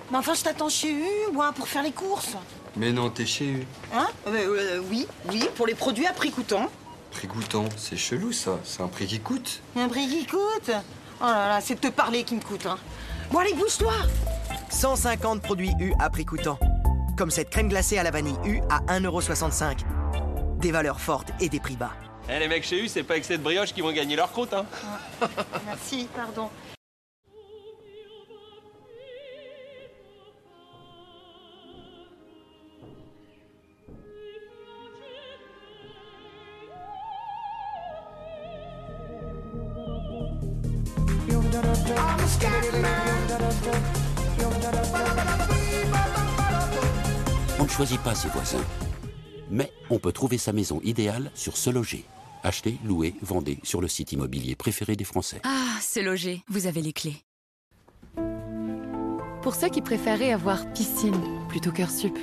Mais 0.10 0.18
enfin, 0.18 0.34
je 0.36 0.44
t'attends 0.44 0.70
chez 0.70 0.92
U, 0.94 1.04
moi, 1.34 1.52
pour 1.54 1.68
faire 1.68 1.84
les 1.84 1.92
courses. 1.92 2.36
Mais 2.78 2.94
non, 2.94 3.10
t'es 3.10 3.26
chez 3.26 3.46
U. 3.46 3.68
Hein? 3.94 4.08
Euh, 4.28 4.32
euh, 4.78 4.82
Oui, 4.90 5.06
oui, 5.30 5.50
pour 5.56 5.68
les 5.68 5.76
produits 5.76 6.08
à 6.08 6.14
prix 6.14 6.32
coûtant. 6.32 6.68
Prix 7.12 7.28
coûtant, 7.28 7.66
c'est 7.76 7.98
chelou 7.98 8.32
ça. 8.32 8.60
C'est 8.64 8.82
un 8.82 8.88
prix 8.88 9.06
qui 9.06 9.20
coûte. 9.20 9.62
Un 9.76 9.90
prix 9.90 10.08
qui 10.08 10.26
coûte? 10.26 10.72
Oh 11.20 11.24
là 11.24 11.48
là, 11.50 11.60
c'est 11.62 11.76
de 11.76 11.80
te 11.80 11.88
parler 11.88 12.24
qui 12.24 12.36
me 12.36 12.42
coûte. 12.42 12.66
Hein. 12.68 12.78
Bon, 13.32 13.40
allez, 13.40 13.54
bouge-toi 13.54 13.94
150 14.70 15.42
produits 15.42 15.72
U 15.80 15.94
à 16.00 16.10
prix 16.10 16.26
coûtant. 16.26 16.58
Comme 17.18 17.32
cette 17.32 17.50
crème 17.50 17.68
glacée 17.68 17.98
à 17.98 18.04
la 18.04 18.12
vanille 18.12 18.38
U 18.46 18.62
à 18.70 18.80
1,65€. 19.00 19.80
Des 20.68 20.74
valeurs 20.74 21.00
fortes 21.00 21.32
et 21.40 21.48
des 21.48 21.62
prix 21.62 21.78
bas. 21.78 21.94
Eh, 22.30 22.40
les 22.40 22.50
mecs 22.50 22.66
chez 22.66 22.84
U, 22.84 22.90
c'est 22.90 23.04
pas 23.04 23.14
avec 23.14 23.24
cette 23.24 23.42
brioche 23.42 23.74
qu'ils 23.74 23.84
vont 23.84 23.94
gagner 23.94 24.18
leur 24.18 24.30
croûte, 24.34 24.52
hein 24.52 24.66
Merci, 25.66 26.10
pardon. 26.14 26.50
On 47.58 47.64
ne 47.64 47.70
choisit 47.70 48.02
pas 48.02 48.14
ses 48.14 48.28
voisins. 48.28 48.87
Mais 49.50 49.72
on 49.90 50.00
peut 50.00 50.12
trouver 50.12 50.38
sa 50.38 50.54
maison 50.54 50.82
idéale 50.84 51.32
sur 51.34 51.58
Se 51.58 51.70
Loger. 51.70 52.06
Achetez, 52.44 52.78
louez, 52.86 53.16
vendez 53.22 53.60
sur 53.64 53.82
le 53.82 53.88
site 53.88 54.12
immobilier 54.12 54.56
préféré 54.56 54.96
des 54.96 55.04
Français. 55.04 55.42
Ah, 55.44 55.80
se 55.82 56.00
loger, 56.00 56.44
vous 56.48 56.68
avez 56.68 56.82
les 56.82 56.94
clés. 56.94 57.18
Pour 59.42 59.56
ceux 59.56 59.70
qui 59.70 59.82
préféraient 59.82 60.32
avoir 60.32 60.72
piscine 60.74 61.20
plutôt 61.50 61.72
qu'heure 61.72 61.90
sup. 61.90 62.18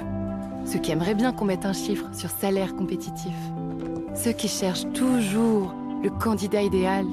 Ceux 0.67 0.79
qui 0.79 0.93
aimeraient 0.93 1.15
bien 1.15 1.33
qu'on 1.33 1.45
mette 1.45 1.67
un 1.67 1.73
chiffre 1.73 2.07
sur 2.15 2.31
salaire 2.31 2.75
compétitif. 2.75 3.35
Ceux 4.15 4.33
qui 4.33 4.49
cherchent 4.49 4.91
toujours 4.95 5.75
le 6.03 6.11
candidat 6.11 6.63
idéal. 6.63 7.07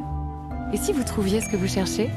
Et 0.74 0.78
si 0.78 0.94
vous 0.94 1.04
trouviez 1.04 1.42
ce 1.42 1.50
que 1.50 1.58
vous 1.58 1.68
cherchez 1.68 2.10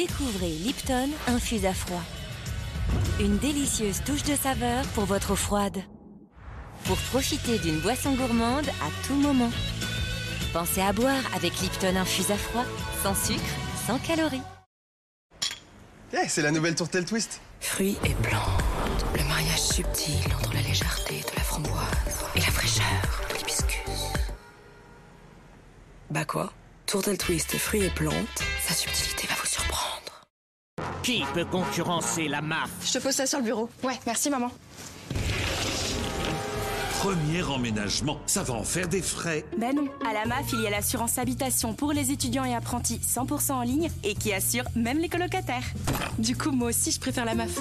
Découvrez 0.00 0.48
Lipton 0.48 1.10
infuse 1.26 1.66
à 1.66 1.74
froid. 1.74 2.00
Une 3.20 3.36
délicieuse 3.36 4.02
touche 4.02 4.22
de 4.22 4.34
saveur 4.34 4.82
pour 4.94 5.04
votre 5.04 5.32
eau 5.32 5.36
froide. 5.36 5.76
Pour 6.84 6.96
profiter 6.96 7.58
d'une 7.58 7.78
boisson 7.80 8.14
gourmande 8.14 8.66
à 8.66 9.06
tout 9.06 9.12
moment. 9.12 9.50
Pensez 10.54 10.80
à 10.80 10.94
boire 10.94 11.20
avec 11.36 11.52
Lipton 11.60 11.96
infuse 11.96 12.30
à 12.30 12.36
froid, 12.36 12.64
sans 13.02 13.14
sucre, 13.14 13.42
sans 13.86 13.98
calories. 13.98 14.40
Eh, 16.14 16.28
c'est 16.28 16.40
la 16.40 16.50
nouvelle 16.50 16.76
tourtelle 16.76 17.04
twist. 17.04 17.42
Fruits 17.60 17.98
et 18.02 18.14
plantes. 18.22 19.04
Le 19.18 19.24
mariage 19.24 19.60
subtil 19.60 20.34
entre 20.34 20.54
la 20.54 20.62
légèreté 20.62 21.20
de 21.20 21.36
la 21.36 21.42
framboise 21.42 22.24
et 22.36 22.40
la 22.40 22.46
fraîcheur 22.46 23.20
de 23.28 23.36
l'hibiscus. 23.36 24.14
Bah 26.08 26.24
quoi? 26.24 26.54
Tourtel 26.86 27.18
twist, 27.18 27.54
fruits 27.58 27.84
et 27.84 27.90
plantes, 27.90 28.42
sa 28.66 28.72
subtilité 28.72 29.26
va. 29.28 29.39
Qui 31.02 31.24
peut 31.32 31.44
concurrencer 31.44 32.28
la 32.28 32.42
MAF? 32.42 32.70
Je 32.84 32.92
te 32.92 32.98
pose 32.98 33.14
ça 33.14 33.26
sur 33.26 33.38
le 33.38 33.44
bureau. 33.44 33.68
Ouais, 33.82 33.98
merci 34.06 34.30
maman. 34.30 34.50
Premier 37.00 37.42
emménagement, 37.42 38.20
ça 38.26 38.42
va 38.42 38.52
en 38.52 38.62
faire 38.62 38.86
des 38.86 39.00
frais. 39.00 39.46
Ben 39.56 39.74
non, 39.74 39.88
à 40.06 40.12
la 40.12 40.26
MAF, 40.26 40.52
il 40.52 40.60
y 40.60 40.66
a 40.66 40.70
l'assurance 40.70 41.16
habitation 41.16 41.72
pour 41.72 41.92
les 41.94 42.10
étudiants 42.10 42.44
et 42.44 42.54
apprentis 42.54 43.00
100% 43.02 43.52
en 43.52 43.62
ligne 43.62 43.90
et 44.04 44.14
qui 44.14 44.34
assure 44.34 44.64
même 44.76 44.98
les 44.98 45.08
colocataires. 45.08 45.64
Du 46.18 46.36
coup, 46.36 46.50
moi 46.50 46.68
aussi, 46.68 46.90
je 46.90 47.00
préfère 47.00 47.24
la 47.24 47.34
MAF. 47.34 47.56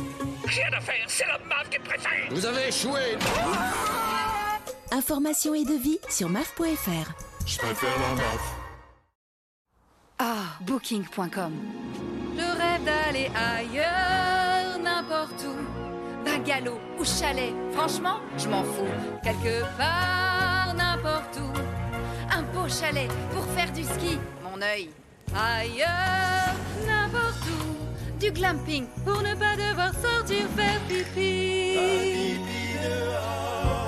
Rien 0.45 0.67
à 0.77 0.81
faire, 0.81 1.05
c'est 1.07 1.25
la 1.25 1.37
MAF 1.39 1.69
qui 1.69 1.79
préfère. 1.79 2.27
Vous 2.31 2.45
avez 2.45 2.67
échoué. 2.67 2.99
Informations 4.91 5.53
et 5.53 5.63
devis 5.63 5.99
sur 6.09 6.27
maf.fr. 6.27 7.11
Je 7.45 7.57
préfère 7.57 7.99
la 8.09 8.15
MAF. 8.15 8.58
Ah, 10.21 10.57
booking.com. 10.59 11.53
Je 12.35 12.41
rêve 12.41 12.83
d'aller 12.83 13.31
ailleurs, 13.33 14.77
n'importe 14.77 15.45
où. 15.47 16.25
Bungalow 16.25 16.77
ou 16.99 17.05
chalet, 17.05 17.53
franchement, 17.71 18.17
je 18.37 18.49
m'en 18.49 18.63
fous. 18.63 18.83
Quelque 19.23 19.61
part, 19.77 20.73
n'importe 20.75 21.39
où. 21.39 21.57
Un 22.33 22.41
beau 22.53 22.67
chalet 22.67 23.09
pour 23.31 23.45
faire 23.55 23.71
du 23.71 23.83
ski, 23.85 24.19
mon 24.43 24.61
œil. 24.61 24.89
Ailleurs, 25.33 26.53
n'importe 26.85 27.43
où. 27.47 28.19
Du 28.19 28.31
glamping 28.31 28.87
pour 29.05 29.21
ne 29.21 29.33
pas 29.35 29.55
devoir 29.55 29.93
sortir 29.93 30.45
faire 30.57 30.81
pipi. 30.89 32.37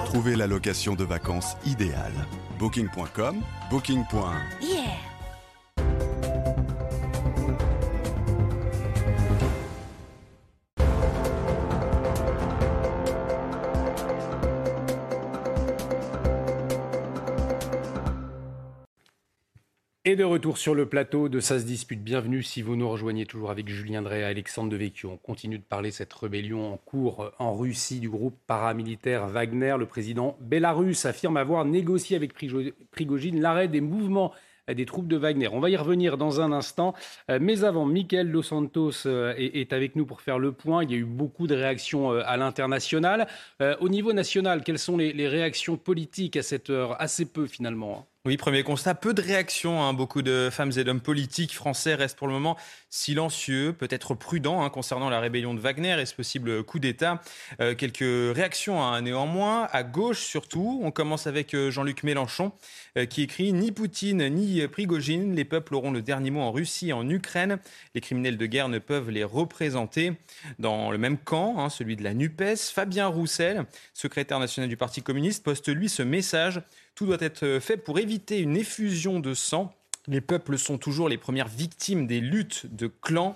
Trouvez 0.06 0.38
la 0.38 0.48
location 0.48 0.96
de 0.96 1.04
vacances 1.04 1.58
idéale. 1.66 2.26
Booking.com, 2.58 3.42
booking. 3.70 4.06
Yeah 4.62 4.81
Et 20.12 20.18
de 20.18 20.26
retour 20.26 20.58
sur 20.58 20.76
le 20.76 20.88
plateau 20.88 21.30
de 21.30 21.40
Ça 21.40 21.58
se 21.58 21.64
dispute. 21.64 22.04
Bienvenue 22.04 22.44
si 22.44 22.62
vous 22.62 22.76
nous 22.76 22.90
rejoignez 22.90 23.26
toujours 23.26 23.50
avec 23.50 23.70
Julien 23.70 24.02
Drey 24.02 24.20
et 24.20 24.24
Alexandre 24.26 24.70
Devecchio. 24.70 25.10
On 25.10 25.16
continue 25.16 25.58
de 25.58 25.64
parler 25.64 25.92
de 25.92 25.94
cette 25.94 26.12
rébellion 26.12 26.74
en 26.74 26.76
cours 26.76 27.32
en 27.40 27.56
Russie 27.56 28.02
du 28.02 28.10
groupe 28.10 28.36
paramilitaire 28.46 29.28
Wagner. 29.28 29.78
Le 29.80 29.86
président 29.86 30.36
bélarus 30.42 31.06
affirme 31.06 31.38
avoir 31.38 31.64
négocié 31.64 32.18
avec 32.18 32.34
Prigogine 32.92 33.40
l'arrêt 33.40 33.70
des 33.70 33.80
mouvements 33.80 34.34
des 34.68 34.86
troupes 34.86 35.08
de 35.08 35.16
Wagner. 35.16 35.48
On 35.48 35.62
va 35.62 35.70
y 35.70 35.78
revenir 35.78 36.18
dans 36.18 36.42
un 36.42 36.52
instant. 36.52 36.94
Euh, 37.30 37.40
mais 37.42 37.64
avant, 37.64 37.86
Michael 37.86 38.34
Dos 38.34 38.44
Santos 38.44 39.08
euh, 39.08 39.34
est 39.38 39.72
avec 39.72 39.96
nous 39.96 40.06
pour 40.06 40.20
faire 40.20 40.40
le 40.40 40.52
point. 40.52 40.84
Il 40.84 40.92
y 40.92 40.94
a 40.94 40.98
eu 40.98 41.06
beaucoup 41.06 41.48
de 41.48 41.56
réactions 41.56 42.12
euh, 42.12 42.22
à 42.26 42.36
l'international. 42.36 43.28
Au 43.80 43.88
niveau 43.88 44.12
national, 44.12 44.62
quelles 44.66 44.78
sont 44.78 44.98
les 44.98 45.28
réactions 45.30 45.78
politiques 45.78 46.36
à 46.36 46.44
cette 46.44 46.70
heure? 46.70 47.02
Assez 47.02 47.26
peu 47.26 47.48
finalement. 47.48 48.11
Oui, 48.24 48.38
premier 48.38 48.62
constat, 48.62 48.94
peu 48.94 49.16
de 49.16 49.22
réactions. 49.24 49.82
Hein. 49.82 49.94
Beaucoup 49.94 50.22
de 50.22 50.50
femmes 50.52 50.72
et 50.78 50.84
d'hommes 50.84 51.02
politiques 51.02 51.56
français 51.56 51.96
restent 51.96 52.20
pour 52.20 52.28
le 52.28 52.34
moment 52.34 52.56
silencieux, 52.92 53.74
peut-être 53.74 54.14
prudents 54.14 54.62
hein, 54.62 54.70
concernant 54.70 55.10
la 55.10 55.20
rébellion 55.20 55.56
de 55.56 55.60
Wagner 55.60 56.00
et 56.00 56.06
ce 56.06 56.14
possible 56.14 56.62
coup 56.64 56.78
d'État. 56.78 57.20
Euh, 57.62 57.74
quelques 57.74 58.36
réactions 58.36 58.80
hein, 58.80 59.02
néanmoins, 59.02 59.68
à 59.72 59.82
gauche 59.82 60.20
surtout. 60.20 60.82
On 60.84 60.92
commence 60.92 61.26
avec 61.26 61.56
euh, 61.56 61.72
Jean-Luc 61.72 62.04
Mélenchon 62.04 62.52
euh, 62.96 63.08
qui 63.08 63.24
écrit 63.24 63.54
Ni 63.54 63.72
Poutine 63.72 64.30
ni 64.30 64.68
Prigogine, 64.68 65.34
les 65.34 65.46
peuples 65.46 65.74
auront 65.74 65.90
le 65.90 66.04
dernier 66.04 66.30
mot 66.30 66.42
en 66.42 66.52
Russie 66.52 66.94
en 66.94 67.10
Ukraine. 67.10 67.58
Les 67.96 68.02
criminels 68.02 68.38
de 68.38 68.46
guerre 68.46 68.70
ne 68.70 68.78
peuvent 68.78 69.10
les 69.10 69.24
représenter. 69.24 70.14
Dans 70.60 70.92
le 70.92 71.00
même 71.00 71.18
camp, 71.18 71.70
celui 71.70 71.96
de 71.96 72.04
la 72.04 72.14
NUPES, 72.14 72.70
Fabien 72.72 73.08
Roussel, 73.08 73.66
secrétaire 73.96 74.38
national 74.38 74.70
du 74.70 74.78
Parti 74.78 75.02
communiste, 75.02 75.44
poste 75.44 75.70
lui 75.70 75.90
ce 75.90 76.04
message 76.04 76.62
tout 76.96 77.06
doit 77.06 77.18
être 77.20 77.60
fait 77.60 77.78
pour 77.78 78.00
éviter 78.00 78.40
une 78.40 78.58
effusion 78.58 79.20
de 79.20 79.34
sang 79.34 79.74
les 80.08 80.22
peuples 80.22 80.58
sont 80.58 80.78
toujours 80.78 81.10
les 81.10 81.18
premières 81.18 81.48
victimes 81.48 82.08
des 82.08 82.22
luttes 82.22 82.66
de 82.74 82.88
clans. 82.88 83.36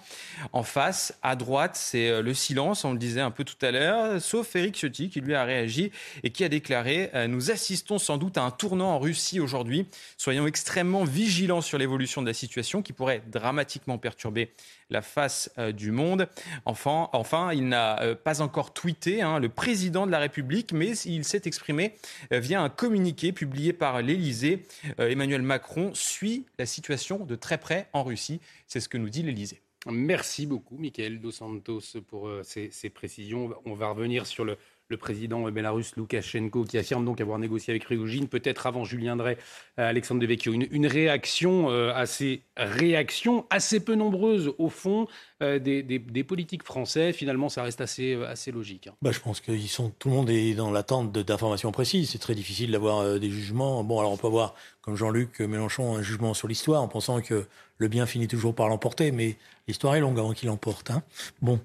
En 0.51 0.63
face, 0.63 1.17
à 1.21 1.35
droite, 1.35 1.75
c'est 1.75 2.09
euh, 2.09 2.21
le 2.21 2.33
silence, 2.33 2.85
on 2.85 2.93
le 2.93 2.97
disait 2.97 3.21
un 3.21 3.31
peu 3.31 3.43
tout 3.43 3.63
à 3.63 3.71
l'heure, 3.71 4.19
sauf 4.19 4.55
Eric 4.55 4.75
Ciotti 4.75 5.09
qui 5.09 5.21
lui 5.21 5.35
a 5.35 5.43
réagi 5.43 5.91
et 6.23 6.31
qui 6.31 6.43
a 6.43 6.49
déclaré 6.49 7.11
euh, 7.13 7.27
Nous 7.27 7.51
assistons 7.51 7.99
sans 7.99 8.17
doute 8.17 8.37
à 8.37 8.43
un 8.43 8.51
tournant 8.51 8.95
en 8.95 8.99
Russie 8.99 9.39
aujourd'hui. 9.39 9.85
Soyons 10.17 10.47
extrêmement 10.47 11.03
vigilants 11.03 11.61
sur 11.61 11.77
l'évolution 11.77 12.21
de 12.21 12.27
la 12.27 12.33
situation 12.33 12.81
qui 12.81 12.93
pourrait 12.93 13.21
dramatiquement 13.27 13.99
perturber 13.99 14.51
la 14.89 15.03
face 15.03 15.51
euh, 15.59 15.71
du 15.71 15.91
monde. 15.91 16.27
Enfin, 16.65 17.09
enfin 17.13 17.53
il 17.53 17.67
n'a 17.67 18.15
pas 18.23 18.41
encore 18.41 18.73
tweeté 18.73 19.21
hein, 19.21 19.39
le 19.39 19.49
président 19.49 20.07
de 20.07 20.11
la 20.11 20.19
République, 20.19 20.73
mais 20.73 20.97
il 20.97 21.25
s'est 21.25 21.41
exprimé 21.45 21.95
via 22.31 22.61
un 22.61 22.69
communiqué 22.69 23.31
publié 23.31 23.73
par 23.73 24.01
l'Élysée. 24.01 24.65
Emmanuel 24.97 25.41
Macron 25.41 25.91
suit 25.93 26.45
la 26.57 26.65
situation 26.65 27.25
de 27.25 27.35
très 27.35 27.57
près 27.57 27.89
en 27.93 28.03
Russie. 28.03 28.39
C'est 28.67 28.79
ce 28.79 28.89
que 28.89 28.97
nous 28.97 29.09
dit 29.09 29.23
l'Elysée. 29.23 29.61
Merci 29.87 30.47
beaucoup, 30.47 30.77
Michael 30.77 31.19
Dos 31.19 31.31
Santos, 31.31 31.81
pour 32.07 32.27
euh, 32.27 32.41
ces, 32.43 32.89
précisions. 32.89 33.53
On 33.65 33.75
va 33.75 33.89
revenir 33.89 34.25
sur 34.25 34.43
le, 34.43 34.57
le 34.87 34.97
président 34.97 35.49
bélarusse 35.49 35.95
Loukachenko, 35.95 36.63
qui 36.63 36.77
affirme 36.77 37.05
donc 37.05 37.21
avoir 37.21 37.39
négocié 37.39 37.71
avec 37.71 37.85
Prigogine, 37.85 38.27
peut-être 38.27 38.67
avant 38.67 38.83
Julien 38.83 39.15
Drey, 39.15 39.37
euh, 39.79 39.89
Alexandre 39.89 40.21
Devecchio. 40.21 40.53
Une, 40.53 40.67
une 40.71 40.87
réaction 40.87 41.69
euh, 41.69 41.91
assez 41.93 42.43
réaction 42.55 43.45
assez 43.49 43.79
peu 43.79 43.95
nombreuse 43.95 44.53
au 44.57 44.69
fond 44.69 45.07
euh, 45.41 45.59
des, 45.59 45.83
des, 45.83 45.99
des, 45.99 46.23
politiques 46.23 46.63
français. 46.63 47.13
Finalement, 47.13 47.49
ça 47.49 47.63
reste 47.63 47.81
assez, 47.81 48.15
assez 48.25 48.51
logique. 48.51 48.87
Hein. 48.87 48.93
Bah, 49.01 49.11
je 49.11 49.19
pense 49.19 49.41
que 49.41 49.57
sont, 49.67 49.91
tout 49.97 50.09
le 50.09 50.15
monde 50.15 50.29
est 50.29 50.53
dans 50.53 50.71
l'attente 50.71 51.11
d'informations 51.11 51.71
précises. 51.71 52.11
C'est 52.11 52.19
très 52.19 52.35
difficile 52.35 52.71
d'avoir 52.71 53.19
des 53.19 53.29
jugements. 53.29 53.83
Bon, 53.83 53.99
alors 53.99 54.11
on 54.11 54.17
peut 54.17 54.27
avoir, 54.27 54.53
comme 54.81 54.95
Jean-Luc 54.95 55.39
Mélenchon, 55.39 55.95
un 55.95 56.01
jugement 56.01 56.33
sur 56.33 56.47
l'histoire 56.47 56.81
en 56.81 56.87
pensant 56.87 57.21
que 57.21 57.45
le 57.77 57.87
bien 57.87 58.05
finit 58.05 58.27
toujours 58.27 58.55
par 58.55 58.69
l'emporter, 58.69 59.11
mais 59.11 59.35
l'histoire 59.67 59.95
est 59.95 59.99
longue 59.99 60.17
avant 60.19 60.33
qu'il 60.33 60.47
l'emporte. 60.47 60.91
Hein. 60.91 61.03
Bon, 61.41 61.59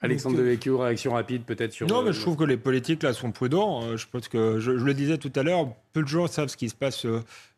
Alexandre 0.00 0.36
Devecchio, 0.36 0.78
réaction 0.78 1.12
rapide 1.12 1.44
peut-être 1.44 1.72
sur. 1.72 1.86
Non, 1.86 2.02
mais 2.02 2.12
je 2.12 2.20
trouve 2.20 2.36
que 2.36 2.44
les 2.44 2.56
politiques 2.56 3.02
là 3.02 3.12
sont 3.12 3.32
prudents. 3.32 3.82
Euh, 3.84 3.96
je 3.96 4.06
pense 4.06 4.28
que 4.28 4.60
je, 4.60 4.76
je, 4.76 4.84
le 4.84 4.92
disais 4.92 5.16
tout 5.18 5.32
à 5.34 5.42
l'heure, 5.42 5.68
peu 5.92 6.02
de 6.02 6.08
gens 6.08 6.26
savent 6.26 6.48
ce 6.48 6.56
qui 6.56 6.68
se 6.68 6.74
passe 6.74 7.06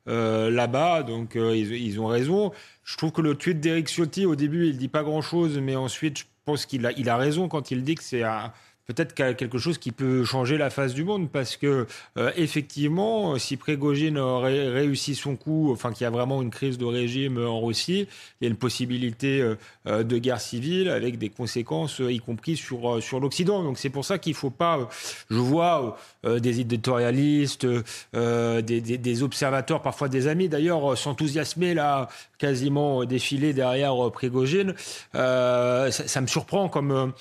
euh, 0.09 0.51
là-bas, 0.51 1.03
donc 1.03 1.34
euh, 1.34 1.57
ils, 1.57 1.72
ils, 1.72 2.01
ont 2.01 2.07
raison. 2.07 2.53
Je 2.84 2.97
trouve 2.97 3.11
que 3.11 3.20
le 3.20 3.34
tweet 3.34 3.59
d'Eric 3.59 3.89
Ciotti 3.89 4.26
au 4.26 4.37
début, 4.37 4.68
il 4.68 4.78
dit 4.78 4.89
pas 4.89 5.03
grand-chose, 5.03 5.59
mais 5.59 5.74
ensuite, 5.74 6.18
je 6.18 6.24
pense 6.45 6.66
qu'il 6.66 6.87
a, 6.87 6.93
il 6.93 7.09
a 7.09 7.16
raison 7.16 7.49
quand 7.49 7.72
il 7.72 7.82
dit 7.82 7.97
que 7.97 8.05
c'est 8.05 8.22
un 8.22 8.53
peut-être 8.87 9.14
quelque 9.14 9.59
chose 9.59 9.78
qui 9.78 9.91
peut 9.91 10.24
changer 10.24 10.59
la 10.59 10.70
face 10.70 10.95
du 10.95 11.03
monde 11.03 11.28
parce 11.30 11.57
que 11.57 11.87
euh, 12.16 12.30
effectivement, 12.37 13.37
si 13.37 13.57
Prégogine 13.57 14.16
aurait 14.16 14.68
réussi 14.68 15.16
son 15.16 15.34
coup, 15.34 15.72
enfin 15.72 15.93
qu'il 15.93 16.05
y 16.05 16.07
a 16.07 16.11
vraiment 16.11 16.41
une 16.41 16.51
crise 16.51 16.78
de 16.78 16.84
régime 16.84 17.45
en 17.45 17.61
Russie, 17.61 18.07
il 18.41 18.45
y 18.45 18.47
a 18.47 18.51
une 18.51 18.57
possibilité 18.57 19.41
euh, 19.87 20.05
de 20.05 20.18
guerre 20.18 20.41
civile 20.41 20.89
avec 20.89 21.18
des 21.18 21.30
conséquences, 21.30 21.99
y 21.99 22.20
compris 22.20 22.57
sur 22.57 23.03
sur 23.03 23.18
l'Occident. 23.18 23.64
Donc 23.64 23.78
c'est 23.78 23.91
pour 23.91 24.05
ça 24.05 24.18
qu'il 24.18 24.34
faut 24.34 24.51
pas. 24.51 24.89
Je 25.30 25.37
vois 25.37 25.97
euh, 26.24 26.39
des 26.39 26.61
éditorialistes, 26.61 27.66
des, 28.14 29.22
observateurs, 29.22 29.82
parfois 29.82 30.09
des 30.09 30.28
amis 30.28 30.49
d'ailleurs, 30.49 30.97
s'enthousiasmer 30.97 31.74
là, 31.74 32.09
quasiment 32.39 33.05
défiler 33.05 33.53
derrière 33.53 33.95
Prégogine. 34.12 34.74
Ça, 35.12 35.91
ça, 35.91 36.20
me 36.20 36.26
surprend 36.26 36.68
comme 36.68 37.12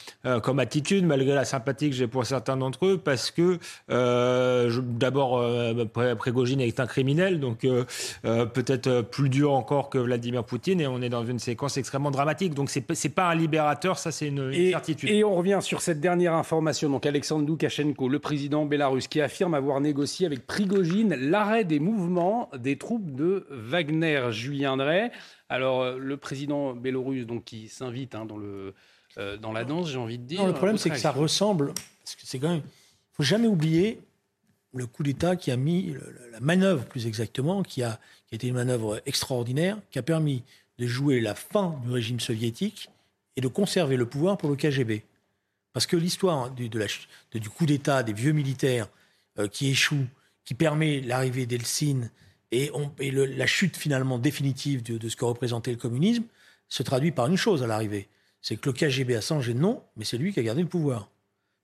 comme 0.43 0.59
attitude 0.59 1.05
malgré 1.05 1.33
la 1.33 1.45
sympathie 1.55 1.89
que 1.89 1.95
j'ai 1.95 2.07
pour 2.07 2.25
certains 2.25 2.57
d'entre 2.57 2.85
eux 2.85 2.97
parce 2.97 3.31
que 3.31 3.59
euh, 3.89 4.81
d'abord 4.83 5.37
euh, 5.39 5.85
Prégogine 5.85 6.59
est 6.59 6.79
un 6.81 6.85
criminel, 6.85 7.39
donc 7.39 7.63
euh, 7.63 7.85
euh, 8.25 8.45
peut-être 8.45 9.01
plus 9.01 9.29
dur 9.29 9.53
encore 9.53 9.89
que 9.89 9.97
Vladimir 9.97 10.43
Poutine, 10.43 10.81
et 10.81 10.87
on 10.87 11.01
est 11.01 11.09
dans 11.09 11.25
une 11.25 11.39
séquence 11.39 11.77
extrêmement 11.77 12.11
dramatique. 12.11 12.53
Donc 12.53 12.69
c'est 12.69 12.83
c'est 12.93 13.15
pas 13.15 13.29
un 13.29 13.35
libérateur, 13.35 13.97
ça 13.97 14.11
c'est 14.11 14.27
une, 14.27 14.51
et, 14.53 14.71
certitude. 14.71 15.09
Et 15.09 15.23
on 15.23 15.35
revient 15.35 15.59
sur 15.61 15.81
cette 15.81 16.01
dernière 16.01 16.33
information. 16.33 16.89
Donc 16.89 17.05
Alexandre 17.05 17.47
Loukachenko, 17.47 18.09
le 18.09 18.19
président 18.19 18.65
bélarus, 18.65 19.07
qui 19.07 19.21
affirme 19.21 19.53
avoir 19.53 19.79
négocié 19.79 20.25
avec 20.25 20.45
Prigogine 20.45 21.15
l'arrêt 21.15 21.63
des 21.63 21.79
mouvements 21.79 22.49
des 22.57 22.77
troupes 22.77 23.15
de 23.15 23.45
Wagner. 23.49 24.27
Julien 24.31 24.75
Drey. 24.75 25.11
Alors 25.47 25.91
le 25.97 26.17
président 26.17 26.73
bélorusse, 26.73 27.25
donc 27.25 27.45
qui 27.45 27.69
s'invite 27.69 28.15
hein, 28.15 28.25
dans 28.25 28.37
le 28.37 28.73
euh, 29.17 29.37
dans 29.37 29.51
la 29.51 29.63
danse, 29.63 29.89
j'ai 29.89 29.97
envie 29.97 30.17
de 30.17 30.23
dire. 30.23 30.41
Non, 30.41 30.47
le 30.47 30.53
problème, 30.53 30.77
c'est 30.77 30.89
que 30.89 30.97
ça 30.97 31.11
ressemble. 31.11 31.73
C'est 32.03 32.39
quand 32.39 32.49
même. 32.49 32.63
Il 32.65 33.15
faut 33.15 33.23
jamais 33.23 33.47
oublier 33.47 33.99
le 34.73 34.85
coup 34.87 35.03
d'État 35.03 35.35
qui 35.35 35.51
a 35.51 35.57
mis 35.57 35.95
la 36.31 36.39
manœuvre, 36.41 36.85
plus 36.85 37.07
exactement, 37.07 37.63
qui 37.63 37.81
a, 37.81 37.99
qui 38.27 38.33
a 38.33 38.35
été 38.35 38.47
une 38.47 38.55
manœuvre 38.55 39.01
extraordinaire, 39.05 39.77
qui 39.89 39.99
a 39.99 40.03
permis 40.03 40.43
de 40.77 40.85
jouer 40.85 41.21
la 41.21 41.33
fin 41.33 41.79
du 41.83 41.91
régime 41.91 42.19
soviétique 42.19 42.89
et 43.37 43.41
de 43.41 43.47
conserver 43.47 43.95
le 43.95 44.05
pouvoir 44.05 44.37
pour 44.37 44.49
le 44.49 44.55
KGB. 44.55 45.03
Parce 45.71 45.87
que 45.87 45.97
l'histoire 45.97 46.51
du, 46.51 46.69
de 46.69 46.85
de, 47.31 47.39
du 47.39 47.49
coup 47.49 47.65
d'État 47.65 48.03
des 48.03 48.13
vieux 48.13 48.31
militaires 48.31 48.87
euh, 49.39 49.47
qui 49.47 49.69
échouent, 49.69 50.07
qui 50.43 50.53
permet 50.53 51.01
l'arrivée 51.01 51.45
d'Eltsine 51.45 52.11
et, 52.51 52.71
on, 52.73 52.91
et 52.99 53.11
le, 53.11 53.25
la 53.25 53.47
chute 53.47 53.75
finalement 53.75 54.19
définitive 54.19 54.83
de, 54.83 54.97
de, 54.97 55.09
ce 55.09 55.15
que 55.15 55.25
représentait 55.25 55.71
le 55.71 55.77
communisme, 55.77 56.23
se 56.69 56.83
traduit 56.83 57.11
par 57.11 57.27
une 57.27 57.37
chose 57.37 57.63
à 57.63 57.67
l'arrivée 57.67 58.07
c'est 58.45 58.57
que 58.57 58.69
le 58.69 58.73
KGB 58.73 59.15
a 59.15 59.21
changé 59.21 59.55
de 59.55 59.59
nom, 59.59 59.81
mais 59.97 60.05
c'est 60.05 60.19
lui 60.19 60.31
qui 60.31 60.39
a 60.39 60.43
gardé 60.43 60.61
le 60.61 60.67
pouvoir. 60.67 61.09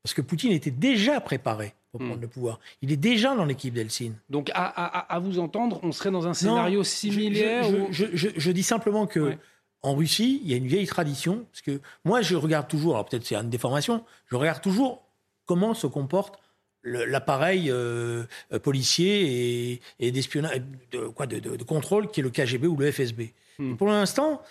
Parce 0.02 0.16
que 0.16 0.22
Poutine 0.24 0.52
était 0.52 0.72
déjà 0.72 1.22
préparé 1.22 1.76
pour 1.92 2.00
prendre 2.00 2.18
mmh. 2.18 2.22
le 2.22 2.28
pouvoir. 2.28 2.60
Il 2.82 2.92
est 2.92 2.98
déjà 2.98 3.36
dans 3.36 3.46
l'équipe 3.46 3.72
d'Eltsine. 3.72 4.16
Donc, 4.32 4.50
à, 4.56 4.66
à, 4.66 5.14
à, 5.14 5.20
vous 5.20 5.38
entendre, 5.38 5.80
on 5.84 5.92
serait 5.92 6.10
dans 6.10 6.26
un 6.26 6.34
scénario 6.34 6.80
non, 6.80 6.84
similaire 6.84 7.66
je, 7.66 7.76
ou... 7.76 7.88
je, 7.92 8.06
je, 8.14 8.30
je, 8.36 8.52
dis 8.52 8.64
simplement 8.64 9.06
que 9.06 9.20
ouais. 9.20 9.38
en 9.84 9.94
Russie, 9.94 10.42
il 10.44 10.50
y 10.50 10.56
a 10.56 10.58
une 10.58 10.66
vieille 10.66 10.88
tradition. 10.88 11.46
Parce 11.52 11.62
que 11.62 11.80
moi, 12.04 12.24
je 12.24 12.36
regarde 12.36 12.68
toujours, 12.68 12.96
alors 12.96 13.06
peut-être 13.06 13.28
c'est 13.28 13.36
une 13.36 13.52
déformation, 13.52 14.04
je 14.26 14.36
regarde 14.36 14.64
toujours 14.64 15.04
comment 15.46 15.76
se 15.76 15.86
comporte 15.86 16.40
l'appareil 16.84 17.70
euh, 17.70 18.26
policier 18.64 19.74
et, 19.74 19.82
et 20.00 20.12
d'espionnage, 20.12 20.64
de, 20.92 21.10
quoi, 21.10 21.28
de, 21.28 21.38
de, 21.38 21.58
de, 21.58 21.64
contrôle 21.64 22.10
qui 22.10 22.22
est 22.22 22.24
le 22.24 22.32
KGB 22.32 22.66
ou 22.66 22.76
le 22.76 22.92
FSB. 22.92 23.34
Mmh. 23.60 23.76
Pour 23.76 23.90
l'instant, 23.90 24.42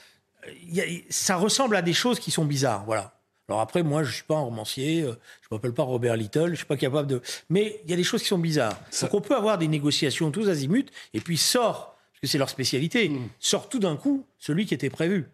a, 0.80 0.84
ça 1.10 1.36
ressemble 1.36 1.76
à 1.76 1.82
des 1.82 1.92
choses 1.92 2.20
qui 2.20 2.30
sont 2.30 2.44
bizarres, 2.44 2.84
voilà. 2.84 3.16
Alors 3.48 3.60
après, 3.60 3.82
moi, 3.82 4.04
je 4.04 4.12
suis 4.12 4.22
pas 4.22 4.36
un 4.36 4.42
romancier, 4.42 5.02
euh, 5.02 5.14
je 5.42 5.48
m'appelle 5.50 5.72
pas 5.72 5.82
Robert 5.82 6.16
Little, 6.16 6.50
je 6.50 6.56
suis 6.56 6.66
pas 6.66 6.76
capable 6.76 7.08
de. 7.08 7.20
Mais 7.48 7.80
il 7.84 7.90
y 7.90 7.92
a 7.92 7.96
des 7.96 8.04
choses 8.04 8.22
qui 8.22 8.28
sont 8.28 8.38
bizarres. 8.38 8.78
Ça... 8.90 9.06
Donc 9.06 9.14
on 9.14 9.20
peut 9.20 9.34
avoir 9.34 9.58
des 9.58 9.66
négociations 9.66 10.30
tous 10.30 10.48
azimuts, 10.48 10.86
et 11.14 11.20
puis 11.20 11.36
sort, 11.36 11.96
parce 12.12 12.20
que 12.20 12.26
c'est 12.28 12.38
leur 12.38 12.48
spécialité, 12.48 13.08
mmh. 13.08 13.28
sort 13.40 13.68
tout 13.68 13.80
d'un 13.80 13.96
coup 13.96 14.24
celui 14.38 14.66
qui 14.66 14.74
était 14.74 14.90
prévu. 14.90 15.26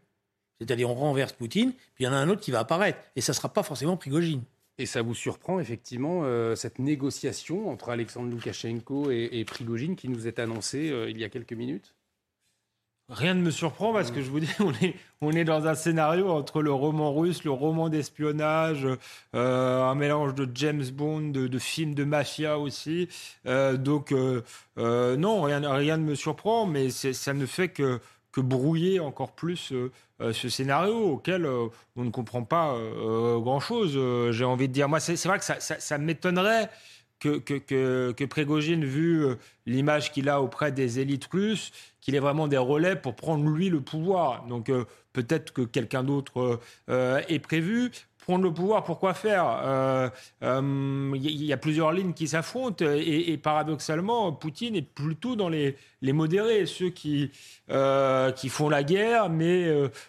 C'est-à-dire 0.58 0.88
on 0.88 0.94
renverse 0.94 1.34
Poutine, 1.34 1.72
puis 1.94 2.04
il 2.04 2.06
y 2.06 2.08
en 2.08 2.14
a 2.14 2.16
un 2.16 2.30
autre 2.30 2.40
qui 2.40 2.50
va 2.50 2.60
apparaître, 2.60 2.98
et 3.16 3.20
ça 3.20 3.34
sera 3.34 3.50
pas 3.50 3.62
forcément 3.62 3.98
Prigogine. 3.98 4.42
Et 4.78 4.86
ça 4.86 5.02
vous 5.02 5.14
surprend 5.14 5.60
effectivement 5.60 6.22
euh, 6.24 6.54
cette 6.54 6.78
négociation 6.78 7.68
entre 7.70 7.90
Alexandre 7.90 8.30
Loukachenko 8.30 9.10
et, 9.10 9.28
et 9.32 9.44
Prigogine 9.44 9.96
qui 9.96 10.08
nous 10.08 10.26
est 10.26 10.38
annoncée 10.38 10.90
euh, 10.90 11.10
il 11.10 11.18
y 11.18 11.24
a 11.24 11.28
quelques 11.28 11.52
minutes? 11.52 11.94
Rien 13.08 13.34
ne 13.34 13.40
me 13.40 13.52
surprend 13.52 13.92
parce 13.92 14.10
que 14.10 14.20
je 14.20 14.30
vous 14.30 14.40
dis, 14.40 14.50
on 14.60 14.72
est, 14.84 14.96
on 15.20 15.30
est 15.30 15.44
dans 15.44 15.68
un 15.68 15.74
scénario 15.76 16.28
entre 16.28 16.60
le 16.60 16.72
roman 16.72 17.14
russe, 17.14 17.44
le 17.44 17.52
roman 17.52 17.88
d'espionnage, 17.88 18.86
euh, 19.34 19.82
un 19.82 19.94
mélange 19.94 20.34
de 20.34 20.48
James 20.54 20.84
Bond, 20.92 21.30
de, 21.30 21.58
films 21.58 21.94
de 21.94 22.02
mafia 22.02 22.58
aussi. 22.58 23.08
Euh, 23.46 23.76
donc, 23.76 24.12
euh, 24.12 24.42
non, 25.16 25.42
rien, 25.42 25.60
ne 25.60 26.04
me 26.04 26.16
surprend, 26.16 26.66
mais 26.66 26.90
ça 26.90 27.32
ne 27.32 27.46
fait 27.46 27.68
que, 27.68 28.00
que 28.32 28.40
brouiller 28.40 28.98
encore 28.98 29.32
plus 29.32 29.72
ce 30.20 30.48
scénario 30.48 31.12
auquel 31.12 31.46
on 31.94 32.04
ne 32.04 32.10
comprend 32.10 32.42
pas 32.42 32.76
grand-chose. 33.36 34.32
J'ai 34.32 34.44
envie 34.44 34.66
de 34.66 34.72
dire, 34.72 34.88
moi, 34.88 34.98
c'est 34.98 35.22
vrai 35.26 35.38
que 35.38 35.44
ça, 35.44 35.60
ça 35.60 35.98
m'étonnerait 35.98 36.68
que, 37.18 37.38
que, 37.38 38.12
que, 38.12 38.24
Prégogine, 38.24 38.84
vu 38.84 39.24
l'image 39.64 40.12
qu'il 40.12 40.28
a 40.28 40.40
auprès 40.42 40.72
des 40.72 41.00
élites 41.00 41.26
russes, 41.26 41.72
qu'il 42.06 42.14
ait 42.14 42.20
vraiment 42.20 42.46
des 42.46 42.56
relais 42.56 42.94
pour 42.94 43.16
prendre 43.16 43.48
lui 43.48 43.68
le 43.68 43.80
pouvoir. 43.80 44.46
Donc 44.46 44.68
euh, 44.68 44.84
peut-être 45.12 45.52
que 45.52 45.62
quelqu'un 45.62 46.04
d'autre 46.04 46.60
euh, 46.88 47.20
est 47.28 47.40
prévu. 47.40 47.90
Prendre 48.18 48.44
le 48.44 48.52
pouvoir, 48.52 48.84
pourquoi 48.84 49.14
faire? 49.14 49.44
Il 49.44 49.68
euh, 49.68 50.08
euh, 50.42 51.16
y 51.20 51.52
a 51.52 51.56
plusieurs 51.56 51.92
lignes 51.92 52.12
qui 52.12 52.28
s'affrontent 52.28 52.84
et, 52.84 53.36
paradoxalement, 53.38 54.32
Poutine 54.32 54.74
est 54.74 54.82
plutôt 54.82 55.36
dans 55.36 55.48
les, 55.48 55.76
les 56.06 56.12
modérés, 56.12 56.66
ceux 56.66 56.90
qui, 56.90 57.30
euh, 57.70 58.30
qui 58.32 58.48
font 58.48 58.68
la 58.68 58.82
guerre 58.82 59.28
mais 59.28 59.66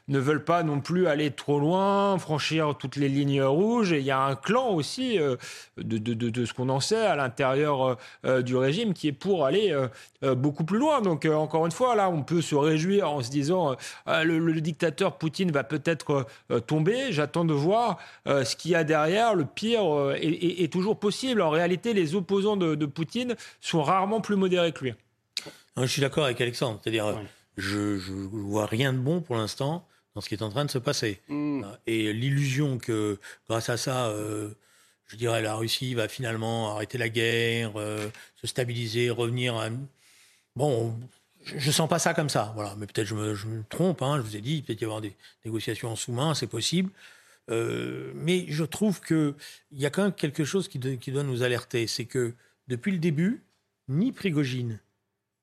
ne 0.08 0.20
veulent 0.20 0.44
pas 0.44 0.64
non 0.64 0.80
plus 0.80 1.08
aller 1.08 1.32
trop 1.32 1.60
loin, 1.60 2.18
franchir 2.18 2.76
toutes 2.78 2.96
les 2.96 3.10
lignes 3.10 3.44
rouges. 3.44 3.92
Et 3.92 4.00
il 4.00 4.06
y 4.06 4.12
a 4.12 4.22
un 4.22 4.36
clan 4.36 4.70
aussi 4.70 5.18
de, 5.18 5.38
de, 5.78 6.14
de, 6.14 6.30
de, 6.30 6.46
ce 6.46 6.54
qu'on 6.54 6.70
en 6.70 6.80
sait 6.80 7.06
à 7.06 7.16
l'intérieur 7.16 7.98
du 8.44 8.56
régime 8.56 8.94
qui 8.94 9.08
est 9.08 9.14
pour 9.14 9.46
aller 9.46 9.76
beaucoup 10.22 10.64
plus 10.64 10.78
loin. 10.78 11.02
Donc 11.02 11.26
encore 11.26 11.66
une 11.66 11.72
fois, 11.72 11.96
là, 11.96 12.10
on 12.10 12.24
peut 12.24 12.42
se 12.42 12.56
réjouir 12.56 13.12
en 13.12 13.22
se 13.22 13.30
disant 13.30 13.76
le, 14.06 14.62
dictateur 14.62 15.18
Poutine 15.18 15.52
va 15.52 15.64
peut-être 15.64 16.28
tomber. 16.68 17.12
J'attends 17.12 17.46
de 17.46 17.54
voir 17.54 17.98
euh, 18.28 18.44
ce 18.44 18.56
qu'il 18.56 18.72
y 18.72 18.76
a 18.76 18.84
derrière, 18.84 19.36
le 19.36 19.46
pire 19.46 19.84
euh, 19.86 20.16
est, 20.20 20.72
toujours 20.72 21.00
possible. 21.00 21.42
En 21.42 21.50
réalité, 21.50 21.94
les 21.94 22.16
opposants 22.16 22.58
de, 22.58 22.86
Poutine 22.86 23.36
sont 23.62 23.84
rarement 23.84 24.22
plus 24.22 24.36
modérés 24.36 24.72
que 24.72 24.86
lui. 24.86 24.94
Je 25.78 25.86
suis 25.86 26.02
d'accord 26.02 26.26
avec 26.26 26.40
Alexandre. 26.42 26.80
C'est-à-dire, 26.82 27.06
oui. 27.08 27.28
je 27.58 27.78
ne 27.78 28.28
vois 28.28 28.66
rien 28.66 28.94
de 28.94 28.98
bon 28.98 29.22
pour 29.22 29.36
l'instant 29.36 29.88
dans 30.18 30.22
ce 30.22 30.30
qui 30.30 30.34
est 30.34 30.42
en 30.42 30.50
train 30.50 30.66
de 30.66 30.72
se 30.72 30.80
passer. 30.80 31.22
Mm. 31.28 31.64
Et 31.86 32.12
l'illusion 32.12 32.80
que, 32.80 33.20
grâce 33.48 33.70
à 33.70 33.78
ça, 33.78 34.08
euh, 34.08 34.50
je 35.06 35.16
dirais, 35.16 35.44
la 35.44 35.54
Russie 35.54 35.94
va 35.94 36.08
finalement 36.08 36.74
arrêter 36.74 36.98
la 36.98 37.08
guerre, 37.08 37.74
euh, 37.76 38.10
se 38.36 38.48
stabiliser, 38.48 39.12
revenir 39.12 39.56
à... 39.56 39.70
Bon, 40.56 40.98
je, 41.46 41.68
ne 41.68 41.72
sens 41.72 41.88
pas 41.88 42.00
ça 42.00 42.16
comme 42.16 42.30
ça. 42.30 42.52
Voilà. 42.56 42.74
Mais 42.80 42.88
peut-être 42.88 43.06
je 43.06 43.14
me, 43.14 43.36
je 43.36 43.46
me 43.46 43.64
trompe. 43.70 44.02
Hein, 44.02 44.18
je 44.18 44.22
vous 44.22 44.36
ai 44.36 44.42
dit, 44.42 44.64
peut-être 44.64 44.82
y 44.82 44.86
avoir 44.86 45.02
des 45.02 45.16
négociations 45.46 45.92
en 45.92 45.96
sous-main, 45.96 46.34
c'est 46.34 46.48
possible. 46.48 46.90
Euh, 47.52 48.12
mais 48.16 48.46
je 48.50 48.64
trouve 48.64 49.02
qu'il 49.02 49.36
y 49.72 49.86
a 49.86 49.92
quand 49.92 50.02
même 50.02 50.14
quelque 50.14 50.46
chose 50.46 50.68
qui, 50.68 50.80
de, 50.80 50.96
qui 50.96 51.12
doit 51.12 51.22
nous 51.22 51.44
alerter. 51.44 51.86
C'est 51.86 52.06
que 52.06 52.34
depuis 52.68 52.92
le 52.92 52.98
début, 52.98 53.44
ni 53.88 54.12
Prigogine, 54.12 54.80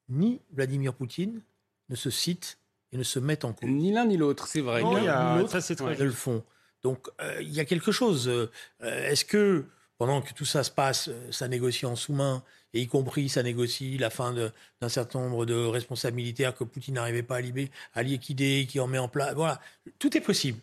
ni 0.09 0.40
Vladimir 0.52 0.94
Poutine 0.94 1.42
ne 1.88 1.96
se 1.96 2.11
citent 2.11 2.59
et 2.92 2.96
ne 2.96 3.02
se 3.02 3.18
mettent 3.18 3.44
en 3.44 3.52
cause. 3.52 3.68
Ni 3.68 3.92
l'un 3.92 4.07
ni 4.07 4.16
l'autre, 4.16 4.46
c'est 4.46 4.61
vrai. 4.61 4.82
Non, 4.82 5.00
ni 5.00 5.09
a, 5.09 5.38
l'autre 5.38 5.50
ça 5.50 5.61
c'est 5.61 5.76
très 5.76 5.96
le 5.96 6.11
font. 6.11 6.44
Donc 6.82 7.09
euh, 7.20 7.40
il 7.40 7.52
y 7.52 7.61
a 7.61 7.64
quelque 7.64 7.92
chose. 7.92 8.28
Euh, 8.28 8.50
Est-ce 8.80 9.24
que 9.24 9.64
pendant 9.98 10.22
que 10.22 10.32
tout 10.32 10.44
ça 10.44 10.62
se 10.64 10.70
passe, 10.70 11.09
euh, 11.09 11.32
ça 11.32 11.48
négocie 11.48 11.86
en 11.86 11.96
sous-main, 11.96 12.42
et 12.72 12.80
y 12.80 12.86
compris 12.86 13.28
ça 13.28 13.42
négocie 13.42 13.96
la 13.98 14.11
fin 14.11 14.32
d'un 14.32 14.88
certain 14.88 15.20
nombre 15.20 15.46
de 15.46 15.55
responsables 15.55 16.16
militaires 16.16 16.55
que 16.55 16.64
Poutine 16.64 16.94
n'arrivait 16.94 17.22
pas 17.22 17.36
à, 17.36 17.40
libérer, 17.40 17.70
à 17.94 18.02
liquider, 18.02 18.66
qui 18.68 18.80
en 18.80 18.86
met 18.86 18.98
en 18.98 19.09
place. 19.09 19.34
Voilà, 19.34 19.61
tout 19.98 20.16
est 20.16 20.20
possible. 20.20 20.59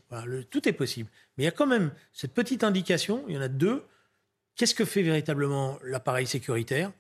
tout 0.49 0.67
est 0.67 0.73
possible. 0.73 1.09
Mais 1.37 1.43
il 1.43 1.45
y 1.45 1.49
a 1.49 1.51
quand 1.51 1.67
même 1.67 1.91
cette 2.13 2.33
petite 2.33 2.63
indication, 2.63 3.23
il 3.27 3.35
y 3.35 3.37
en 3.37 3.41
a 3.41 3.47
deux. 3.47 3.83
Qu'est-ce 4.55 4.75
que 4.75 4.85
fait 4.85 5.01
véritablement 5.01 5.79
l'appareil 5.83 6.27
sécuritaire? 6.27 6.91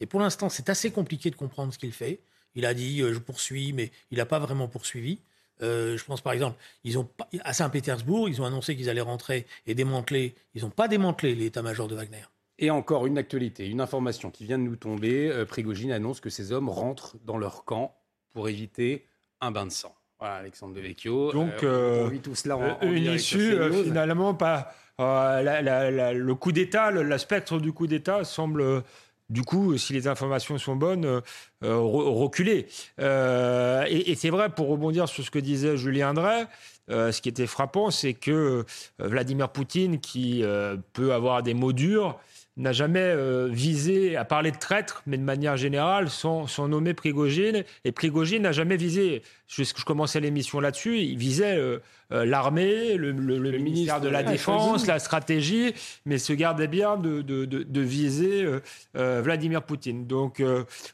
Et 0.00 0.06
pour 0.06 0.20
l'instant, 0.20 0.48
c'est 0.48 0.68
assez 0.68 0.90
compliqué 0.90 1.30
de 1.30 1.36
comprendre 1.36 1.72
ce 1.72 1.78
qu'il 1.78 1.92
fait. 1.92 2.20
Il 2.54 2.66
a 2.66 2.74
dit 2.74 3.02
euh, 3.02 3.12
je 3.12 3.18
poursuis, 3.18 3.72
mais 3.72 3.90
il 4.10 4.18
n'a 4.18 4.26
pas 4.26 4.38
vraiment 4.38 4.68
poursuivi. 4.68 5.20
Euh, 5.62 5.96
je 5.96 6.04
pense 6.04 6.20
par 6.20 6.32
exemple, 6.32 6.58
ils 6.84 6.98
ont 6.98 7.08
à 7.40 7.52
Saint-Pétersbourg, 7.52 8.28
ils 8.28 8.42
ont 8.42 8.44
annoncé 8.44 8.76
qu'ils 8.76 8.90
allaient 8.90 9.00
rentrer 9.00 9.46
et 9.66 9.74
démanteler. 9.74 10.34
Ils 10.54 10.62
n'ont 10.62 10.70
pas 10.70 10.88
démantelé 10.88 11.34
l'état-major 11.34 11.88
de 11.88 11.94
Wagner. 11.94 12.24
Et 12.58 12.70
encore 12.70 13.06
une 13.06 13.18
actualité, 13.18 13.66
une 13.66 13.80
information 13.80 14.30
qui 14.30 14.44
vient 14.44 14.58
de 14.58 14.64
nous 14.64 14.76
tomber. 14.76 15.30
Euh, 15.30 15.44
Prigogine 15.44 15.92
annonce 15.92 16.20
que 16.20 16.30
ces 16.30 16.52
hommes 16.52 16.68
rentrent 16.68 17.16
dans 17.24 17.38
leur 17.38 17.64
camp 17.64 17.94
pour 18.30 18.48
éviter 18.48 19.06
un 19.40 19.50
bain 19.50 19.66
de 19.66 19.72
sang. 19.72 19.94
Voilà, 20.18 20.36
Alexandre 20.36 20.74
Devecchio. 20.74 21.32
Donc, 21.32 21.62
euh, 21.62 22.10
on 22.10 22.18
tout 22.18 22.34
cela 22.34 22.56
en, 22.56 22.80
une 22.80 23.12
issue 23.12 23.54
finalement 23.84 24.34
pas. 24.34 24.74
le 24.98 26.32
coup 26.32 26.52
d'État, 26.52 26.90
le, 26.90 27.02
le, 27.02 27.18
spectre 27.18 27.58
du 27.58 27.72
coup 27.72 27.86
d'État 27.86 28.24
semble 28.24 28.82
du 29.28 29.42
coup, 29.42 29.76
si 29.76 29.92
les 29.92 30.08
informations 30.08 30.58
sont 30.58 30.76
bonnes, 30.76 31.04
euh, 31.04 31.20
euh, 31.64 31.78
reculer. 31.78 32.68
Euh, 33.00 33.84
et, 33.88 34.14
c'est 34.14 34.30
vrai, 34.30 34.50
pour 34.50 34.68
rebondir 34.68 35.08
sur 35.08 35.24
ce 35.24 35.30
que 35.30 35.38
disait 35.38 35.76
Julien 35.76 36.14
Drey, 36.14 36.46
ce 36.88 37.20
qui 37.20 37.28
était 37.28 37.48
frappant, 37.48 37.90
c'est 37.90 38.14
que 38.14 38.64
Vladimir 38.98 39.48
Poutine, 39.48 39.98
qui 39.98 40.44
peut 40.92 41.12
avoir 41.12 41.42
des 41.42 41.54
mots 41.54 41.72
durs, 41.72 42.18
n'a 42.56 42.72
jamais 42.72 43.00
euh, 43.00 43.48
visé 43.50 44.16
à 44.16 44.24
parler 44.24 44.50
de 44.50 44.56
traître, 44.56 45.02
mais 45.06 45.18
de 45.18 45.22
manière 45.22 45.56
générale, 45.56 46.08
sans, 46.08 46.46
nommer 46.68 46.94
Prigogine. 46.94 47.64
Et 47.84 47.92
Prigogine 47.92 48.42
n'a 48.42 48.52
jamais 48.52 48.76
visé, 48.76 49.22
je, 49.46 49.62
je 49.62 49.84
commençais 49.84 50.20
l'émission 50.20 50.58
là-dessus, 50.60 50.98
il 51.00 51.18
visait 51.18 51.56
euh, 51.56 51.78
euh, 52.12 52.24
l'armée, 52.24 52.96
le, 52.96 53.12
ministère 53.12 54.00
de 54.00 54.08
la 54.08 54.22
Défense, 54.22 54.86
la 54.86 54.98
stratégie, 54.98 55.74
mais 56.06 56.16
se 56.16 56.32
gardait 56.32 56.68
bien 56.68 56.96
de, 56.96 57.80
viser 57.80 58.46
Vladimir 58.94 59.62
Poutine. 59.62 60.06
Donc, 60.06 60.42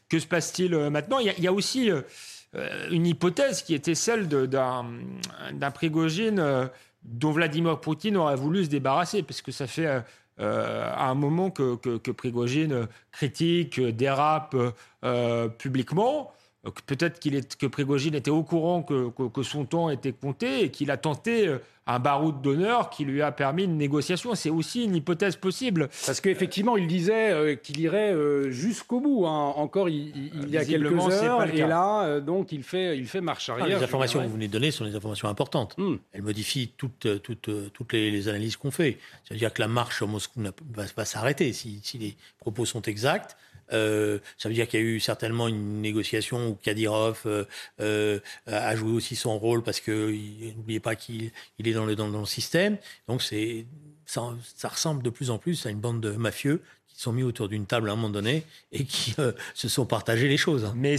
que 0.09 0.19
se 0.19 0.27
passe-t-il 0.27 0.75
maintenant? 0.89 1.19
Il 1.19 1.33
y, 1.39 1.47
a, 1.47 1.53
aussi 1.53 1.89
une 2.91 3.07
hypothèse 3.07 3.61
qui 3.61 3.73
était 3.73 3.95
celle 3.95 4.27
d'un 4.27 5.71
Prigogine 5.73 6.69
dont 7.03 7.31
Vladimir 7.31 7.79
Poutine 7.79 8.17
aurait 8.17 8.35
voulu 8.35 8.65
se 8.65 8.69
débarrasser, 8.69 9.23
parce 9.23 9.41
que 9.41 9.51
ça 9.51 9.67
fait 9.67 10.03
euh, 10.39 10.91
à 10.93 11.05
un 11.09 11.13
moment 11.13 11.51
que, 11.51 11.75
que, 11.75 12.11
Prigogine 12.11 12.87
critique, 13.11 13.79
dérape 13.79 14.55
euh, 15.03 15.47
publiquement. 15.47 16.33
Peut-être 16.85 17.19
qu'il 17.19 17.35
est, 17.35 17.57
que 17.57 17.65
Prigogine 17.65 18.15
était 18.15 18.31
au 18.31 18.41
courant 18.41 18.83
que, 18.83 19.09
que, 19.09 19.43
son 19.43 19.65
temps 19.65 19.89
était 19.89 20.13
compté 20.13 20.63
et 20.63 20.69
qu'il 20.69 20.91
a 20.91 20.97
tenté 20.97 21.45
euh, 21.45 21.57
un 21.87 21.99
baroud 21.99 22.41
d'honneur 22.41 22.89
qui 22.89 23.03
lui 23.03 23.21
a 23.21 23.33
permis 23.33 23.65
une 23.65 23.75
négociation. 23.75 24.33
C'est 24.33 24.49
aussi 24.49 24.85
une 24.85 24.95
hypothèse 24.95 25.35
possible. 25.35 25.89
Parce 26.05 26.21
qu'effectivement, 26.21 26.77
il 26.77 26.87
disait 26.87 27.59
qu'il 27.61 27.81
irait 27.81 28.15
jusqu'au 28.49 29.01
bout. 29.01 29.25
Hein. 29.27 29.53
Encore 29.57 29.89
il, 29.89 30.49
y 30.49 30.57
a 30.57 30.63
quelques 30.63 30.93
heures. 31.11 31.43
Et 31.53 31.67
là, 31.67 32.21
donc, 32.21 32.53
il 32.53 32.63
fait, 32.63 32.97
il 32.97 33.07
fait 33.07 33.19
marche 33.19 33.49
ah, 33.49 33.59
arrière. 33.59 33.79
les 33.79 33.83
informations 33.83 34.21
que 34.21 34.27
vous 34.27 34.33
venez 34.33 34.47
de 34.47 34.53
donner 34.53 34.71
sont 34.71 34.85
des 34.85 34.95
informations 34.95 35.27
importantes. 35.27 35.75
Hmm. 35.77 35.95
Elles 36.13 36.21
modifient 36.21 36.71
toutes, 36.77 37.21
toutes, 37.21 37.73
toutes 37.73 37.91
les, 37.91 38.29
analyses 38.29 38.55
qu'on 38.55 38.71
fait. 38.71 38.99
C'est-à-dire 39.25 39.51
que 39.51 39.61
la 39.61 39.67
marche 39.67 40.01
à 40.01 40.05
Moscou 40.05 40.41
va, 40.73 40.85
va 40.95 41.03
s'arrêter 41.03 41.51
si, 41.51 41.81
si 41.83 41.97
les 41.97 42.15
propos 42.39 42.63
sont 42.63 42.83
exacts. 42.83 43.35
Euh, 43.71 44.19
ça 44.37 44.49
veut 44.49 44.55
dire 44.55 44.67
qu'il 44.67 44.79
y 44.79 44.83
a 44.83 44.85
eu 44.85 44.99
certainement 44.99 45.47
une 45.47 45.81
négociation 45.81 46.49
où 46.49 46.55
Kadyrov 46.55 47.21
euh, 47.25 47.45
euh, 47.79 48.19
a 48.45 48.75
joué 48.75 48.91
aussi 48.91 49.15
son 49.15 49.37
rôle 49.37 49.63
parce 49.63 49.79
que 49.79 50.11
n'oubliez 50.55 50.79
pas 50.79 50.95
qu'il 50.95 51.31
il 51.59 51.67
est 51.67 51.73
dans 51.73 51.85
le, 51.85 52.25
système. 52.25 52.77
Donc 53.07 53.21
c'est 53.21 53.65
ça, 54.05 54.33
ressemble 54.63 55.03
de 55.03 55.09
plus 55.09 55.29
en 55.29 55.37
plus 55.37 55.65
à 55.65 55.69
une 55.69 55.79
bande 55.79 56.01
de 56.01 56.11
mafieux 56.11 56.61
qui 56.87 57.01
sont 57.01 57.11
mis 57.11 57.23
autour 57.23 57.49
d'une 57.49 57.65
table 57.65 57.89
à 57.89 57.93
un 57.93 57.95
moment 57.95 58.09
donné 58.09 58.43
et 58.71 58.85
qui 58.85 59.15
se 59.53 59.67
sont 59.67 59.85
partagés 59.85 60.27
les 60.27 60.37
choses. 60.37 60.71
Mais 60.75 60.97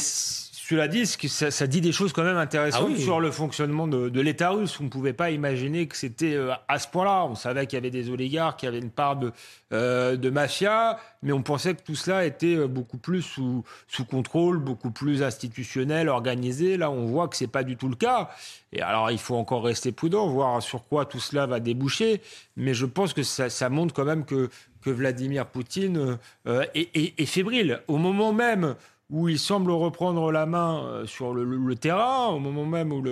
cela 0.66 0.88
dit, 0.88 1.04
ça, 1.04 1.50
ça, 1.50 1.66
dit 1.66 1.82
des 1.82 1.92
choses 1.92 2.14
quand 2.14 2.24
même 2.24 2.38
intéressantes 2.38 2.92
ah 2.94 2.98
sur 2.98 3.20
le 3.20 3.30
fonctionnement 3.30 3.86
de, 3.86 4.20
l'État 4.20 4.48
russe. 4.48 4.80
On 4.80 4.84
ne 4.84 4.88
pouvait 4.88 5.12
pas 5.12 5.30
imaginer 5.30 5.86
que 5.86 5.94
c'était 5.94 6.34
euh, 6.34 6.52
à 6.68 6.78
ce 6.78 6.88
point-là. 6.88 7.26
On 7.26 7.34
savait 7.34 7.66
qu'il 7.66 7.76
y 7.76 7.80
avait 7.80 7.90
des 7.90 8.08
oligarques, 8.08 8.60
qu'il 8.60 8.68
y 8.68 8.72
avait 8.72 8.78
une 8.78 8.90
part 8.90 9.16
de, 9.16 9.30
euh, 9.74 10.16
de 10.16 10.30
mafia, 10.30 10.98
mais 11.22 11.32
on 11.32 11.42
pensait 11.42 11.74
que 11.74 11.82
tout 11.82 11.94
cela 11.94 12.24
était 12.24 12.56
euh, 12.56 12.66
beaucoup 12.66 12.96
plus 12.96 13.20
sous, 13.20 13.62
sous 13.88 14.06
contrôle, 14.06 14.58
beaucoup 14.58 14.90
plus 14.90 15.22
institutionnel, 15.22 16.08
organisé. 16.08 16.78
Là, 16.78 16.90
on 16.90 17.04
voit 17.04 17.28
que 17.28 17.36
c'est 17.36 17.46
pas 17.46 17.62
du 17.62 17.76
tout 17.76 17.90
le 17.90 17.96
cas. 17.96 18.30
Et 18.72 18.80
alors, 18.80 19.10
il 19.10 19.18
faut 19.18 19.36
encore 19.36 19.64
rester 19.64 19.92
prudent, 19.92 20.28
voir 20.28 20.62
sur 20.62 20.88
quoi 20.88 21.04
tout 21.04 21.20
cela 21.20 21.44
va 21.44 21.60
déboucher. 21.60 22.22
Mais 22.56 22.72
je 22.72 22.86
pense 22.86 23.12
que 23.12 23.22
ça, 23.22 23.50
ça 23.50 23.68
montre 23.68 23.92
quand 23.92 24.06
même 24.06 24.24
que, 24.24 24.48
que 24.80 24.88
Vladimir 24.88 25.44
Poutine 25.44 26.18
est, 26.46 26.88
est, 26.94 27.20
est 27.20 27.26
fébrile. 27.26 27.82
Au 27.86 27.98
moment 27.98 28.32
même 28.32 28.76
où 29.10 29.28
il 29.28 29.38
semble 29.38 29.70
reprendre 29.70 30.32
la 30.32 30.46
main 30.46 30.84
euh, 30.84 31.06
sur 31.06 31.34
le, 31.34 31.74
terrain, 31.76 32.28
au 32.28 32.38
moment 32.38 32.64
même 32.64 32.92
où 32.92 33.02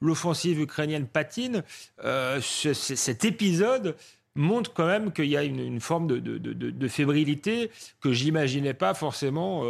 l'offensive 0.00 0.60
ukrainienne 0.60 1.06
patine, 1.06 1.62
euh, 2.04 2.40
cet 2.40 3.24
épisode 3.24 3.96
montre 4.36 4.72
quand 4.72 4.86
même 4.86 5.12
qu'il 5.12 5.26
y 5.26 5.36
a 5.36 5.42
une, 5.42 5.80
forme 5.80 6.06
de, 6.06 6.88
fébrilité 6.88 7.70
que 8.00 8.12
j'imaginais 8.12 8.74
pas 8.74 8.94
forcément 8.94 9.64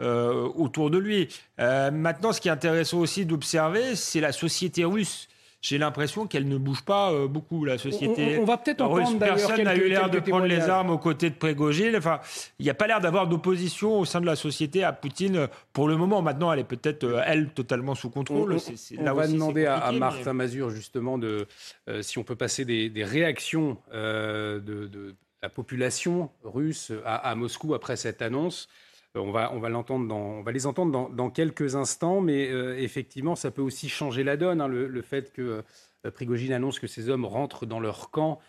euh, 0.00 0.48
autour 0.54 0.90
de 0.90 0.98
lui. 0.98 1.28
maintenant, 1.58 2.32
ce 2.32 2.40
qui 2.40 2.48
est 2.48 2.52
intéressant 2.52 2.98
aussi 2.98 3.24
d'observer, 3.24 3.94
c'est 3.94 4.20
la 4.20 4.32
société 4.32 4.84
russe 4.84 5.28
j'ai 5.60 5.76
l'impression 5.76 6.26
qu'elle 6.26 6.48
ne 6.48 6.56
bouge 6.56 6.82
pas 6.82 7.12
euh, 7.12 7.28
beaucoup, 7.28 7.64
la 7.64 7.76
société. 7.76 8.38
On, 8.38 8.44
va 8.44 8.56
peut-être 8.56 8.80
entendre 8.80 9.18
Personne 9.18 9.62
n'a 9.62 9.76
eu 9.76 9.88
l'air 9.88 10.08
de 10.08 10.18
prendre 10.18 10.46
les 10.46 10.60
armes 10.60 10.90
aux 10.90 10.98
côtés 10.98 11.28
de 11.28 11.34
Prégogine. 11.34 11.94
Enfin, 11.96 12.20
il 12.58 12.64
n'y 12.64 12.70
a 12.70 12.74
pas 12.74 12.86
l'air 12.86 13.00
d'avoir 13.00 13.28
d'opposition 13.28 13.98
au 13.98 14.06
sein 14.06 14.20
de 14.22 14.26
la 14.26 14.36
société 14.36 14.84
à 14.84 14.92
Poutine 14.92 15.48
pour 15.74 15.86
le 15.86 15.96
moment. 15.96 16.22
Maintenant, 16.22 16.50
elle 16.52 16.60
est 16.60 16.64
peut-être, 16.64 17.04
euh, 17.04 17.22
elle, 17.26 17.50
totalement 17.50 17.94
sous 17.94 18.08
contrôle. 18.08 18.56
On, 18.98 19.12
va 19.12 19.26
demander 19.26 19.66
à, 19.66 19.92
Martha 19.92 20.32
Mazur, 20.32 20.70
justement, 20.70 21.18
de, 21.18 21.46
euh, 21.88 22.00
si 22.00 22.18
on 22.18 22.24
peut 22.24 22.36
passer 22.36 22.64
des, 22.64 23.04
réactions 23.04 23.76
de, 23.92 25.14
la 25.42 25.48
population 25.48 26.30
russe 26.44 26.92
à 27.04 27.34
Moscou 27.34 27.74
après 27.74 27.96
cette 27.96 28.22
annonce. 28.22 28.68
Euh, 29.16 29.20
on 29.20 29.30
va, 29.32 30.52
les 30.52 30.66
entendre 30.66 31.10
dans, 31.10 31.30
quelques 31.30 31.74
instants, 31.74 32.20
mais 32.20 32.48
euh, 32.50 32.78
effectivement, 32.78 33.34
ça 33.34 33.50
peut 33.50 33.62
aussi 33.62 33.88
changer 33.88 34.22
la 34.22 34.36
donne, 34.36 34.60
hein, 34.60 34.68
le, 34.68 35.02
fait 35.02 35.32
que 35.32 35.62
euh, 36.06 36.10
Prigogine 36.10 36.52
annonce 36.52 36.78
que 36.78 36.86
ces 36.86 37.08
hommes 37.08 37.24
rentrent 37.24 37.66
dans 37.66 37.80
leur 37.80 38.10
camp 38.10 38.40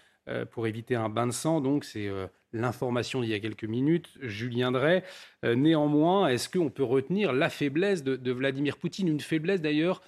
pour 0.52 0.68
éviter 0.68 0.96
un 0.96 1.10
bain 1.10 1.26
de 1.26 1.32
sang. 1.32 1.60
Donc, 1.60 1.84
c'est 1.84 2.08
l'information 2.54 3.22
d'il 3.22 3.32
y 3.32 3.34
a 3.34 3.40
quelques 3.40 3.66
minutes. 3.66 4.12
Julien 4.22 4.72
Drey. 4.72 5.04
néanmoins, 5.44 6.28
est-ce 6.28 6.48
qu'on 6.48 6.70
peut 6.70 6.84
retenir 6.84 7.34
la 7.34 7.50
faiblesse 7.50 8.04
de, 8.04 8.32
Vladimir 8.32 8.78
Poutine 8.78 9.10
Une 9.10 9.20
faiblesse 9.20 9.62
d'ailleurs 9.62 10.02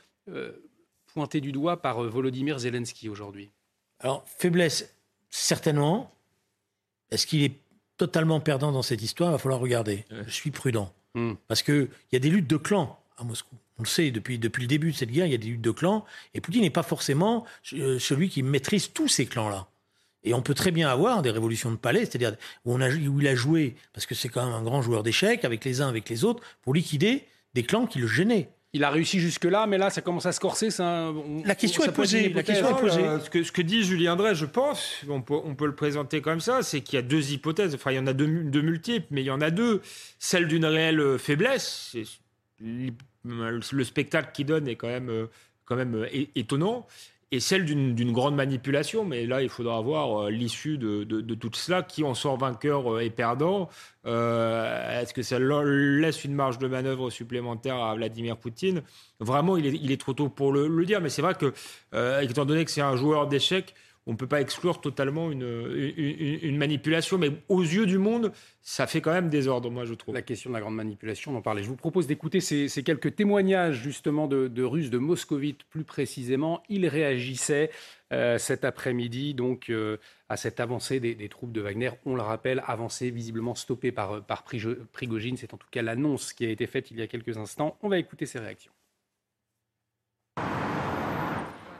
pointée 1.13 1.41
du 1.41 1.51
doigt 1.51 1.81
par 1.81 2.01
Volodymyr 2.03 2.59
Zelensky 2.59 3.09
aujourd'hui? 3.09 3.51
Alors, 3.99 4.23
faiblesse, 4.27 4.95
certainement. 5.29 6.15
Est-ce 7.11 7.27
qu'il 7.27 7.43
est 7.43 7.62
totalement 7.97 8.39
perdant 8.39 8.71
dans 8.71 8.81
cette 8.81 9.01
histoire, 9.01 9.29
il 9.29 9.33
va 9.33 9.37
falloir 9.37 9.59
regarder. 9.59 10.05
Je 10.25 10.31
suis 10.31 10.51
prudent. 10.51 10.91
Hmm. 11.15 11.33
Parce 11.47 11.61
qu'il 11.61 11.89
y 12.11 12.15
a 12.15 12.19
des 12.19 12.29
luttes 12.29 12.49
de 12.49 12.57
clans 12.57 12.99
à 13.17 13.23
Moscou. 13.23 13.55
On 13.77 13.83
le 13.83 13.87
sait, 13.87 14.11
depuis, 14.11 14.37
depuis 14.37 14.61
le 14.61 14.67
début 14.67 14.91
de 14.91 14.97
cette 14.97 15.11
guerre, 15.11 15.25
il 15.25 15.31
y 15.31 15.35
a 15.35 15.39
des 15.39 15.47
luttes 15.47 15.61
de 15.61 15.71
clans. 15.71 16.05
Et 16.33 16.41
Poutine 16.41 16.61
n'est 16.61 16.69
pas 16.69 16.83
forcément 16.83 17.45
euh, 17.73 17.99
celui 17.99 18.29
qui 18.29 18.43
maîtrise 18.43 18.91
tous 18.93 19.07
ces 19.07 19.25
clans-là. 19.25 19.67
Et 20.23 20.33
on 20.33 20.41
peut 20.41 20.53
très 20.53 20.71
bien 20.71 20.89
avoir 20.89 21.21
des 21.21 21.31
révolutions 21.31 21.71
de 21.71 21.75
palais, 21.75 22.05
c'est-à-dire 22.05 22.35
où, 22.65 22.75
où 22.75 23.21
il 23.21 23.27
a 23.27 23.35
joué, 23.35 23.75
parce 23.91 24.05
que 24.05 24.15
c'est 24.15 24.29
quand 24.29 24.45
même 24.45 24.53
un 24.53 24.63
grand 24.63 24.81
joueur 24.81 25.03
d'échecs, 25.03 25.43
avec 25.43 25.65
les 25.65 25.81
uns, 25.81 25.89
avec 25.89 26.07
les 26.07 26.23
autres, 26.23 26.41
pour 26.61 26.73
liquider 26.73 27.25
des 27.53 27.63
clans 27.63 27.85
qui 27.87 27.99
le 27.99 28.07
gênaient. 28.07 28.49
Il 28.75 28.83
a 28.83 28.89
réussi 28.89 29.19
jusque-là, 29.19 29.67
mais 29.67 29.77
là, 29.77 29.91
ça 29.91 30.01
commence 30.01 30.25
à 30.25 30.31
se 30.31 30.39
corser. 30.39 30.71
Ça, 30.71 31.11
la 31.45 31.53
question 31.53 31.83
est 31.83 31.91
posée. 31.91 32.29
La 32.29 32.41
question 32.41 32.75
est 32.75 32.81
posée. 32.81 33.03
ce, 33.23 33.29
que, 33.29 33.43
ce, 33.43 33.51
que, 33.51 33.61
dit 33.61 33.83
Julien 33.83 34.15
Drey, 34.15 34.33
je 34.33 34.45
pense, 34.45 35.01
on 35.07 35.21
peut, 35.21 35.35
on 35.43 35.53
peut 35.53 35.67
le 35.67 35.75
présenter 35.75 36.21
comme 36.21 36.39
ça, 36.39 36.63
c'est 36.63 36.81
qu'il 36.81 36.95
y 36.95 36.99
a 36.99 37.03
deux 37.03 37.31
hypothèses. 37.31 37.75
Enfin, 37.75 37.91
il 37.91 37.95
y 37.95 37.99
en 37.99 38.07
a 38.07 38.13
deux, 38.13 38.25
deux, 38.25 38.61
multiples, 38.61 39.05
mais 39.11 39.21
il 39.21 39.25
y 39.25 39.31
en 39.31 39.41
a 39.41 39.51
deux. 39.51 39.81
Celle 40.17 40.47
d'une 40.47 40.65
réelle 40.65 41.19
faiblesse. 41.19 41.95
Le 42.59 43.83
spectacle 43.83 44.31
qu'il 44.33 44.47
donne 44.47 44.67
est 44.67 44.75
quand 44.75 44.87
même, 44.87 45.27
quand 45.65 45.75
même 45.75 46.07
étonnant 46.35 46.87
et 47.33 47.39
celle 47.39 47.65
d'une 47.65 48.11
grande 48.11 48.35
manipulation. 48.35 49.05
Mais 49.05 49.25
là, 49.25 49.41
il 49.41 49.49
faudra 49.49 49.81
voir 49.81 50.25
euh, 50.25 50.29
l'issue 50.29 50.77
de, 50.77 51.03
tout 51.33 51.49
cela. 51.53 51.81
Qui 51.81 52.03
en 52.03 52.13
sort 52.13 52.37
vainqueur 52.37 52.93
euh, 52.93 52.99
et 52.99 53.09
perdant 53.09 53.69
euh, 54.05 55.01
Est-ce 55.01 55.15
que 55.15 55.23
ça 55.23 55.39
laisse 55.39 56.23
une 56.23 56.35
marge 56.35 56.59
de 56.59 56.67
manœuvre 56.67 57.09
supplémentaire 57.09 57.77
à 57.77 57.95
Vladimir 57.95 58.37
Poutine? 58.37 58.83
Vraiment, 59.19 59.57
il 59.57 59.91
est, 59.91 59.99
trop 59.99 60.13
tôt 60.13 60.29
pour 60.29 60.51
le, 60.51 60.85
dire. 60.85 61.01
Mais 61.01 61.09
c'est 61.09 61.23
vrai 61.23 61.33
que, 61.33 61.53
étant 62.21 62.45
donné 62.45 62.65
que 62.65 62.71
c'est 62.71 62.81
un 62.81 62.95
joueur 62.95 63.25
d'échecs, 63.25 63.73
on 64.05 64.11
ne 64.11 64.17
peut 64.17 64.27
pas 64.27 64.41
exclure 64.41 64.81
totalement 64.81 65.31
une, 65.31 65.93
une, 65.97 66.57
manipulation, 66.57 67.17
mais 67.17 67.31
aux 67.47 67.61
yeux 67.61 67.85
du 67.85 67.97
monde, 67.97 68.33
ça 68.61 68.85
fait 68.85 68.99
quand 68.99 69.13
même 69.13 69.29
désordre, 69.29 69.71
moi, 69.71 69.85
je 69.85 69.93
trouve. 69.93 70.13
La 70.13 70.21
question 70.21 70.49
de 70.49 70.55
la 70.55 70.61
grande 70.61 70.75
manipulation, 70.75 71.31
on 71.31 71.37
en 71.37 71.41
parlait. 71.41 71.63
Je 71.63 71.69
vous 71.69 71.77
propose 71.77 72.05
d'écouter 72.05 72.41
ces, 72.41 72.67
quelques 72.83 73.15
témoignages, 73.15 73.81
justement, 73.81 74.27
de, 74.27 74.63
Russes, 74.63 74.89
de 74.89 74.97
moscovites 74.97 75.63
plus 75.63 75.85
précisément. 75.85 76.63
Ils 76.67 76.87
réagissaient 76.87 77.71
euh, 78.11 78.37
cet 78.37 78.65
après-midi, 78.65 79.33
donc, 79.33 79.69
euh, 79.69 79.97
à 80.27 80.35
cette 80.35 80.59
avancée 80.59 80.99
des, 80.99 81.29
troupes 81.29 81.53
de 81.53 81.61
Wagner. 81.61 81.91
On 82.05 82.15
le 82.15 82.21
rappelle, 82.21 82.61
avancée 82.67 83.09
visiblement 83.09 83.55
stoppée 83.55 83.93
par, 83.93 84.21
par 84.23 84.43
Prigogine. 84.43 85.37
C'est 85.37 85.53
en 85.53 85.57
tout 85.57 85.67
cas 85.71 85.81
l'annonce 85.81 86.33
qui 86.33 86.45
a 86.45 86.49
été 86.49 86.67
faite 86.67 86.91
il 86.91 86.99
y 86.99 87.01
a 87.01 87.07
quelques 87.07 87.37
instants. 87.37 87.77
On 87.81 87.87
va 87.87 87.99
écouter 87.99 88.25
ces 88.25 88.39
réactions. 88.39 88.71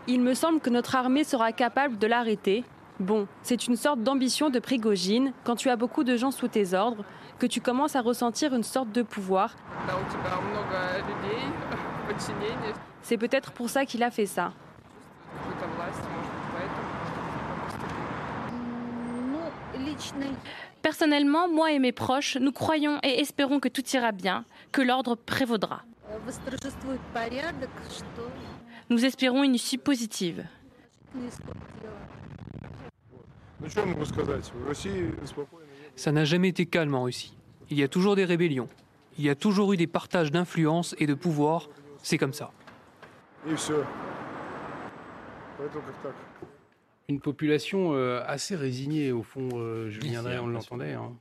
Il 0.06 0.20
me 0.20 0.34
semble 0.34 0.60
que 0.60 0.70
notre 0.70 0.96
armée 0.96 1.24
sera 1.24 1.54
capable 1.54 1.98
de 1.98 2.08
l'arrêter. 2.08 2.66
Bon, 3.00 3.26
c'est 3.42 3.68
une 3.68 3.78
sorte 3.78 4.02
d'ambition 4.02 4.50
de 4.50 4.60
Prigogine, 4.60 5.32
quand 5.46 5.56
tu 5.56 5.70
as 5.70 5.78
beaucoup 5.78 6.04
de 6.04 6.18
gens 6.18 6.32
sous 6.32 6.50
tes 6.50 6.74
ordres, 6.74 7.06
que 7.40 7.46
tu 7.46 7.62
commences 7.62 7.96
à 7.96 8.02
ressentir 8.02 8.54
une 8.54 8.64
sorte 8.64 8.92
de 8.92 9.02
pouvoir. 9.02 9.56
C'est 13.02 13.18
peut-être 13.18 13.54
pour 13.54 13.70
ça 13.70 13.86
qu'il 13.86 14.04
a 14.04 14.12
fait 14.12 14.26
ça. 14.26 14.52
Personnellement, 20.82 21.48
moi 21.48 21.72
et 21.72 21.80
mes 21.80 21.94
proches, 21.94 22.36
nous 22.38 22.52
croyons 22.52 23.00
et 23.04 23.22
espérons 23.22 23.62
que 23.62 23.70
tout 23.70 23.88
ira 23.94 24.12
bien, 24.12 24.44
que 24.74 24.82
l'ordre 24.82 25.16
prévaudra. 25.16 25.82
Nous 28.90 29.06
espérons 29.06 29.44
une 29.44 29.56
issue 29.56 29.78
positive. 29.78 30.46
Ça 35.96 36.12
n'a 36.12 36.26
jamais 36.26 36.50
été 36.50 36.66
calme 36.66 36.96
en 36.96 37.04
Russie. 37.04 37.36
Il 37.70 37.80
y 37.80 37.84
a 37.84 37.88
toujours 37.88 38.16
des 38.16 38.26
rébellions. 38.26 38.68
Il 39.18 39.24
y 39.24 39.30
a 39.30 39.36
toujours 39.36 39.74
eu 39.74 39.78
des 39.78 39.88
partages 39.88 40.32
d'influence 40.32 40.96
et 41.00 41.08
de 41.08 41.14
pouvoir. 41.14 41.70
C'est 42.02 42.18
comme 42.18 42.34
ça. 42.34 42.52
Une 47.10 47.20
population 47.20 47.94
euh, 47.94 48.24
assez 48.26 48.56
résignée, 48.56 49.12
au 49.12 49.24
fond, 49.24 49.50
euh, 49.54 49.90
Julien 49.90 50.24
on 50.42 50.48
l'entendait. 50.48 50.94
Hein 50.94 51.14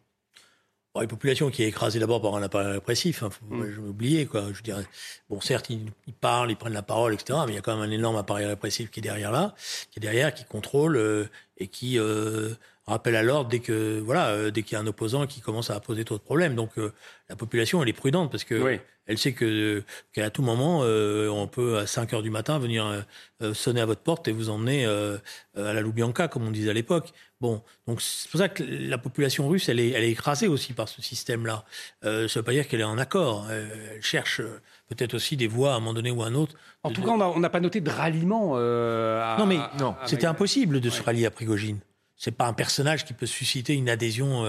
une 1.01 1.09
population 1.09 1.51
qui 1.51 1.62
est 1.62 1.68
écrasée 1.68 1.99
d'abord 1.99 2.20
par 2.20 2.34
un 2.34 2.43
appareil 2.43 2.72
répressif, 2.72 3.22
hein, 3.22 3.30
faut 3.30 3.55
mm. 3.55 3.88
oublier 3.88 4.26
quoi. 4.26 4.53
Je 4.53 4.62
dirais, 4.62 4.84
bon, 5.30 5.40
certes, 5.40 5.70
ils, 5.70 5.90
parlent, 6.20 6.51
ils 6.51 6.57
prennent 6.57 6.74
la 6.74 6.82
parole, 6.82 7.14
etc. 7.14 7.38
Mais 7.47 7.53
il 7.53 7.55
y 7.55 7.59
a 7.59 7.62
quand 7.62 7.74
même 7.74 7.88
un 7.88 7.93
énorme 7.93 8.16
appareil 8.16 8.47
répressif 8.47 8.90
qui 8.90 9.01
est 9.01 9.03
derrière 9.03 9.32
là, 9.32 9.55
qui 9.90 9.99
est 9.99 10.03
derrière, 10.03 10.34
qui 10.34 10.45
contrôle 10.45 10.97
euh, 10.97 11.24
et 11.57 11.68
qui 11.68 11.99
euh, 11.99 12.55
rappelle 12.87 13.16
à 13.16 13.22
l'ordre 13.22 13.49
dès 13.49 13.61
que 13.61 14.01
voilà, 14.01 14.28
euh, 14.28 14.51
dès 14.51 14.62
qu'il 14.62 14.74
y 14.74 14.76
a 14.76 14.80
un 14.80 14.87
opposant 14.87 15.26
qui 15.26 15.41
commence 15.41 15.70
à 15.70 15.78
poser 15.80 16.05
trop 16.05 16.16
de 16.16 16.22
problèmes. 16.22 16.55
Donc 16.55 16.78
euh, 16.78 16.93
la 17.28 17.37
population, 17.37 17.83
elle 17.83 17.89
est 17.89 17.95
prudente 17.95 18.30
parce 18.30 18.45
que 18.45 18.78
elle 19.07 19.18
sait 19.18 19.33
que 19.33 19.83
qu'à 20.12 20.30
tout 20.30 20.43
moment, 20.43 20.80
on 20.83 21.49
peut 21.49 21.78
à 21.78 21.89
5 21.89 22.14
heures 22.14 22.22
du 22.22 22.30
matin 22.30 22.61
venir 22.61 23.05
sonner 23.53 23.80
à 23.80 23.87
votre 23.87 24.01
porte 24.01 24.28
et 24.28 24.33
vous 24.33 24.49
emmener 24.49 24.87
à 24.87 25.72
la 25.72 25.80
Loubianca, 25.80 26.28
comme 26.28 26.47
on 26.47 26.53
disait 26.53 26.70
à 26.70 26.72
l'époque. 26.72 27.12
Bon, 27.43 27.61
donc 27.89 28.01
c'est 28.01 28.30
pour 28.30 28.39
ça 28.39 28.49
que 28.49 28.62
la 28.62 28.99
population 28.99 29.49
russe, 29.49 29.68
elle 29.68 29.80
est, 29.80 29.91
elle 29.91 30.05
est 30.05 30.12
écrasée 30.12 30.47
aussi 30.47 30.74
par 30.74 30.89
ce 30.89 31.03
système-là. 31.03 31.64
Euh, 32.05 32.28
ça 32.28 32.39
ne 32.39 32.41
veut 32.41 32.45
pas 32.45 32.53
dire 32.53 32.68
qu'elle 32.68 32.78
est 32.78 32.85
en 32.85 32.99
accord. 32.99 33.49
Euh, 33.51 33.97
elle 33.97 34.03
cherche 34.03 34.39
euh, 34.39 34.61
peut-être 34.89 35.14
aussi 35.14 35.37
des 35.37 35.49
voies 35.49 35.72
à 35.72 35.74
un 35.74 35.80
moment 35.80 35.93
donné 35.93 36.12
ou 36.12 36.22
à 36.22 36.26
un 36.26 36.37
autre. 36.37 36.55
En 36.85 36.93
tout 36.93 37.03
cas, 37.03 37.11
on 37.11 37.41
n'a 37.41 37.51
pas 37.51 37.59
noté 37.59 37.80
de 37.80 37.91
ralliement. 37.91 38.55
à, 38.55 39.35
non, 39.41 39.47
mais 39.47 39.59
non, 39.80 39.97
c'était 40.07 40.28
impossible 40.28 40.80
de 40.80 40.89
se 40.89 41.03
rallier 41.03 41.26
à 41.26 41.33
Prigogine. 41.33 41.80
C'est 42.23 42.31
pas 42.31 42.47
un 42.47 42.53
personnage 42.53 43.05
qui 43.05 43.14
peut 43.14 43.27
susciter 43.27 43.75
une 43.75 43.89
adhésion. 43.89 44.45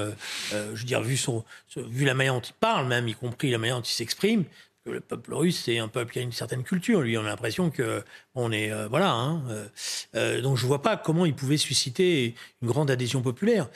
je 0.51 0.57
veux 0.57 0.83
dire, 0.83 1.01
vu 1.01 1.17
son, 1.17 1.43
vu 1.75 2.05
la 2.05 2.13
manière 2.13 2.35
dont 2.35 2.41
il 2.41 2.53
parle, 2.53 2.87
même 2.87 3.07
y 3.07 3.15
compris 3.15 3.49
la 3.49 3.57
manière 3.57 3.77
dont 3.77 3.81
il 3.81 3.91
s'exprime, 3.91 4.45
le 4.85 4.99
peuple 4.99 5.33
russe, 5.33 5.61
c'est 5.63 5.79
un 5.79 5.87
peuple 5.87 6.11
qui 6.11 6.19
a 6.19 6.21
une 6.21 6.31
certaine 6.31 6.63
culture. 6.63 7.01
Lui, 7.01 7.17
on 7.17 7.21
a 7.21 7.29
l'impression 7.29 7.69
que 7.69 8.03
on 8.35 8.51
est 8.51 8.71
euh, 8.71 8.87
voilà. 8.87 9.11
Hein, 9.11 9.43
euh, 9.49 9.67
euh, 10.15 10.41
donc, 10.41 10.57
je 10.57 10.65
vois 10.65 10.81
pas 10.81 10.97
comment 10.97 11.25
il 11.25 11.33
pouvait 11.33 11.57
susciter 11.57 12.35
une 12.61 12.67
grande 12.67 12.91
adhésion 12.91 13.21
populaire. 13.21 13.69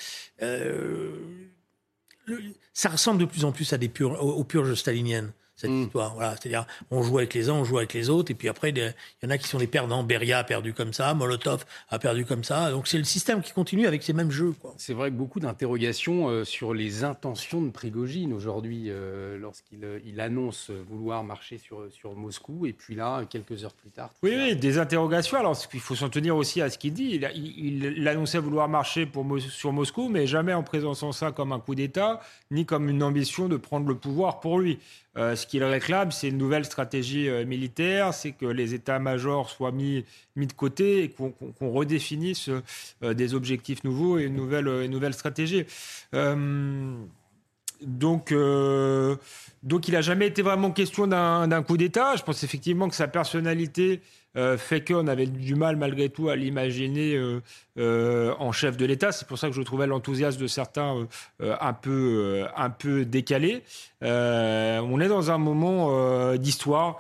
ça 2.74 2.89
ressemble 2.89 3.20
de 3.20 3.26
plus 3.26 3.45
en 3.45 3.52
plus 3.52 3.72
à 3.74 3.78
des 3.78 3.91
aux 4.02 4.43
purges 4.43 4.74
staliniennes 4.74 5.32
cette 5.58 5.72
mm. 5.72 5.84
histoire. 5.84 6.14
Voilà, 6.14 6.36
c'est-à-dire, 6.39 6.66
on 6.91 7.01
joue 7.01 7.18
avec 7.18 7.34
les 7.34 7.49
uns, 7.49 7.53
on 7.53 7.64
joue 7.66 7.80
avec 7.80 7.93
les 7.93 8.10
autres, 8.10 8.32
et 8.32 8.36
puis 8.36 8.47
après, 8.47 8.70
il 8.70 8.78
y 8.78 9.26
en 9.26 9.30
a 9.30 9.38
qui 9.38 9.47
sont 9.47 9.58
les 9.58 9.68
perdants. 9.68 10.03
Beria 10.03 10.39
a 10.39 10.43
perdu 10.43 10.74
comme 10.74 10.93
ça, 10.93 11.14
Molotov 11.14 11.66
a 11.89 11.99
perdu 11.99 12.26
comme 12.26 12.43
ça. 12.43 12.72
Donc 12.72 12.88
c'est 12.88 12.99
le 12.99 13.03
système 13.03 13.41
qui 13.41 13.51
continue 13.51 13.88
avec 13.88 14.03
ces 14.03 14.14
mêmes 14.14 14.32
jeux. 14.32 14.53
C'est 14.78 14.93
vrai 14.93 15.10
que 15.10 15.16
beaucoup 15.16 15.39
d'interrogations 15.39 16.30
euh, 16.30 16.43
sur 16.45 16.74
les 16.74 17.03
intentions 17.03 17.62
de 17.62 17.72
Prigogine 17.72 18.34
aujourd'hui, 18.34 18.86
euh, 18.88 19.38
lorsqu'il 19.38 19.84
euh, 19.84 19.99
il 20.05 20.22
annonce 20.22 20.70
vouloir 20.70 21.24
marcher 21.24 21.58
sur, 21.58 21.91
sur 21.91 22.16
Moscou, 22.16 22.68
et 22.68 22.74
puis 22.74 22.95
là, 22.95 23.26
quelques 23.28 23.64
heures 23.64 23.74
plus 23.74 23.89
tard. 23.89 24.12
Oui, 24.22 24.34
oui, 24.36 24.55
des 24.55 24.78
interrogations. 24.78 25.39
Alors, 25.39 25.58
il 25.74 25.80
faut 25.80 25.95
s'en 25.95 26.10
tenir 26.10 26.36
aussi 26.36 26.62
à 26.62 26.70
ce 26.70 26.78
qu'il 26.78 26.93
dit. 26.93 27.20
Il, 27.36 27.84
il, 27.97 28.08
annonçait 28.08 28.38
vouloir 28.38 28.70
marcher 28.70 29.08
pour, 29.08 29.26
sur 29.39 29.74
Moscou, 29.74 30.08
mais 30.08 30.28
jamais 30.28 30.53
en 30.53 30.64
présentant 30.64 31.12
ça 31.12 31.32
comme 31.32 31.51
un 31.51 31.60
coup 31.60 31.74
d'État, 31.74 32.22
ni 32.51 32.66
comme 32.66 32.89
une 32.89 33.01
ambition 33.01 33.47
de 33.47 33.58
prendre 33.58 33.88
le 33.88 33.95
pouvoir 33.95 34.39
pour 34.39 34.60
lui. 34.60 34.80
Euh, 35.18 35.36
ce 35.36 35.47
qu'il 35.48 35.64
réclame, 35.64 36.12
c'est 36.12 36.30
une 36.30 36.38
nouvelle 36.38 36.66
stratégie 36.66 37.30
euh, 37.30 37.45
militaire, 37.45 38.14
c'est 38.14 38.32
que 38.32 38.45
les 38.45 38.74
états-majors 38.74 39.50
soient 39.50 39.72
mis, 39.72 40.06
mis 40.36 40.48
de 40.48 40.54
côté 40.54 41.04
et 41.04 41.10
qu'on 41.10 41.34
redéfinisse 41.72 42.50
euh, 43.04 43.14
des 43.14 43.34
objectifs 43.34 43.84
nouveaux 43.84 44.20
et 44.20 44.24
une 44.24 44.36
nouvelle, 44.36 44.68
une 44.68 44.91
nouvelle 44.91 45.14
stratégie. 45.14 45.66
donc, 47.82 48.34
donc, 49.64 49.88
il 49.88 49.91
n'a 49.91 50.02
jamais 50.02 50.28
été 50.28 50.41
vraiment 50.41 50.72
question 50.72 51.08
d'un 51.08 51.64
coup 51.64 51.78
d'État. 51.78 52.16
Je 52.16 52.24
pense 52.24 52.43
effectivement 52.43 52.89
que 52.89 52.95
sa 52.95 53.08
personnalité 53.08 54.02
fait 54.57 54.81
qu'on 54.88 55.07
avait 55.07 55.25
du 55.25 55.55
mal 55.55 55.75
malgré 55.77 56.09
tout 56.09 56.29
à 56.29 56.35
l'imaginer 56.35 57.17
euh, 57.79 58.33
en 58.39 58.51
chef 58.51 58.75
de 58.75 58.85
l'État. 58.85 59.11
C'est 59.11 59.27
pour 59.27 59.38
ça 59.38 59.47
que 59.49 59.53
je 59.53 59.61
trouvais 59.61 59.85
l'enthousiasme 59.85 60.41
de 60.41 60.47
certains 60.47 60.95
euh, 60.95 61.05
euh, 61.43 61.55
un, 61.61 61.73
peu, 61.73 62.45
un 62.55 62.71
peu 62.71 63.05
décalé. 63.05 63.61
on 64.01 64.99
est 64.99 65.07
dans 65.07 65.29
un 65.29 65.38
moment 65.38 66.35
d'histoire 66.35 66.99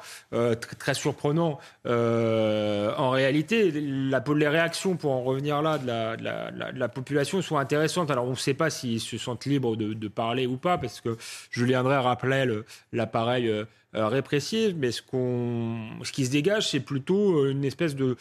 très, 0.79 0.93
surprenant. 0.93 1.59
en 1.85 3.09
réalité, 3.09 3.71
la, 3.71 4.23
les 4.35 4.47
réactions, 4.47 4.95
pour 4.97 5.11
en 5.13 5.23
revenir 5.23 5.61
là, 5.63 5.79
de 5.79 5.87
la, 5.87 6.71
la, 6.71 6.89
population 6.89 7.41
sont 7.41 7.57
intéressantes. 7.57 8.11
Alors, 8.11 8.25
on 8.25 8.31
ne 8.31 8.35
sait 8.35 8.53
pas 8.53 8.69
s'ils 8.69 8.99
se 8.99 9.17
sentent 9.17 9.45
libres 9.45 9.75
de, 9.75 10.07
parler 10.07 10.45
ou 10.45 10.57
pas, 10.57 10.77
parce 10.77 11.01
que 11.01 11.17
Julien 11.49 11.83
Drey 11.83 11.97
rappelait 11.97 12.47
l'appareil 12.93 13.51
répressif, 13.93 14.73
mais 14.75 14.91
ce, 14.91 15.01
qu'on, 15.01 16.03
ce 16.03 16.11
qui 16.11 16.25
se 16.25 16.31
dégage, 16.31 16.69
c'est 16.69 16.79
plutôt 16.79 17.47
une 17.47 17.63
espèce 17.65 17.95
de 17.95 18.17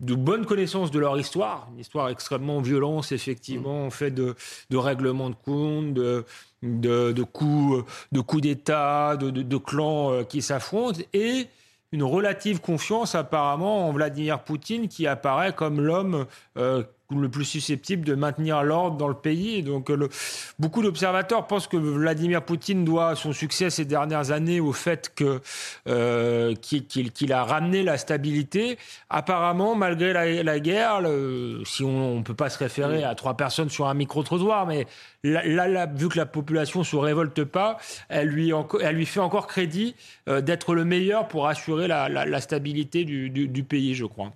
de 0.00 0.14
bonnes 0.14 0.46
connaissances 0.46 0.90
de 0.90 1.00
leur 1.00 1.18
histoire, 1.18 1.68
une 1.72 1.80
histoire 1.80 2.08
extrêmement 2.08 2.60
violente, 2.60 3.10
effectivement, 3.10 3.84
en 3.84 3.90
fait 3.90 4.12
de, 4.12 4.36
de 4.70 4.76
règlements 4.76 5.30
de 5.30 5.34
compte, 5.34 5.92
de, 5.92 6.24
de, 6.62 7.22
coups, 7.24 7.84
de 8.12 8.20
coups 8.20 8.42
d'État, 8.42 9.16
de, 9.16 9.30
de, 9.30 9.56
clans 9.56 10.12
euh, 10.12 10.22
qui 10.22 10.40
s'affrontent, 10.40 11.00
et 11.12 11.48
une 11.90 12.04
relative 12.04 12.60
confiance 12.60 13.14
apparemment 13.14 13.88
en 13.88 13.92
Vladimir 13.92 14.44
Poutine 14.44 14.88
qui 14.88 15.06
apparaît 15.06 15.54
comme 15.54 15.80
l'homme 15.80 16.26
euh, 16.58 16.84
le 17.16 17.30
plus 17.30 17.46
susceptible 17.46 18.04
de 18.04 18.14
maintenir 18.14 18.62
l'ordre 18.62 18.98
dans 18.98 19.08
le 19.08 19.14
pays. 19.14 19.62
donc, 19.62 19.88
le, 19.88 20.10
beaucoup 20.58 20.82
d'observateurs 20.82 21.46
pensent 21.46 21.66
que 21.66 21.78
Vladimir 21.78 22.44
Poutine 22.44 22.84
doit 22.84 23.16
son 23.16 23.32
succès 23.32 23.70
ces 23.70 23.86
dernières 23.86 24.30
années 24.30 24.60
au 24.60 24.74
fait 24.74 25.14
que 25.14 25.40
euh, 25.88 26.54
qu'il 26.54 27.32
a 27.32 27.44
ramené 27.44 27.82
la 27.82 27.96
stabilité. 27.96 28.78
Apparemment, 29.08 29.74
malgré 29.74 30.12
la, 30.42 30.60
guerre, 30.60 31.00
si 31.64 31.82
on 31.82 32.18
ne 32.18 32.22
peut 32.22 32.34
pas 32.34 32.50
se 32.50 32.58
référer 32.58 33.04
à 33.04 33.14
trois 33.14 33.38
personnes 33.38 33.70
sur 33.70 33.86
un 33.86 33.94
micro-trottoir, 33.94 34.66
mais 34.66 34.86
là, 35.22 35.86
vu 35.86 36.10
que 36.10 36.18
la 36.18 36.26
population 36.26 36.84
se 36.84 36.96
révolte 36.96 37.44
pas, 37.44 37.78
elle 38.10 38.28
lui, 38.28 38.52
elle 38.82 38.96
lui 38.96 39.06
fait 39.06 39.20
encore 39.20 39.46
crédit 39.46 39.94
euh, 40.28 40.42
d'être 40.42 40.74
le 40.74 40.84
meilleur 40.84 41.26
pour 41.28 41.48
assurer 41.48 41.88
la, 41.88 42.40
stabilité 42.40 43.04
du 43.04 43.64
pays, 43.64 43.94
je 43.94 44.04
crois. 44.04 44.32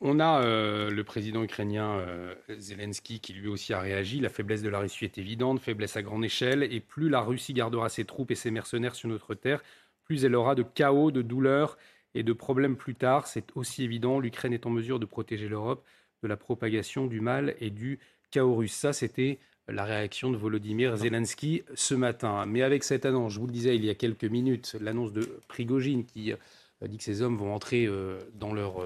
On 0.00 0.20
a 0.20 0.42
euh, 0.42 0.90
le 0.90 1.02
président 1.02 1.42
ukrainien 1.42 1.98
euh, 1.98 2.34
Zelensky 2.56 3.18
qui 3.18 3.32
lui 3.32 3.48
aussi 3.48 3.72
a 3.72 3.80
réagi. 3.80 4.20
La 4.20 4.28
faiblesse 4.28 4.62
de 4.62 4.68
la 4.68 4.78
Russie 4.78 5.04
est 5.04 5.18
évidente, 5.18 5.58
faiblesse 5.60 5.96
à 5.96 6.02
grande 6.02 6.24
échelle. 6.24 6.62
Et 6.62 6.78
plus 6.78 7.08
la 7.08 7.20
Russie 7.20 7.52
gardera 7.52 7.88
ses 7.88 8.04
troupes 8.04 8.30
et 8.30 8.36
ses 8.36 8.52
mercenaires 8.52 8.94
sur 8.94 9.08
notre 9.08 9.34
terre, 9.34 9.60
plus 10.04 10.24
elle 10.24 10.36
aura 10.36 10.54
de 10.54 10.62
chaos, 10.62 11.10
de 11.10 11.20
douleurs 11.20 11.78
et 12.14 12.22
de 12.22 12.32
problèmes 12.32 12.76
plus 12.76 12.94
tard. 12.94 13.26
C'est 13.26 13.48
aussi 13.56 13.82
évident. 13.82 14.20
L'Ukraine 14.20 14.52
est 14.52 14.66
en 14.66 14.70
mesure 14.70 15.00
de 15.00 15.04
protéger 15.04 15.48
l'Europe 15.48 15.84
de 16.22 16.28
la 16.28 16.36
propagation 16.36 17.06
du 17.06 17.20
mal 17.20 17.56
et 17.60 17.70
du 17.70 17.98
chaos 18.30 18.54
russe. 18.54 18.74
Ça, 18.74 18.92
c'était 18.92 19.38
la 19.66 19.84
réaction 19.84 20.30
de 20.30 20.36
Volodymyr 20.36 20.96
Zelensky 20.96 21.64
ce 21.74 21.94
matin. 21.94 22.46
Mais 22.46 22.62
avec 22.62 22.84
cette 22.84 23.04
annonce, 23.04 23.32
je 23.32 23.40
vous 23.40 23.46
le 23.46 23.52
disais 23.52 23.74
il 23.74 23.84
y 23.84 23.90
a 23.90 23.94
quelques 23.94 24.24
minutes, 24.24 24.76
l'annonce 24.80 25.12
de 25.12 25.40
Prigogine 25.48 26.04
qui 26.04 26.34
dit 26.82 26.96
que 26.96 27.04
ces 27.04 27.20
hommes 27.20 27.36
vont 27.36 27.54
entrer 27.54 27.88
dans 28.34 28.54
leur 28.54 28.82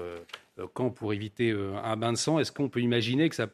camp 0.73 0.89
pour 0.89 1.13
éviter 1.13 1.51
un 1.51 1.97
bain 1.97 2.13
de 2.13 2.17
sang. 2.17 2.39
Est-ce 2.39 2.51
qu'on 2.51 2.69
peut 2.69 2.81
imaginer 2.81 3.29
que 3.29 3.35
ça 3.35 3.47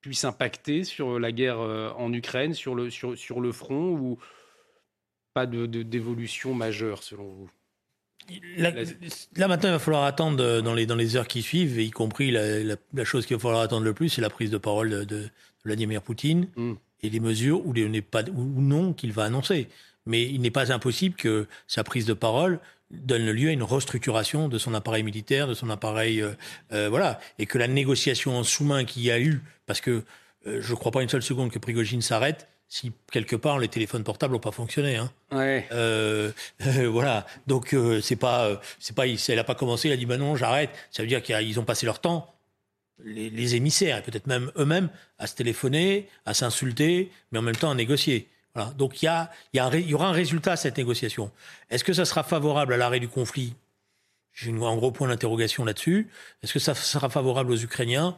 puisse 0.00 0.24
impacter 0.24 0.84
sur 0.84 1.18
la 1.18 1.32
guerre 1.32 1.58
en 1.60 2.12
Ukraine, 2.12 2.54
sur 2.54 2.74
le, 2.74 2.90
sur, 2.90 3.16
sur 3.16 3.40
le 3.40 3.52
front, 3.52 3.90
ou 3.90 4.18
pas 5.34 5.46
d'évolution 5.46 6.52
de, 6.52 6.56
majeure 6.56 7.02
selon 7.02 7.28
vous? 7.28 7.50
Là, 8.56 9.48
maintenant, 9.48 9.70
il 9.70 9.72
va 9.72 9.78
falloir 9.78 10.04
attendre 10.04 10.60
dans 10.60 10.74
les, 10.74 10.86
dans 10.86 10.94
les 10.94 11.16
heures 11.16 11.26
qui 11.26 11.42
suivent, 11.42 11.80
y 11.80 11.90
compris 11.90 12.30
la, 12.30 12.76
la, 12.92 13.04
chose 13.04 13.26
qu'il 13.26 13.36
va 13.36 13.40
falloir 13.40 13.62
attendre 13.62 13.84
le 13.84 13.94
plus, 13.94 14.10
c'est 14.10 14.20
la 14.20 14.30
prise 14.30 14.50
de 14.50 14.58
parole 14.58 15.06
de, 15.06 15.28
Vladimir 15.64 16.02
Poutine 16.02 16.48
mm. 16.56 16.72
et 17.02 17.10
les 17.10 17.20
mesures 17.20 17.64
ou, 17.66 17.72
les, 17.72 18.02
pas, 18.02 18.22
ou 18.24 18.60
non 18.60 18.92
qu'il 18.92 19.12
va 19.12 19.24
annoncer. 19.24 19.68
Mais 20.06 20.24
il 20.24 20.40
n'est 20.40 20.50
pas 20.50 20.72
impossible 20.72 21.14
que 21.14 21.46
sa 21.66 21.84
prise 21.84 22.06
de 22.06 22.14
parole 22.14 22.58
donne 22.92 23.30
lieu 23.30 23.48
à 23.48 23.52
une 23.52 23.62
restructuration 23.62 24.48
de 24.48 24.58
son 24.58 24.74
appareil 24.74 25.02
militaire, 25.02 25.46
de 25.46 25.54
son 25.54 25.70
appareil, 25.70 26.20
euh, 26.20 26.32
euh, 26.72 26.88
voilà, 26.88 27.18
et 27.38 27.46
que 27.46 27.58
la 27.58 27.68
négociation 27.68 28.36
en 28.36 28.44
sous-main 28.44 28.84
qu'il 28.84 29.02
y 29.02 29.10
a 29.10 29.18
eu, 29.18 29.42
parce 29.66 29.80
que 29.80 30.04
euh, 30.46 30.60
je 30.60 30.70
ne 30.70 30.76
crois 30.76 30.92
pas 30.92 31.02
une 31.02 31.08
seule 31.08 31.22
seconde 31.22 31.50
que 31.50 31.58
Prigogine 31.58 32.02
s'arrête, 32.02 32.48
si 32.68 32.92
quelque 33.10 33.36
part 33.36 33.58
les 33.58 33.68
téléphones 33.68 34.02
portables 34.02 34.32
n'ont 34.32 34.40
pas 34.40 34.50
fonctionné. 34.50 34.96
Hein. 34.96 35.12
Ouais. 35.30 35.66
Euh, 35.72 36.32
voilà. 36.90 37.26
Donc 37.46 37.74
euh, 37.74 38.00
c'est 38.00 38.16
pas, 38.16 38.60
c'est 38.78 38.96
pas, 38.96 39.06
elle 39.06 39.38
a 39.38 39.44
pas 39.44 39.54
commencé, 39.54 39.88
elle 39.88 39.94
a 39.94 39.96
dit 39.96 40.06
ben 40.06 40.18
non, 40.18 40.36
j'arrête. 40.36 40.70
Ça 40.90 41.02
veut 41.02 41.08
dire 41.08 41.22
qu'ils 41.22 41.60
ont 41.60 41.64
passé 41.64 41.86
leur 41.86 42.00
temps, 42.00 42.34
les, 43.04 43.54
émissaires 43.54 43.98
et 43.98 44.02
peut-être 44.02 44.26
même 44.26 44.50
eux-mêmes, 44.56 44.88
à 45.18 45.26
se 45.26 45.34
téléphoner, 45.34 46.08
à 46.24 46.34
s'insulter, 46.34 47.10
mais 47.30 47.38
en 47.38 47.42
même 47.42 47.56
temps 47.56 47.70
à 47.70 47.74
négocier. 47.74 48.28
Donc 48.76 49.02
il 49.02 49.06
y 49.06 49.08
a, 49.08 49.30
il 49.52 49.56
y, 49.56 49.60
a 49.60 49.74
y 49.76 49.94
aura 49.94 50.08
un 50.08 50.12
résultat 50.12 50.52
à 50.52 50.56
cette 50.56 50.76
négociation. 50.76 51.30
Est-ce 51.70 51.84
que 51.84 51.92
ça 51.92 52.04
sera 52.04 52.22
favorable 52.22 52.74
à 52.74 52.76
l'arrêt 52.76 53.00
du 53.00 53.08
conflit? 53.08 53.54
J'ai 54.32 54.50
un 54.50 54.76
gros 54.76 54.92
point 54.92 55.08
d'interrogation 55.08 55.64
là-dessus. 55.64 56.08
Est-ce 56.42 56.52
que 56.52 56.58
ça 56.58 56.74
sera 56.74 57.08
favorable 57.10 57.52
aux 57.52 57.56
Ukrainiens? 57.56 58.16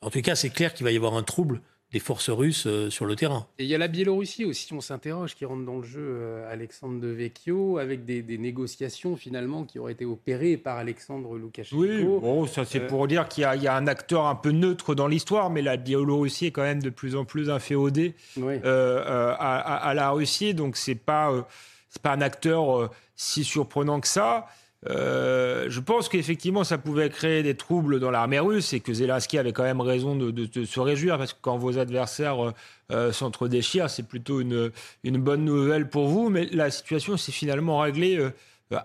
En 0.00 0.10
tout 0.10 0.22
cas, 0.22 0.36
c'est 0.36 0.50
clair 0.50 0.74
qu'il 0.74 0.84
va 0.84 0.92
y 0.92 0.96
avoir 0.96 1.14
un 1.14 1.22
trouble 1.22 1.60
des 1.92 2.00
forces 2.00 2.30
russes 2.30 2.66
euh, 2.66 2.90
sur 2.90 3.06
le 3.06 3.14
terrain. 3.14 3.46
Et 3.58 3.64
il 3.64 3.68
y 3.68 3.74
a 3.74 3.78
la 3.78 3.86
Biélorussie 3.86 4.44
aussi, 4.44 4.72
on 4.72 4.80
s'interroge, 4.80 5.36
qui 5.36 5.44
rentre 5.44 5.64
dans 5.64 5.78
le 5.78 5.84
jeu, 5.84 6.02
euh, 6.02 6.52
Alexandre 6.52 7.00
de 7.00 7.06
Vecchio, 7.08 7.78
avec 7.78 8.04
des, 8.04 8.22
négociations 8.38 9.16
finalement 9.16 9.64
qui 9.64 9.78
auraient 9.78 9.92
été 9.92 10.04
opérées 10.04 10.56
par 10.56 10.78
Alexandre 10.78 11.38
Loukachenko. 11.38 11.80
Oui, 11.80 12.04
bon, 12.04 12.46
ça 12.46 12.64
c'est 12.64 12.82
euh, 12.82 12.86
pour 12.88 13.06
dire 13.06 13.28
qu'il 13.28 13.42
y, 13.42 13.66
a 13.66 13.74
un 13.74 13.86
acteur 13.86 14.26
un 14.26 14.34
peu 14.34 14.50
neutre 14.50 14.94
dans 14.94 15.06
l'histoire, 15.06 15.48
mais 15.48 15.62
la 15.62 15.76
Biélorussie 15.76 16.46
est 16.46 16.50
quand 16.50 16.62
même 16.62 16.82
de 16.82 16.90
plus 16.90 17.14
en 17.14 17.24
plus 17.24 17.50
inféodée 17.50 18.14
à, 18.36 19.92
la 19.94 20.10
Russie, 20.10 20.54
donc 20.54 20.76
c'est 20.76 20.96
pas, 20.96 21.46
c'est 21.88 22.02
pas 22.02 22.12
un 22.12 22.20
acteur 22.20 22.90
si 23.14 23.44
surprenant 23.44 24.00
que 24.00 24.08
ça. 24.08 24.46
Euh, 24.88 25.66
je 25.68 25.80
pense 25.80 26.08
qu'effectivement, 26.08 26.64
ça 26.64 26.78
pouvait 26.78 27.08
créer 27.08 27.42
des 27.42 27.54
troubles 27.54 27.98
dans 28.00 28.10
l'armée 28.10 28.38
russe 28.38 28.72
et 28.72 28.80
que 28.80 28.92
Zelensky 28.92 29.38
avait 29.38 29.52
quand 29.52 29.64
même 29.64 29.80
raison 29.80 30.14
de, 30.14 30.64
se 30.64 30.80
réjouir 30.80 31.18
parce 31.18 31.32
que 31.32 31.38
quand 31.40 31.56
vos 31.56 31.78
adversaires 31.78 32.44
euh, 32.44 32.52
euh, 32.92 33.12
s'entre-déchirent, 33.12 33.90
c'est 33.90 34.04
plutôt 34.04 34.40
une, 34.40 34.70
une, 35.02 35.18
bonne 35.18 35.44
nouvelle 35.44 35.88
pour 35.88 36.08
vous. 36.08 36.28
Mais 36.28 36.46
la 36.52 36.70
situation 36.70 37.16
s'est 37.16 37.32
finalement 37.32 37.78
réglée. 37.80 38.20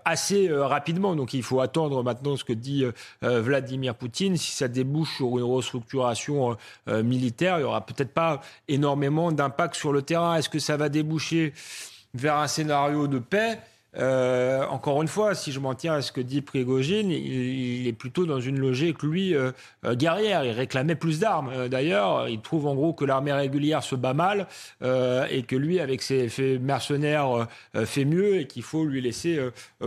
assez 0.04 0.48
rapidement. 0.50 1.14
Donc 1.16 1.34
il 1.34 1.42
faut 1.42 1.60
attendre 1.60 2.02
maintenant 2.02 2.36
ce 2.36 2.44
que 2.44 2.52
dit 2.52 2.84
Vladimir 3.20 3.94
Poutine. 3.94 4.36
Si 4.36 4.52
ça 4.52 4.68
débouche 4.68 5.16
sur 5.16 5.38
une 5.38 5.44
restructuration 5.44 6.56
militaire, 6.86 7.56
il 7.58 7.62
n'y 7.62 7.66
aura 7.66 7.84
peut-être 7.84 8.12
pas 8.12 8.40
énormément 8.68 9.32
d'impact 9.32 9.74
sur 9.74 9.92
le 9.92 10.02
terrain. 10.02 10.36
Est-ce 10.36 10.48
que 10.48 10.58
ça 10.58 10.76
va 10.76 10.88
déboucher 10.88 11.52
vers 12.14 12.36
un 12.36 12.48
scénario 12.48 13.06
de 13.06 13.18
paix? 13.18 13.58
Euh, 13.98 14.64
encore 14.68 15.02
une 15.02 15.08
fois, 15.08 15.34
si 15.34 15.52
je 15.52 15.60
m'en 15.60 15.74
tiens 15.74 15.94
à 15.94 16.02
ce 16.02 16.12
que 16.12 16.20
dit 16.20 16.40
Prigogine, 16.40 17.10
il, 17.10 17.86
est 17.86 17.92
plutôt 17.92 18.24
dans 18.24 18.40
une 18.40 18.58
logique, 18.58 19.02
lui, 19.02 19.34
euh, 19.34 19.52
euh, 19.84 19.94
guerrière. 19.94 20.44
Il 20.44 20.52
réclamait 20.52 20.94
plus 20.94 21.20
d'armes. 21.20 21.68
D'ailleurs, 21.68 22.28
il 22.28 22.40
trouve 22.40 22.66
en 22.66 22.74
gros 22.74 22.92
que 22.92 23.04
l'armée 23.04 23.32
régulière 23.32 23.82
se 23.82 23.94
bat 23.94 24.14
mal 24.14 24.46
et 24.82 25.42
que 25.42 25.56
lui, 25.56 25.80
avec 25.80 26.02
ses 26.02 26.58
mercenaires, 26.60 27.48
fait 27.84 28.04
mieux 28.04 28.40
et 28.40 28.46
qu'il 28.46 28.62
faut 28.62 28.84
lui 28.84 29.00
laisser 29.00 29.38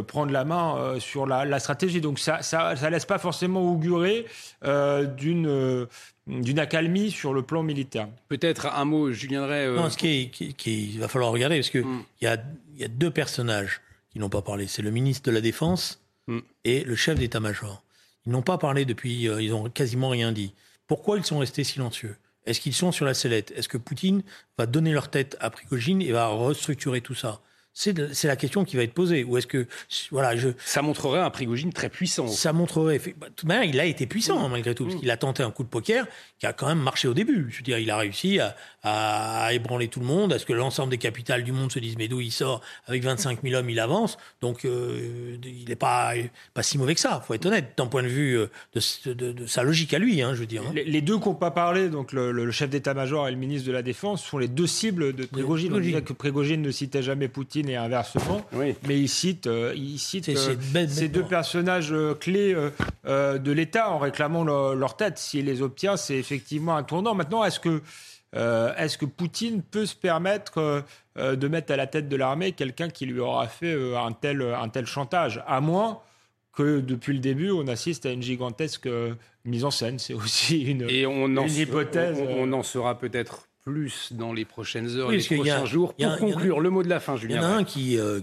prendre 0.07 0.31
la 0.31 0.45
main 0.45 0.95
sur 0.99 1.25
la, 1.25 1.59
stratégie. 1.59 2.01
Donc 2.01 2.19
ça, 2.19 2.41
ça, 2.41 2.75
ça, 2.75 2.89
laisse 2.89 3.05
pas 3.05 3.17
forcément 3.17 3.61
augurer 3.61 4.25
d'une 4.63 5.87
d'une 6.27 6.57
accalmie 6.57 7.11
sur 7.11 7.35
le 7.35 7.43
plan 7.43 7.61
militaire. 7.61 8.07
Peut-être 8.29 8.73
un 8.75 8.83
mot, 8.83 9.11
Julien 9.11 9.45
Drey. 9.45 9.67
Non, 9.67 9.91
ce 9.91 9.97
qui, 9.97 10.31
qui, 10.31 10.97
va 10.97 11.07
falloir 11.07 11.31
regarder, 11.31 11.57
parce 11.57 11.69
qu'il 11.69 11.85
mm. 11.85 12.03
y, 12.21 12.25
a, 12.25 12.37
y 12.77 12.83
a 12.83 12.87
deux 12.87 13.11
personnages 13.11 13.81
ils 14.15 14.21
n'ont 14.21 14.29
pas 14.29 14.41
parlé. 14.41 14.67
C'est 14.67 14.81
le 14.81 14.91
ministre 14.91 15.29
de 15.29 15.35
la 15.35 15.41
Défense 15.41 16.01
mm. 16.27 16.39
et 16.63 16.83
le 16.83 16.95
chef 16.95 17.19
d'état-major. 17.19 17.83
Ils 18.25 18.31
n'ont 18.31 18.41
pas 18.41 18.57
parlé 18.57 18.85
depuis, 18.85 19.29
euh, 19.29 19.41
ils 19.41 19.51
n'ont 19.51 19.69
quasiment 19.69 20.09
rien 20.09 20.31
dit. 20.31 20.53
Pourquoi 20.87 21.17
ils 21.17 21.25
sont 21.25 21.39
restés 21.39 21.63
silencieux? 21.63 22.15
Est-ce 22.45 22.59
qu'ils 22.59 22.73
sont 22.73 22.91
sur 22.91 23.05
la 23.05 23.13
sellette? 23.13 23.51
Est-ce 23.55 23.67
que 23.67 23.77
Poutine 23.77 24.23
va 24.57 24.65
donner 24.65 24.91
leur 24.91 25.09
tête 25.09 25.35
à 25.39 25.49
Prigogine 25.49 26.01
et 26.01 26.11
va 26.11 26.27
restructurer 26.27 27.01
tout 27.01 27.15
ça? 27.15 27.41
C'est 27.77 28.23
la 28.23 28.37
question 28.37 28.63
qui 28.63 28.77
va 28.77 28.83
être 28.83 28.93
posée. 28.93 29.25
Ou 29.25 29.37
est-ce 29.37 29.47
que 29.47 29.67
voilà, 30.09 30.37
je 30.37 30.49
ça 30.63 30.81
montrerait 30.81 31.19
un 31.19 31.29
Prigogine 31.29 31.73
très 31.73 31.89
puissant. 31.89 32.27
Ça 32.27 32.53
montrerait. 32.53 33.01
Bah, 33.17 33.27
tout 33.35 33.45
de 33.45 33.65
il 33.65 33.79
a 33.81 33.85
été 33.85 34.07
puissant 34.07 34.39
hein, 34.39 34.47
malgré 34.47 34.73
tout, 34.73 34.85
parce 34.85 34.95
mm. 34.95 34.99
qu'il 35.01 35.11
a 35.11 35.17
tenté 35.17 35.43
un 35.43 35.51
coup 35.51 35.63
de 35.63 35.67
poker 35.67 36.07
qui 36.39 36.45
a 36.45 36.53
quand 36.53 36.67
même 36.67 36.79
marché 36.79 37.09
au 37.09 37.13
début. 37.13 37.47
Je 37.49 37.57
veux 37.57 37.63
dire, 37.63 37.77
il 37.77 37.91
a 37.91 37.97
réussi 37.97 38.39
à, 38.39 38.55
à 38.85 39.53
ébranler 39.53 39.87
tout 39.87 39.99
le 39.99 40.05
monde, 40.05 40.31
à 40.31 40.39
ce 40.39 40.45
que 40.45 40.53
l'ensemble 40.53 40.91
des 40.91 40.97
capitales 40.97 41.43
du 41.43 41.51
monde 41.51 41.71
se 41.71 41.79
disent 41.79 41.97
mais 41.97 42.07
d'où 42.07 42.21
il 42.21 42.31
sort? 42.31 42.61
Avec 42.87 43.03
25 43.03 43.39
000 43.43 43.55
hommes, 43.55 43.69
il 43.69 43.79
avance. 43.79 44.17
Donc 44.41 44.63
euh, 44.65 45.37
il 45.43 45.67
n'est 45.67 45.75
pas 45.75 46.13
pas 46.53 46.63
si 46.63 46.77
mauvais 46.77 46.93
que 46.93 47.01
ça. 47.01 47.21
Faut 47.25 47.33
être 47.33 47.45
honnête 47.45 47.73
d'un 47.77 47.87
point 47.87 48.03
de 48.03 48.07
vue 48.07 48.37
euh, 48.37 48.47
de, 48.75 49.13
de, 49.13 49.45
sa 49.45 49.63
logique 49.63 49.93
à 49.93 49.99
lui, 49.99 50.21
hein, 50.21 50.33
je 50.33 50.39
veux 50.39 50.45
dire. 50.45 50.63
Hein. 50.67 50.73
Les, 50.73 51.01
deux 51.01 51.17
qui 51.17 51.27
n'ont 51.27 51.35
pas 51.35 51.51
parlé, 51.51 51.89
donc 51.89 52.13
le, 52.13 52.51
chef 52.51 52.69
d'état-major 52.69 53.27
et 53.27 53.31
le 53.31 53.37
ministre 53.37 53.67
de 53.67 53.73
la 53.73 53.81
Défense, 53.81 54.23
sont 54.23 54.37
les 54.37 54.47
deux 54.47 54.67
cibles 54.67 55.13
de 55.13 55.25
Prigogine. 55.25 55.73
On 55.73 56.01
que 56.01 56.13
Prigogine 56.13 56.61
ne 56.61 56.71
citait 56.71 57.03
jamais 57.03 57.27
Poutine 57.27 57.69
et 57.69 57.75
inversement. 57.75 58.45
Mais 58.87 58.99
il 58.99 59.09
cite, 59.09 59.47
euh, 59.47 59.73
il 59.75 59.99
cite 59.99 60.29
euh, 60.29 60.87
ces 60.87 61.07
deux 61.07 61.23
personnages 61.23 61.91
euh, 61.91 62.13
clés 62.13 62.55
de 63.05 63.51
l'État 63.51 63.89
en 63.89 63.97
réclamant 63.97 64.43
leur, 64.43 64.97
tête. 64.97 65.17
S'il 65.17 65.45
les 65.45 65.61
obtient, 65.61 65.97
c'est 65.97 66.15
effectivement 66.15 66.75
un 66.75 66.83
tournant. 66.83 67.15
Maintenant, 67.15 67.43
est-ce 67.43 67.59
que, 67.59 67.81
est-ce 68.35 68.97
que 68.97 69.05
Poutine 69.05 69.61
peut 69.61 69.85
se 69.85 69.95
permettre 69.95 70.83
de 71.15 71.47
mettre 71.47 71.71
à 71.73 71.77
la 71.77 71.87
tête 71.87 72.09
de 72.09 72.15
l'armée 72.15 72.51
quelqu'un 72.51 72.89
qui 72.89 73.05
lui 73.05 73.19
aura 73.19 73.47
fait 73.47 73.73
un, 73.95 74.11
tel, 74.11 74.41
un 74.41 74.69
tel 74.69 74.85
chantage? 74.85 75.43
À 75.47 75.61
moins 75.61 76.01
que 76.53 76.79
depuis 76.79 77.13
le 77.13 77.19
début, 77.19 77.51
on 77.51 77.67
assiste 77.67 78.05
à 78.05 78.11
une 78.11 78.21
gigantesque 78.21 78.89
mise 79.45 79.63
en 79.63 79.71
scène. 79.71 79.99
C'est 79.99 80.13
aussi 80.13 80.63
une, 80.71 80.89
Et 80.89 81.05
on 81.05 81.27
une 81.27 81.49
hypothèse. 81.49 82.21
on 82.27 82.51
en 82.53 82.63
sera 82.63 82.97
peut-être 82.97 83.47
plus 83.65 84.13
dans 84.13 84.31
les 84.31 84.45
prochaines 84.45 84.95
heures, 84.95 85.09
les 85.09 85.23
prochains 85.23 85.65
jours. 85.65 85.95
Pour 85.95 86.17
conclure, 86.17 86.59
le 86.59 86.69
mot 86.69 86.83
de 86.83 86.87
la 86.87 86.99
fin, 86.99 87.17
Julien. 87.17 87.37
Il 87.37 87.41
y 87.41 87.45
en 87.45 87.49
a 87.49 87.55
un 87.55 87.63
qui, 87.63 87.97
euh, 87.97 88.21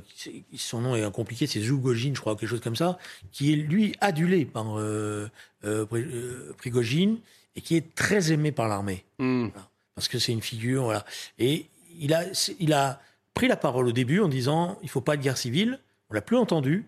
son 0.57 0.81
nom 0.81 0.95
est 0.95 1.11
compliqué, 1.11 1.49
c'est 1.49 1.61
Zougogine, 1.61 2.15
je 2.15 2.21
crois, 2.21 2.37
quelque 2.37 2.49
chose 2.49 2.61
comme 2.61 2.77
ça, 2.77 2.97
qui 3.33 3.53
est 3.53 3.57
lui 3.57 3.95
adulé 4.01 4.45
par 4.45 4.79
euh, 4.79 5.29
euh, 5.65 6.53
Prigogine 6.59 7.19
et 7.57 7.61
qui 7.61 7.77
est 7.77 7.95
très 7.97 8.33
aimé 8.33 8.53
par 8.53 8.69
l'armée. 8.69 9.05
Hmm. 9.19 9.49
Parce 9.95 10.09
que 10.09 10.19
c'est 10.19 10.33
une 10.33 10.43
figure. 10.43 11.03
Et 11.39 11.67
il 11.99 12.15
a, 12.15 12.25
il 12.59 12.73
a 12.73 13.01
pris 13.35 13.49
la 13.49 13.57
parole 13.57 13.87
au 13.87 13.93
début 13.93 14.21
en 14.21 14.29
disant 14.29 14.79
il 14.83 14.89
faut 14.89 15.01
pas 15.01 15.17
de 15.17 15.23
guerre 15.23 15.37
civile. 15.37 15.81
On 16.11 16.15
l'a 16.15 16.23
plus 16.23 16.37
entendu. 16.37 16.87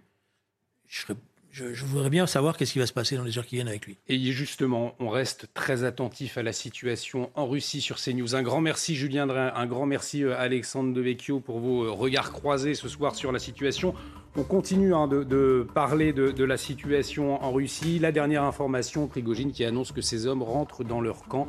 Je 1.55 1.85
voudrais 1.85 2.11
bien 2.11 2.27
savoir 2.27 2.57
qu'est-ce 2.57 2.73
qui 2.73 2.81
va 2.81 2.87
se 2.87 2.93
passer 2.93 3.17
dans 3.17 3.23
les 3.23 3.39
heures 3.39 3.47
qui 3.47 3.55
viennent 3.55 3.69
avec 3.69 3.87
lui. 3.87 3.97
Et 4.09 4.19
justement, 4.33 4.97
on 4.99 5.09
reste 5.09 5.47
très 5.55 5.85
attentif 5.85 6.37
à 6.37 6.43
la 6.43 6.53
situation 6.53 7.31
en 7.37 7.47
Russie 7.47 7.81
sur 7.81 7.97
CNews. 7.97 8.35
Un 8.35 8.43
grand 8.43 8.61
merci 8.61 8.97
Julien 8.97 9.29
Drin, 9.29 9.53
un 9.55 9.67
grand 9.67 9.87
merci 9.87 10.25
euh, 10.25 10.37
Alexandre 10.37 10.93
Devecchio 10.93 11.39
pour 11.39 11.61
vos 11.61 11.85
euh, 11.85 11.93
regards 11.93 12.33
croisés 12.33 12.75
ce 12.75 12.89
soir 12.89 13.15
sur 13.15 13.31
la 13.31 13.39
situation. 13.39 13.95
On 14.35 14.43
continue 14.43 14.95
hein, 14.95 15.07
de, 15.07 15.65
parler 15.75 16.13
de, 16.13 16.33
de, 16.33 16.45
la 16.45 16.57
situation 16.57 17.41
en 17.41 17.53
Russie. 17.53 18.01
La 18.01 18.11
dernière 18.11 18.43
information, 18.43 19.07
Prigogine 19.07 19.53
qui 19.53 19.65
annonce 19.65 19.93
que 19.93 20.01
ces 20.01 20.27
hommes 20.27 20.43
rentrent 20.43 20.83
dans 20.83 21.01
leur 21.01 21.23
camp 21.23 21.47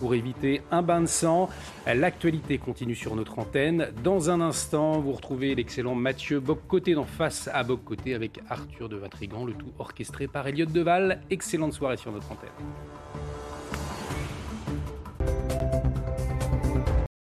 pour 0.00 0.14
éviter 0.14 0.62
un 0.72 0.82
bain 0.82 1.02
de 1.02 1.06
sang. 1.06 1.48
L'actualité 1.86 2.58
continue 2.58 2.96
sur 2.96 3.14
notre 3.14 3.38
antenne. 3.38 3.88
Dans 4.02 4.30
un 4.30 4.40
instant, 4.40 4.98
vous 4.98 5.12
retrouvez 5.12 5.54
l'excellent 5.54 5.94
Mathieu 5.94 6.40
Boccoté 6.40 6.94
dans 6.94 7.04
Face 7.04 7.48
à 7.52 7.62
Boccoté 7.62 8.14
avec 8.14 8.40
Arthur 8.48 8.88
de 8.88 8.96
Vatrigan, 8.96 9.44
le 9.44 9.52
tout 9.52 9.72
orchestré 9.78 10.26
par 10.26 10.48
Elliott 10.48 10.72
Deval. 10.72 11.20
Excellente 11.30 11.74
soirée 11.74 11.98
sur 11.98 12.10
notre 12.10 12.32
antenne. 12.32 12.50